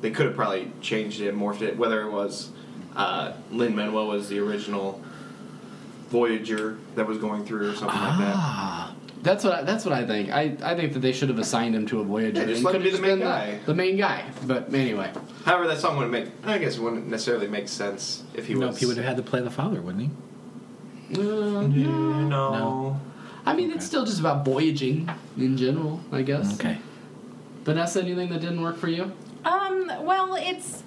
[0.00, 2.50] they could have probably changed it, morphed it, whether it was
[2.96, 5.00] uh, Lin Manuel was the original
[6.08, 8.34] Voyager that was going through or something like that.
[8.34, 10.30] Ah, that's what I, that's what I think.
[10.30, 12.40] I, I think that they should have assigned him to a Voyager.
[12.40, 13.58] Yeah, just let him be the main guy.
[13.66, 14.24] The, main guy.
[14.46, 15.12] But anyway,
[15.44, 16.28] However, that song wouldn't make.
[16.44, 18.78] I guess it wouldn't necessarily make sense if he no, was.
[18.78, 20.10] he would have had to play the father, wouldn't
[21.10, 21.20] he?
[21.20, 22.28] uh, No.
[22.28, 23.00] No.
[23.46, 26.54] I mean, it's still just about voyaging in general, I guess.
[26.54, 26.78] Okay.
[27.64, 29.12] Vanessa, anything that didn't work for you?
[29.44, 29.90] Um.
[30.00, 30.82] Well, it's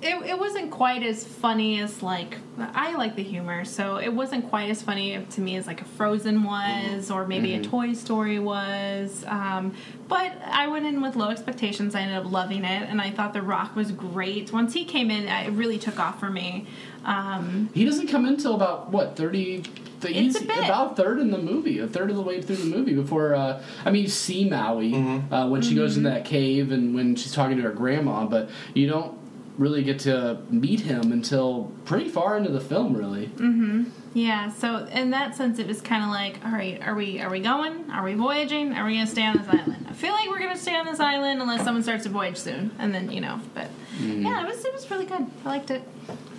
[0.00, 4.48] it, it wasn't quite as funny as like I like the humor, so it wasn't
[4.48, 8.38] quite as funny to me as like a Frozen was, or maybe a Toy Story
[8.38, 9.24] was.
[9.26, 9.74] Um,
[10.08, 11.94] but I went in with low expectations.
[11.94, 14.52] I ended up loving it, and I thought The Rock was great.
[14.52, 16.66] Once he came in, it really took off for me.
[17.04, 19.62] Um, He doesn't come in until about what thirty.
[20.00, 20.58] The, It's he's a bit.
[20.58, 23.34] about third in the movie, a third of the way through the movie before.
[23.34, 27.16] Uh, I mean, you see Maui uh, when she goes in that cave and when
[27.16, 29.18] she's talking to her grandma, but you don't
[29.58, 33.26] really get to meet him until pretty far into the film, really.
[33.26, 33.84] Mm-hmm.
[34.14, 37.28] Yeah, so in that sense, it was kind of like, all right, are we are
[37.30, 37.90] we going?
[37.90, 38.72] Are we voyaging?
[38.74, 39.86] Are we gonna stay on this island?
[39.88, 42.70] I feel like we're gonna stay on this island unless someone starts to voyage soon,
[42.78, 43.40] and then you know.
[43.54, 43.68] But
[44.00, 45.26] yeah, it was it was really good.
[45.44, 45.82] I liked it.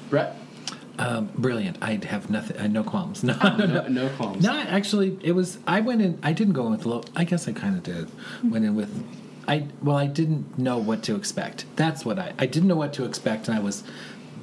[0.10, 0.36] Brett,
[0.98, 1.78] Um, brilliant.
[1.82, 2.58] I have nothing.
[2.60, 3.24] I no qualms.
[3.24, 3.88] No, no, no, no.
[3.88, 4.44] no qualms.
[4.44, 5.60] No, actually, it was.
[5.68, 6.18] I went in.
[6.24, 7.04] I didn't go in with low.
[7.16, 8.10] I guess I kind of did.
[8.44, 8.90] Went in with.
[9.50, 11.66] I well, I didn't know what to expect.
[11.76, 12.34] That's what I.
[12.38, 13.84] I didn't know what to expect, and I was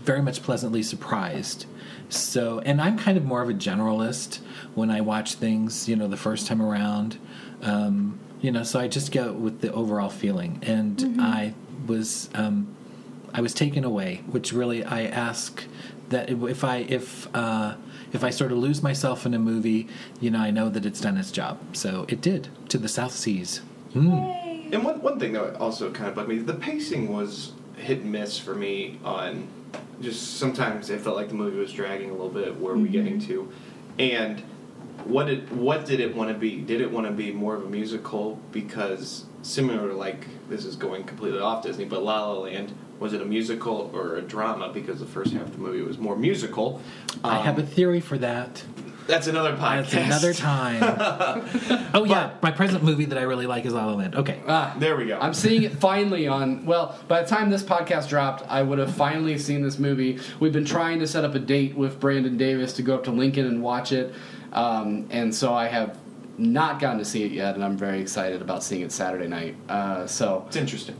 [0.02, 1.64] very much pleasantly surprised.
[2.08, 4.40] So, and I'm kind of more of a generalist
[4.74, 5.88] when I watch things.
[5.88, 7.18] You know, the first time around.
[7.62, 11.54] Um, you know, so I just go with the overall feeling, and I
[11.86, 12.28] was.
[12.34, 12.74] Um,
[13.32, 15.64] I was taken away, which really I ask
[16.08, 17.76] that if I if uh,
[18.12, 19.86] if I sort of lose myself in a movie,
[20.20, 21.58] you know, I know that it's done its job.
[21.76, 23.60] So it did to the South Seas.
[23.94, 24.45] Mm.
[24.72, 28.12] And one, one thing that also kind of bugged me, the pacing was hit and
[28.12, 29.48] miss for me on
[30.00, 32.58] just sometimes it felt like the movie was dragging a little bit.
[32.58, 33.50] Where are we getting to?
[33.98, 34.40] And
[35.04, 36.56] what did what did it want to be?
[36.60, 38.38] Did it want to be more of a musical?
[38.52, 43.12] Because similar to like this is going completely off Disney, but La La Land was
[43.12, 44.70] it a musical or a drama?
[44.72, 46.80] Because the first half of the movie was more musical.
[47.22, 48.64] I have a Um, theory for that.
[49.06, 49.90] That's another podcast.
[49.90, 50.80] That's another time.
[51.94, 54.14] oh yeah, my present movie that I really like is La La Land.
[54.16, 54.40] Okay.
[54.46, 55.18] Ah, There we go.
[55.18, 56.66] I'm seeing it finally on.
[56.66, 60.18] Well, by the time this podcast dropped, I would have finally seen this movie.
[60.40, 63.10] We've been trying to set up a date with Brandon Davis to go up to
[63.12, 64.14] Lincoln and watch it,
[64.52, 65.98] um, and so I have
[66.38, 69.56] not gotten to see it yet, and I'm very excited about seeing it Saturday night.
[69.68, 70.96] Uh, so, it's interesting.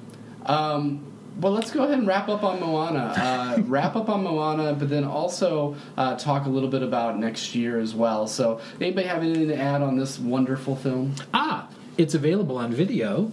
[0.47, 3.13] um, well, let's go ahead and wrap up on Moana.
[3.17, 7.55] Uh, wrap up on Moana, but then also uh, talk a little bit about next
[7.55, 8.27] year as well.
[8.27, 11.15] So, anybody have anything to add on this wonderful film?
[11.35, 11.69] Ah,
[11.99, 13.33] it's available on video.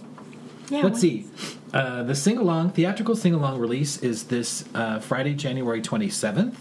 [0.70, 0.82] Yeah.
[0.82, 1.26] Let's see.
[1.72, 6.54] Uh, the sing along, theatrical sing along release is this uh, Friday, January 27th.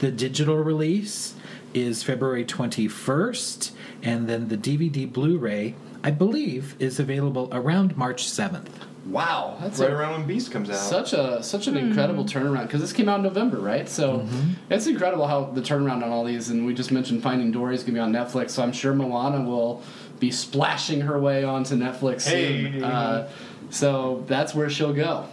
[0.00, 1.34] The digital release
[1.74, 3.72] is February 21st.
[4.02, 8.70] And then the DVD Blu ray, I believe, is available around March 7th.
[9.06, 10.76] Wow, that's Right a around when Beast comes out.
[10.76, 12.28] such a such an incredible hmm.
[12.28, 13.86] turnaround because this came out in November, right?
[13.88, 14.52] So mm-hmm.
[14.70, 16.48] it's incredible how the turnaround on all these.
[16.48, 18.94] And we just mentioned Finding Dory is going to be on Netflix, so I'm sure
[18.94, 19.82] Moana will
[20.20, 22.72] be splashing her way onto Netflix soon.
[22.72, 22.84] Mm-hmm.
[22.84, 23.24] Uh,
[23.70, 25.28] so that's where she'll go.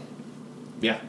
[0.81, 0.99] yeah.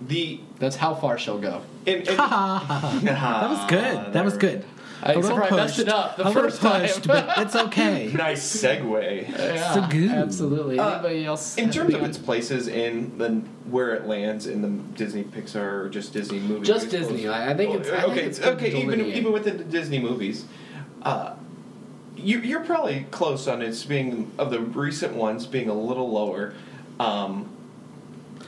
[0.00, 1.62] The That's how far she'll go.
[1.84, 4.12] and, and, That was good.
[4.12, 4.64] That was good.
[5.02, 6.80] I- A little except I messed it up the a little first time.
[6.82, 8.10] pushed, but it's okay.
[8.12, 9.28] nice segue.
[9.30, 10.10] Yeah, good.
[10.10, 10.78] absolutely.
[10.78, 11.56] Uh, Anybody else?
[11.56, 13.28] In terms of its places in the
[13.70, 17.28] where it lands in the Disney Pixar or just Disney movies, Just Disney.
[17.28, 18.22] I- I think it's- I think okay.
[18.24, 18.68] it's good okay.
[18.68, 19.16] Even delineate.
[19.16, 20.44] even within the Disney movies,
[21.02, 21.34] uh,
[22.16, 26.54] you you're probably close on its being of the recent ones being a little lower
[26.98, 27.48] um,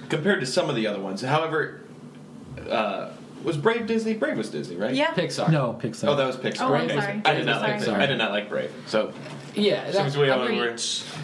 [0.08, 1.22] compared to some of the other ones.
[1.22, 1.80] However,
[2.68, 3.10] uh,
[3.44, 4.14] was Brave Disney?
[4.14, 4.94] Brave was Disney, right?
[4.94, 5.12] Yeah.
[5.14, 5.50] Pixar.
[5.50, 6.08] No, Pixar.
[6.08, 6.62] Oh, that was Pixar.
[6.62, 6.94] Oh, I'm okay.
[7.00, 7.22] sorry.
[7.24, 7.78] I did not Sorry.
[7.80, 7.88] like.
[8.02, 8.72] I did not like Brave.
[8.86, 9.12] So
[9.54, 9.90] Yeah.
[9.90, 10.58] seems that- we all Agreed.
[10.60, 10.76] were.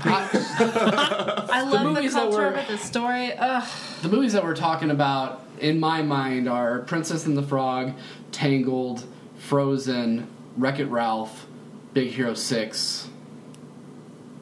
[0.05, 3.33] I- I love the, movies that culture were- of it, the story.
[3.37, 3.69] Ugh.
[4.03, 7.93] The movies that we're talking about, in my mind, are Princess and the Frog,
[8.33, 9.05] Tangled,
[9.39, 10.27] Frozen,
[10.57, 11.47] Wreck It Ralph,
[11.95, 13.09] Big Hero 6.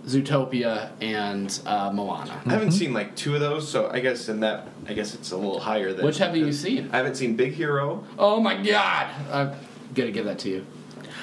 [0.06, 2.40] Zootopia, and uh, Moana.
[2.44, 5.30] I haven't seen like two of those, so I guess in that, I guess it's
[5.32, 6.04] a little higher than.
[6.04, 6.90] Which haven't you seen?
[6.92, 8.04] I haven't seen Big Hero.
[8.18, 9.06] Oh my god!
[9.32, 9.52] I'm
[9.94, 10.66] gonna give that to you.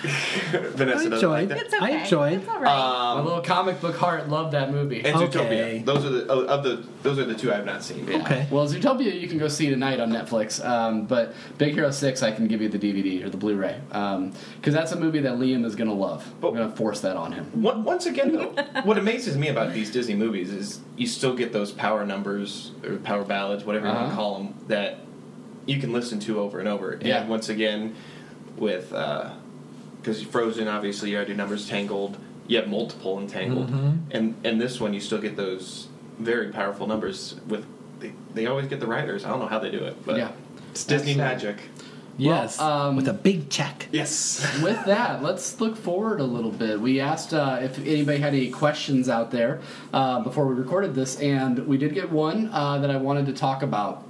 [0.52, 1.58] Vanessa I doesn't like enjoyed that.
[1.60, 1.86] It's okay.
[1.86, 2.34] I enjoyed.
[2.40, 3.16] It's all right.
[3.16, 5.04] My little comic book heart loved that movie.
[5.06, 5.28] And Okay.
[5.82, 5.86] Zootopia.
[5.86, 8.08] Those are the oh, of the those are the two I have not seen.
[8.08, 8.18] Yeah.
[8.22, 8.48] Okay.
[8.50, 12.32] Well, Zootopia you can go see tonight on Netflix, um, but Big Hero Six I
[12.32, 15.76] can give you the DVD or the Blu-ray because that's a movie that Liam is
[15.76, 16.28] gonna love.
[16.42, 17.46] But- I'm gonna force that on him.
[17.54, 18.50] One- Once again, though,
[18.84, 22.98] what amazes me about these Disney movies is you still get those power numbers or
[22.98, 24.10] power ballads, whatever you want Uh-huh.
[24.12, 24.98] to call them, that
[25.66, 26.92] you can listen to over and over.
[26.94, 27.28] And Yeah.
[27.28, 27.96] once again,
[28.58, 28.92] with
[30.02, 32.18] because Frozen, obviously you had your numbers tangled.
[32.48, 33.98] You have multiple entangled, Mhm.
[34.12, 35.88] and and this one you still get those
[36.20, 37.36] very powerful numbers.
[37.48, 37.66] With
[38.00, 39.24] they, they always get the writers.
[39.26, 40.32] I don't know how they do it, but Yeah.
[40.72, 41.62] it's Disney That's, uh, magic.
[42.18, 43.88] Yes, Well, um, with a big check.
[43.92, 44.46] Yes.
[44.62, 46.80] With that, let's look forward a little bit.
[46.80, 49.62] We asked uh, if anybody had any questions out there
[49.94, 53.34] uh, before we recorded this, and we did get one uh, that I wanted to
[53.34, 54.04] talk about.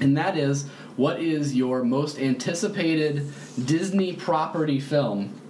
[0.00, 0.66] And that is,
[0.96, 3.30] what is your most anticipated
[3.64, 5.40] Disney property film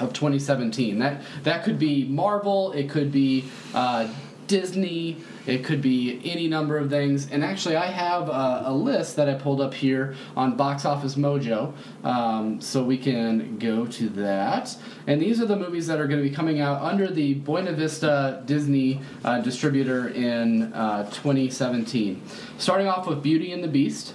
[0.00, 0.98] of 2017?
[0.98, 3.44] That that could be Marvel, it could be
[3.74, 4.08] uh,
[4.46, 5.16] Disney,
[5.46, 7.30] it could be any number of things.
[7.30, 11.14] And actually, I have a, a list that I pulled up here on Box Office
[11.14, 11.72] Mojo,
[12.04, 14.76] um, so we can go to that.
[15.06, 17.72] And these are the movies that are going to be coming out under the Buena
[17.72, 22.22] Vista Disney uh, distributor in uh, 2017.
[22.58, 24.14] Starting off with Beauty and the Beast.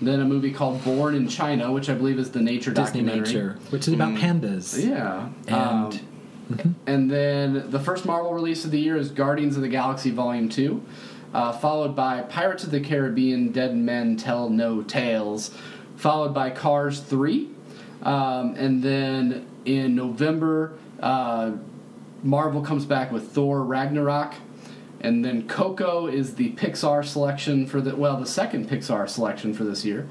[0.00, 3.26] Then a movie called Born in China, which I believe is the nature Disney documentary.
[3.26, 4.86] Nature, which is about pandas.
[4.88, 5.28] Yeah.
[5.48, 6.00] And-
[6.50, 10.10] Um, and then the first Marvel release of the year is Guardians of the Galaxy
[10.10, 10.80] Volume 2,
[11.34, 15.50] uh, followed by Pirates of the Caribbean Dead Men Tell No Tales,
[15.96, 17.48] followed by Cars 3.
[18.02, 21.50] Um, and then in November, uh,
[22.22, 24.34] Marvel comes back with Thor Ragnarok.
[25.00, 29.64] And then Coco is the Pixar selection for the well, the second Pixar selection for
[29.64, 30.08] this year.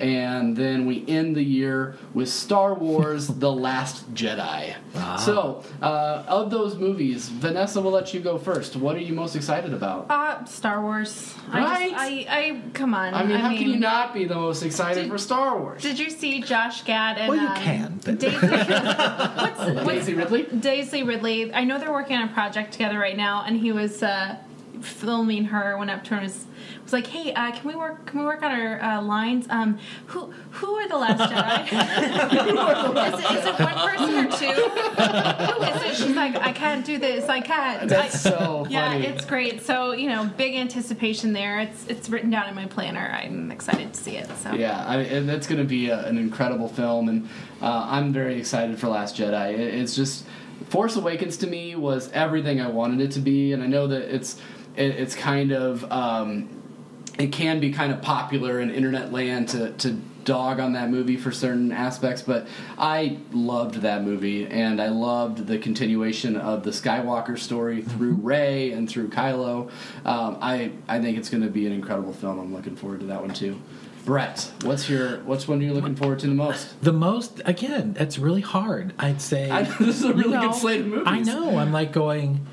[0.00, 4.74] And then we end the year with Star Wars: The Last Jedi.
[5.20, 8.76] So, uh, of those movies, Vanessa, will let you go first.
[8.76, 10.10] What are you most excited about?
[10.10, 11.34] Uh, Star Wars.
[11.52, 11.62] Right?
[11.62, 13.14] I, just, I, I, come on.
[13.14, 15.82] I mean, how can you not be the most excited Did- for Star Wars?
[15.82, 20.14] Did you see Josh Gad and Well, you um, can, but- Daisy, what's, what's Daisy
[20.14, 20.42] Ridley?
[20.44, 21.52] Daisy Ridley?
[21.52, 24.36] I know they're working on a project together right now, and he was uh,
[24.80, 25.76] filming her.
[25.76, 26.46] Went up to her and was,
[26.90, 28.06] was like, "Hey, uh, can we work?
[28.06, 29.46] Can we work on our uh, lines?
[29.48, 31.64] Um, who who are the Last Jedi?
[33.14, 34.46] is, it, is it one person or two?
[35.52, 37.28] Who is it?" She's like, "I can't do this.
[37.28, 39.06] I can't." That's I- so Yeah, funny.
[39.06, 39.62] it's great.
[39.62, 41.60] So you know, big anticipation there.
[41.60, 43.10] It's it's written down in my planner.
[43.22, 44.28] I'm excited to see it.
[44.38, 47.28] So Yeah, I and that's going to be a, an incredible film, and
[47.62, 49.54] uh, I'm very excited for Last Jedi.
[49.54, 50.24] It, it's just
[50.68, 54.12] Force Awakens to me was everything I wanted it to be, and I know that
[54.14, 54.40] it's
[54.76, 56.48] it, it's kind of um,
[57.20, 61.16] it can be kind of popular in internet land to to dog on that movie
[61.16, 62.46] for certain aspects, but
[62.78, 68.70] I loved that movie, and I loved the continuation of the Skywalker story through Rey
[68.72, 69.70] and through Kylo.
[70.04, 72.38] Um, I I think it's going to be an incredible film.
[72.38, 73.60] I'm looking forward to that one too.
[74.04, 76.82] Brett, what's your what's one you're looking forward to the most?
[76.82, 78.94] The most again, it's really hard.
[78.98, 81.06] I'd say I- this is a really you know, good slate of movies.
[81.06, 81.58] I know.
[81.58, 82.46] I'm like going.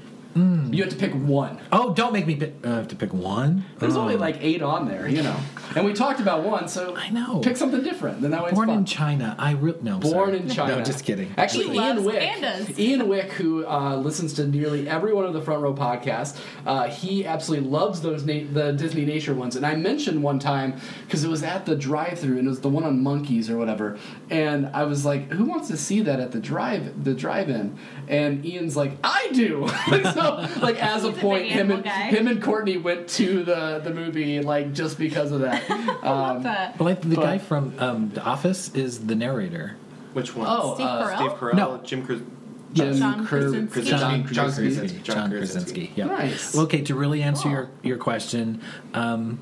[0.73, 1.59] You have to pick one.
[1.71, 2.35] Oh, don't make me.
[2.35, 3.65] Pick, uh, I have to pick one.
[3.79, 4.01] There's Oh.
[4.01, 5.35] only like eight on there, you know.
[5.75, 7.39] And we talked about one, so I know.
[7.39, 8.21] Pick something different.
[8.21, 8.77] Then that way Born fun.
[8.79, 9.35] in China.
[9.39, 9.95] I re- no.
[9.95, 10.37] I'm Born sorry.
[10.39, 10.77] in China.
[10.77, 11.31] No, just kidding.
[11.37, 12.79] Actually, He Ian loves Wick, pandas.
[12.79, 16.87] Ian Wick, who uh, listens to nearly every one of the Front Row podcasts, uh,
[16.87, 19.55] he absolutely loves those na- the Disney Nature ones.
[19.55, 22.69] And I mentioned one time because it was at the drive-through and it was the
[22.69, 23.97] one on Monkeys or whatever.
[24.29, 27.77] And I was like, "Who wants to see that at the drive the drive-in?"
[28.07, 30.26] And Ian's like, "I do." so,
[30.61, 31.91] like as a He's a point, him and guy.
[32.09, 35.63] him and Courtney went to the the movie like just because of that.
[36.03, 39.75] Um, But- Well, like the But- guy from um, The Office is the narrator.
[40.13, 40.47] Which one?
[40.49, 41.17] Oh, Steve uh, Carell?
[41.17, 41.77] Steve Carell, No.
[41.83, 42.25] Jim Kras-
[42.73, 43.81] Jim John Kr- Krasinski.
[43.83, 44.63] John John Krasinski.
[44.75, 44.99] Krasinski.
[45.03, 45.91] John John Krasinski.
[45.95, 46.05] Yeah.
[46.05, 46.53] Nice.
[46.53, 48.61] Well, okay, to really answer your your question,
[48.93, 49.39] um,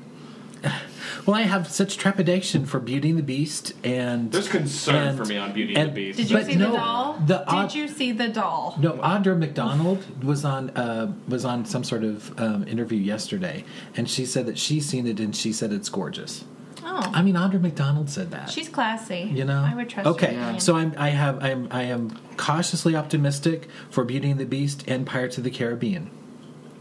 [1.26, 5.24] well, I have such trepidation for Beauty and the Beast, and There's concern and- for
[5.24, 6.18] me on Beauty and the Beast.
[6.18, 7.12] Did you But see no, the doll?
[7.26, 8.76] the Did odd- you see the doll?
[8.80, 13.64] No, Audra McDonald was on uh, was on some sort of um, interview yesterday,
[13.96, 16.44] and she said that she's seen it and she said it's gorgeous.
[16.88, 18.48] Oh, I mean, Audra McDonald said that.
[18.48, 19.30] she's classy.
[19.34, 20.06] you know, I would trust.
[20.06, 20.12] Her.
[20.12, 24.46] Okay, your so I'm I have I'm I am cautiously optimistic for Beauty and the
[24.46, 26.10] Beast and Pirates of the Caribbean.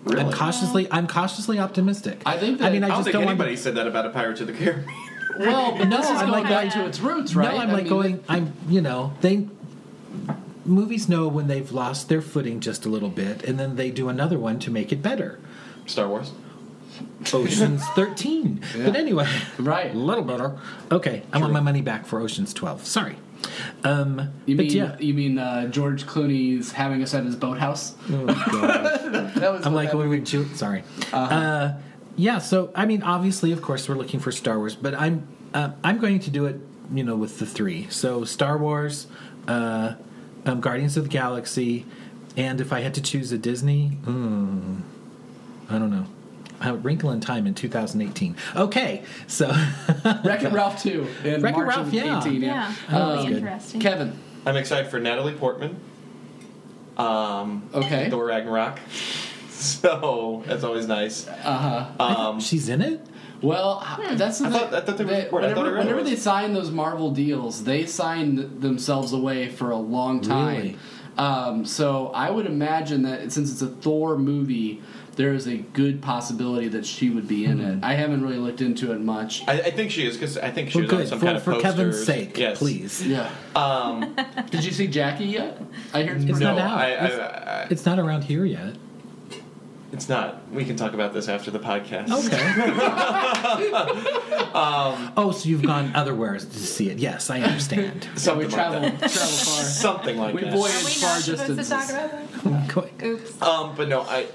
[0.07, 2.21] I'm cautiously I'm cautiously optimistic.
[2.25, 3.59] I think I mean I I don't just think don't anybody want.
[3.59, 4.87] said that about a Pirates of the Caribbean.
[5.37, 7.51] Well, but No, this is I'm going like back to its roots, right?
[7.53, 8.23] No, I'm I like mean, going.
[8.29, 9.49] I'm you know they
[10.65, 14.07] movies know when they've lost their footing just a little bit, and then they do
[14.07, 15.39] another one to make it better.
[15.85, 16.31] Star Wars.
[17.33, 18.61] Ocean's 13.
[18.85, 19.27] But anyway,
[19.59, 19.91] Right.
[19.93, 20.57] a little better.
[20.89, 22.85] Okay, I want my money back for Ocean's 12.
[22.85, 23.17] Sorry.
[23.83, 27.91] Um, You mean yeah, you mean uh, George Clooney's having us at his boathouse?
[28.09, 30.55] that was I'm like, that we movie- would shoot.
[30.57, 30.83] Sorry.
[31.13, 31.73] uh
[32.17, 32.37] yeah.
[32.39, 35.97] So I mean, obviously, of course, we're looking for Star Wars, but I'm uh, I'm
[35.99, 36.59] going to do it,
[36.93, 37.87] you know, with the three.
[37.89, 39.07] So Star Wars,
[39.47, 39.95] uh,
[40.45, 41.85] um, Guardians of the Galaxy,
[42.37, 44.81] and if I had to choose a Disney, mm,
[45.69, 46.05] I don't know.
[46.63, 48.35] Uh, Wrinkle in Time in 2018.
[48.55, 49.47] Okay, so
[50.23, 52.19] Wreck It Ralph 2 in Wreck-It March Ralph, of yeah.
[52.21, 52.41] 18.
[52.41, 52.75] Yeah, Yeah.
[52.89, 53.37] that'll that's be good.
[53.39, 53.81] interesting.
[53.81, 54.19] Kevin.
[54.45, 55.75] I'm excited for Natalie Portman.
[56.97, 58.09] Um, Okay.
[58.09, 58.79] Thor Ragnarok.
[59.49, 61.27] So that's always nice.
[61.27, 62.03] Uh huh.
[62.03, 62.99] Um, she's in it.
[63.41, 63.83] Well,
[64.13, 65.51] that's the I thought- I thought they were recorded.
[65.51, 66.09] I thought whenever, I read it whenever was.
[66.09, 70.57] they sign those Marvel deals, they sign themselves away for a long time.
[70.57, 70.77] Really?
[71.17, 74.83] Um, so I would imagine that since it's a Thor movie,
[75.15, 77.65] there is a good possibility that she would be in Hmm.
[77.79, 77.83] it.
[77.83, 79.43] I haven't really looked into it much.
[79.47, 81.37] I, I think she is because I think she Well, was on some for, kind
[81.37, 82.57] of for Kevin's sake, Yes.
[82.59, 83.05] please.
[83.05, 83.29] Yeah.
[83.55, 84.15] Um,
[84.51, 85.61] Did you see Jackie yet?
[85.93, 86.77] I hear it's It's not no, out.
[86.77, 88.75] I, I, It's- I, It's not around here yet.
[89.93, 90.41] it's not.
[90.51, 92.11] We can talk about this after the podcast.
[92.11, 92.43] Okay.
[95.17, 96.97] oh, so you've gone otherwhere to see it?
[96.97, 98.07] Yes, I understand.
[98.17, 99.63] So we Something travel like travel far.
[99.63, 100.53] Something like We that.
[100.53, 101.69] We voyage Are we far not supposed to distances.
[101.69, 102.99] talk about that?
[102.99, 103.41] Go- Oops.
[103.41, 104.25] Um, but no, I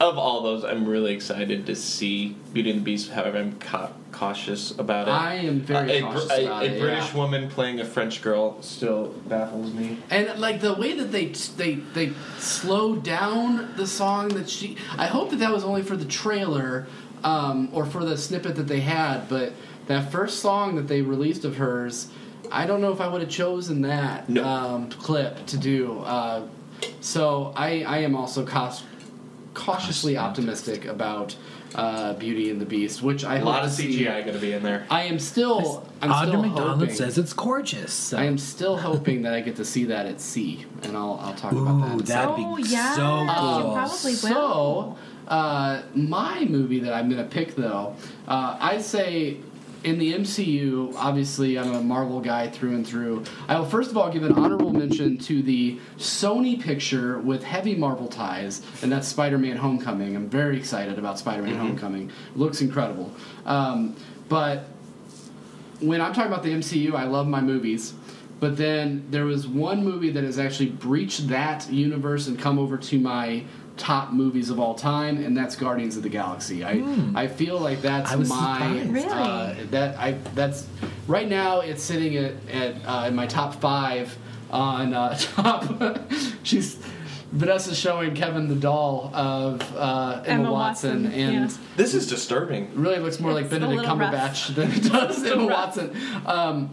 [0.00, 3.10] of all those, I'm really excited to see Beauty and the Beast.
[3.10, 5.10] However, I'm ca- cautious about it.
[5.10, 7.16] I am very Uh, a, cautious a, about a it, British yeah.
[7.16, 9.98] woman playing a French girl still baffles me.
[10.08, 14.76] And like the way that they they they slowed down the song that she.
[14.96, 16.86] I hope that that was only for the trailer,
[17.22, 19.28] um, or for the snippet that they had.
[19.28, 19.52] But
[19.86, 22.08] that first song that they released of hers,
[22.50, 25.98] I don't know if I would have chosen that um, clip to do.
[26.00, 26.46] Uh,
[27.02, 28.82] so I I am also caus-
[29.54, 31.36] cautiously optimistic about
[31.74, 33.70] uh, Beauty and the Beast, which I A hope lot of.
[33.70, 34.86] CGI going to be in there.
[34.90, 35.86] I am still.
[36.02, 36.94] I'm Audra still McDonald hoping.
[36.94, 37.92] says it's gorgeous.
[37.92, 38.18] So.
[38.18, 41.34] I am still hoping that I get to see that at sea, and I'll I'll
[41.34, 41.94] talk about that.
[41.96, 42.94] Ooh, that'd be Oh, yeah.
[42.96, 43.72] so You cool.
[43.74, 44.18] probably will.
[44.18, 44.96] So,
[45.28, 47.94] uh, my movie that I'm going to pick, though,
[48.26, 49.36] uh, I say
[49.82, 53.24] in the MCU, obviously, I'm a Marvel guy through and through.
[53.48, 57.74] I will first of all give an honorable mention to the Sony picture with heavy
[57.74, 60.16] Marvel ties, and that's Spider Man Homecoming.
[60.16, 62.10] I'm very excited about Spider Man Homecoming.
[62.36, 63.12] looks incredible.
[63.46, 63.96] Um,
[64.28, 64.66] but
[65.80, 67.94] when I'm talking about the MCU, I love my movies.
[68.38, 72.78] But then there was one movie that has actually breached that universe and come over
[72.78, 73.44] to my
[73.80, 76.62] top movies of all time, and that's Guardians of the Galaxy.
[76.64, 76.82] I
[77.14, 78.12] I feel like that's.
[78.12, 78.90] I was my surprised.
[78.92, 79.08] Really?
[79.08, 80.68] uh, that I that's
[81.08, 84.16] right now it's sitting at at uh, in my top five
[84.50, 85.98] on uh, top.
[86.42, 86.78] she's.
[87.32, 91.56] Vanessa's showing Kevin the doll of uh, Emma, Emma Watson, Watson, and yeah.
[91.76, 92.68] This is disturbing.
[92.74, 94.12] really looks more like It's a Benedict little rough.
[94.12, 95.76] Cumberbatch than it does Emma rough.
[95.76, 95.96] Watson.
[96.26, 96.70] Um,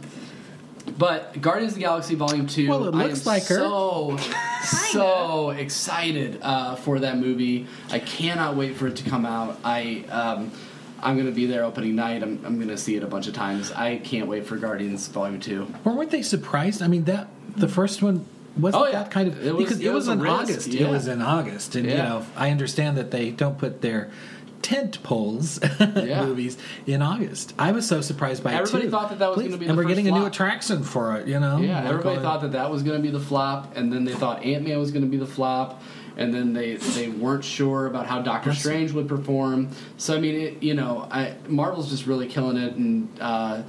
[0.98, 2.70] but Guardians of the Galaxy Volume Two.
[2.70, 3.56] Well, it I looks am like her.
[3.56, 4.18] So
[4.64, 7.68] so excited uh, for that movie.
[7.90, 9.60] I cannot wait for it to come out.
[9.64, 10.06] I.
[10.10, 10.52] Um,
[11.00, 12.24] I'm gonna be there opening night.
[12.24, 13.72] I'm, I'm gonna see it a bunch of times.
[13.72, 15.72] I can't wait for Guardians Volume Two.
[15.86, 16.82] Or weren't they surprised?
[16.82, 18.26] I mean, that the first one
[18.58, 19.04] wasn't Oh, yeah.
[19.04, 20.68] that kind of It was- because it it was, was in risk, August.
[20.70, 20.88] yeah.
[20.88, 24.10] It was in August, and you know, I understand that they don't put their
[24.62, 26.26] tent poles Yeah.
[26.26, 27.54] movies in August.
[27.60, 28.92] I was so surprised by Everybody it too.
[28.92, 31.28] thought that that was gonna be and we're getting a new attraction for it.
[31.28, 33.92] You know, Yeah, everybody uh, thought that that was going to be the flop, and
[33.92, 35.82] then they thought Ant Man was going to be the flop,
[36.18, 39.70] and then they they weren't sure about how Doctor That's- Strange would perform.
[39.98, 43.62] So I mean, it, you know, I, Marvel's just really killing it, and uh,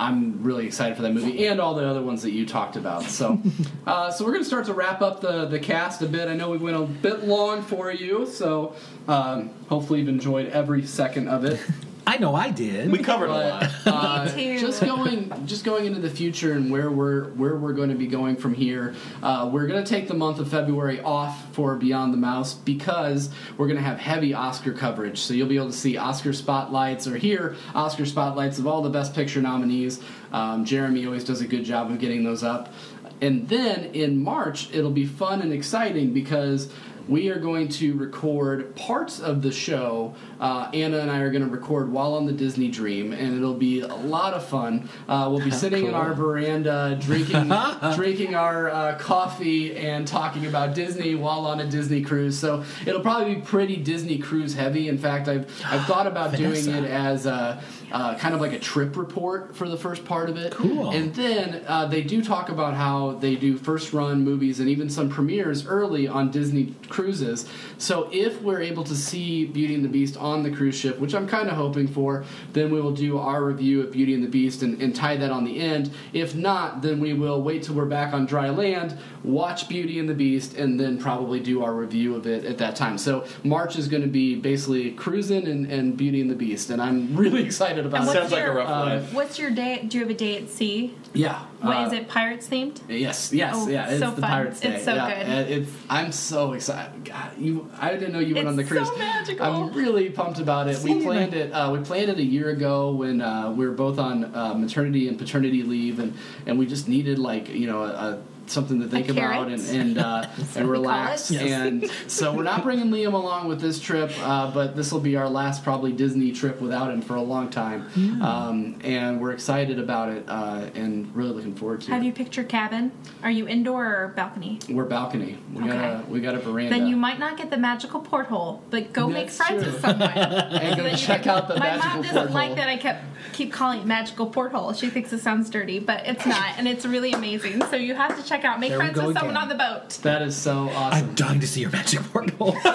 [0.00, 3.02] I'm really excited for that movie and all the other ones that you talked about.
[3.02, 3.38] So,
[3.86, 6.26] uh, so we're going to start to wrap up the the cast a bit.
[6.26, 8.74] I know we went a bit long for you, so
[9.08, 11.60] um, hopefully you've enjoyed every second of it.
[12.10, 12.90] I know I did.
[12.90, 13.70] We covered a lot.
[13.86, 14.66] Uh, Me too.
[14.66, 18.08] just going, just going into the future and where we're where we're going to be
[18.08, 18.96] going from here.
[19.22, 23.30] Uh, we're going to take the month of February off for Beyond the Mouse because
[23.56, 25.20] we're going to have heavy Oscar coverage.
[25.20, 28.90] So you'll be able to see Oscar spotlights or hear Oscar spotlights of all the
[28.90, 30.02] Best Picture nominees.
[30.32, 32.74] Um, Jeremy always does a good job of getting those up.
[33.20, 36.72] And then in March, it'll be fun and exciting because
[37.08, 40.14] we are going to record parts of the show.
[40.38, 43.54] Uh, Anna and I are going to record while on the Disney Dream, and it'll
[43.54, 44.88] be a lot of fun.
[45.08, 47.52] Uh, we'll be sitting in our veranda, drinking
[47.94, 52.38] drinking our uh, coffee and talking about Disney while on a Disney cruise.
[52.38, 54.88] So it'll probably be pretty Disney cruise heavy.
[54.88, 57.62] In fact, I've I've thought about doing it as a,
[57.92, 60.52] uh, kind of like a trip report for the first part of it.
[60.52, 60.90] Cool.
[60.90, 64.88] And then uh, they do talk about how they do first run movies and even
[64.88, 67.48] some premieres early on Disney cruises.
[67.78, 71.14] So if we're able to see Beauty and the Beast on the cruise ship, which
[71.14, 74.28] I'm kind of hoping for, then we will do our review of Beauty and the
[74.28, 75.90] Beast and, and tie that on the end.
[76.12, 80.08] If not, then we will wait till we're back on dry land, watch Beauty and
[80.08, 82.98] the Beast, and then probably do our review of it at that time.
[82.98, 86.80] So March is going to be basically cruising and, and Beauty and the Beast, and
[86.80, 88.06] I'm really excited about And it.
[88.08, 89.12] what's Sounds like a your- rough life.
[89.14, 89.84] What's your day?
[89.86, 90.94] Do you have a day at sea?
[91.12, 91.40] Yeah.
[91.60, 92.08] What uh, is it?
[92.08, 92.80] Pirates themed?
[92.88, 93.90] Yes, yes, Oh, yeah.
[93.90, 94.30] It's so the fun.
[94.30, 94.74] Pirates Day.
[94.76, 95.26] It's so yeah, good.
[95.26, 97.04] and It's, I'm so excited.
[97.04, 98.88] God, you, I didn't know you went It's on the cruise.
[98.88, 99.44] so magical.
[99.46, 100.78] I'm really pumped about it.
[100.82, 101.50] We planned it.
[101.52, 105.08] Uh, we planned it a year ago when uh, we were both on uh, maternity
[105.08, 106.14] and paternity leave, and
[106.46, 108.22] and we just needed like you know a.
[108.50, 109.76] a something to think about and carrot?
[109.76, 111.42] and, uh, and relax it.
[111.42, 115.16] and so we're not bringing Liam along with this trip uh, but this will be
[115.16, 117.86] our last probably Disney trip without him for a long time
[118.22, 121.94] um, and we're excited about it uh, and really looking forward to it.
[121.94, 122.92] Have it you picked your cabin?
[123.22, 124.58] Are you indoor or balcony?
[124.68, 125.38] we're balcony.
[125.52, 126.76] We got a we got a veranda.
[126.76, 129.72] Then you might not get the magical porthole, but go make friends true.
[129.72, 130.10] with someone.
[130.10, 132.34] and go Then check out the My magical mom doesn't porthole.
[132.34, 134.72] like that I kept keep calling it magical porthole.
[134.72, 137.64] She thinks it sounds dirty, but it's not, and it's really amazing.
[137.66, 138.60] So you have to check out.
[138.60, 139.42] Make There we friends go with someone again.
[139.42, 139.88] on the boat.
[140.02, 141.08] That is so awesome.
[141.08, 142.56] I'm dying to see your magic portal.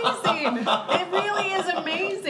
[0.00, 0.58] It's amazing.
[0.66, 1.66] it really is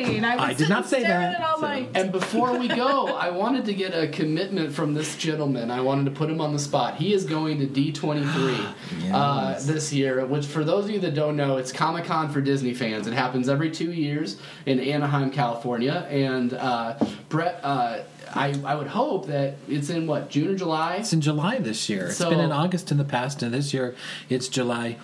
[0.05, 0.25] amazing.
[0.25, 1.91] I, would I did not say that, At it all so- night.
[1.95, 5.71] and before we go, I wanted to get a commitment from this gentleman.
[5.71, 6.97] I wanted to put him on the spot.
[6.97, 8.75] He is going to D23
[9.13, 12.41] uh, this year, which for those of you that don't know, it's Comic Con for
[12.41, 13.07] Disney fans.
[13.07, 16.07] It happens every two years in Anaheim, California.
[16.11, 16.99] And uh,
[17.29, 18.01] Brett, uh,
[18.35, 20.97] I, I would hope that it's in what, June or July?
[20.97, 22.09] It's in July this year.
[22.09, 23.95] It's So- been in August in the past, and this year
[24.29, 24.99] it's July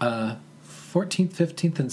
[0.00, 1.92] uh, 14th, 15th, and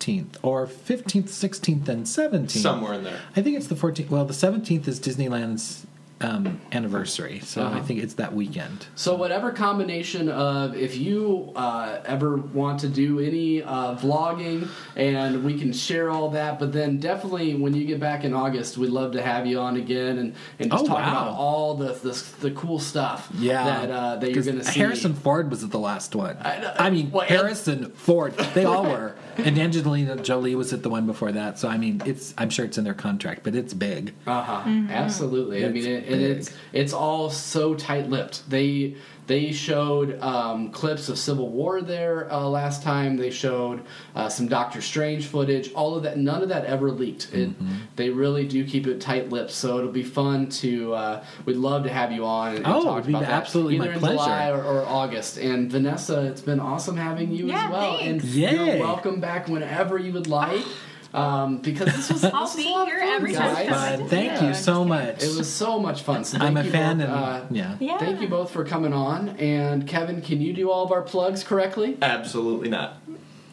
[0.00, 2.50] 16th, or 15th, 16th, and 17th.
[2.50, 3.20] Somewhere in there.
[3.36, 4.10] I think it's the 14th.
[4.10, 5.86] Well, the 17th is Disneyland's
[6.22, 7.82] um, anniversary, so I Uh-huh.
[7.82, 8.84] think it's that weekend.
[8.94, 15.42] So whatever combination of if you uh, ever want to do any uh, vlogging and
[15.42, 18.90] we can share all that, but then definitely when you get back in August, we'd
[18.90, 21.10] love to have you on again and, and just Oh, talk wow.
[21.10, 24.64] about all the, the the cool stuff Yeah, that uh, that you're 'Cause going to
[24.66, 24.78] see.
[24.78, 26.36] Harrison Ford was at the last one.
[26.42, 26.94] I I, know.
[26.96, 28.34] mean, Well, and- Harrison Ford.
[28.52, 31.58] They all were, and Angelina Jolie was at the one before that.
[31.58, 34.14] So I mean, it's I'm sure it's in their contract, but it's big.
[34.26, 34.84] Uh huh.
[34.90, 35.64] Absolutely.
[35.64, 38.48] I mean, it, and it's it's all so tight-lipped.
[38.50, 38.96] They
[39.30, 43.16] they showed um, clips of Civil War there uh, last time.
[43.16, 43.84] They showed
[44.16, 45.72] uh, some Doctor Strange footage.
[45.72, 46.18] All of that.
[46.18, 47.32] None of that ever leaked.
[47.32, 47.76] It, Mm-hmm.
[47.96, 49.50] They really do keep it tight-lipped.
[49.52, 50.94] So it'll be fun to.
[50.94, 53.30] Uh, we'd love to have you on and, and Oh, talk it'd be about that
[53.30, 54.16] absolutely either my in pleasure.
[54.16, 55.38] July or, or August.
[55.38, 57.98] And Vanessa, it's been awesome having you Yeah, as well.
[57.98, 58.24] thanks.
[58.24, 58.78] And Yay.
[58.78, 60.64] you're welcome back whenever you would like.
[61.12, 63.54] Um, because this was I'll this was be a lot here fun, every time.
[63.66, 63.98] guys.
[64.00, 64.08] Fun.
[64.08, 64.48] Thank Yeah.
[64.48, 65.22] you so much.
[65.22, 66.24] It was so much fun.
[66.24, 67.76] So I'm a fan, both, and uh, yeah.
[67.80, 67.98] Yeah.
[67.98, 69.30] Thank you both for coming on.
[69.30, 71.98] And Kevin, can you do all of our plugs correctly?
[72.00, 72.98] Absolutely not.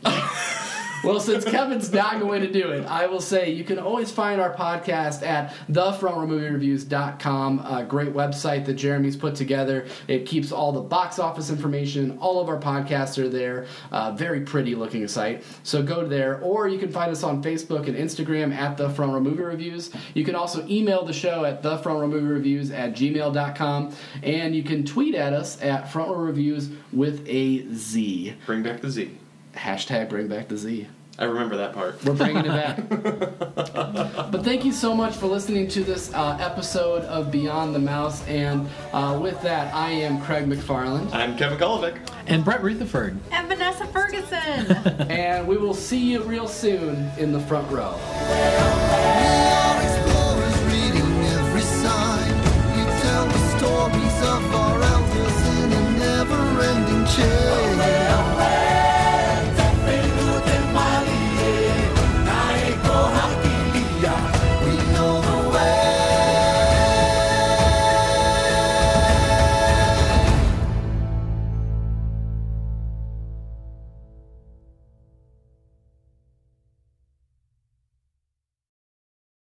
[1.07, 4.41] Well, since Kevin's not going to do it, I will say you can always find
[4.41, 7.59] our podcast at thefrontrowmoviereviews.com.
[7.59, 9.87] A great website that Jeremy's put together.
[10.09, 12.17] It keeps all the box office information.
[12.19, 13.67] All of our podcasts are there.
[13.89, 15.45] Uh, very pretty looking site.
[15.63, 16.41] So go there.
[16.41, 19.91] Or you can find us on Facebook and Instagram at The Front Row Movie Reviews.
[20.13, 23.95] You can also email the show at thefrontrowmoviereviews at gmail.com.
[24.23, 28.35] And you can tweet at us at Front Row Reviews with a Z.
[28.45, 29.17] Bring back the Z.
[29.53, 30.87] Hashtag bring back the Z.
[31.19, 32.03] I remember that part.
[32.05, 32.87] We're bringing it back.
[34.31, 38.23] but thank you so much for listening to this uh, episode of Beyond the Mouse.
[38.27, 41.11] And uh, with that, I am Craig McFarland.
[41.13, 41.97] I'm Kevin Golovic.
[42.27, 43.17] And Brett Rutherford.
[43.31, 44.37] And Vanessa Ferguson.
[45.09, 47.97] and we will see you real soon in the front row.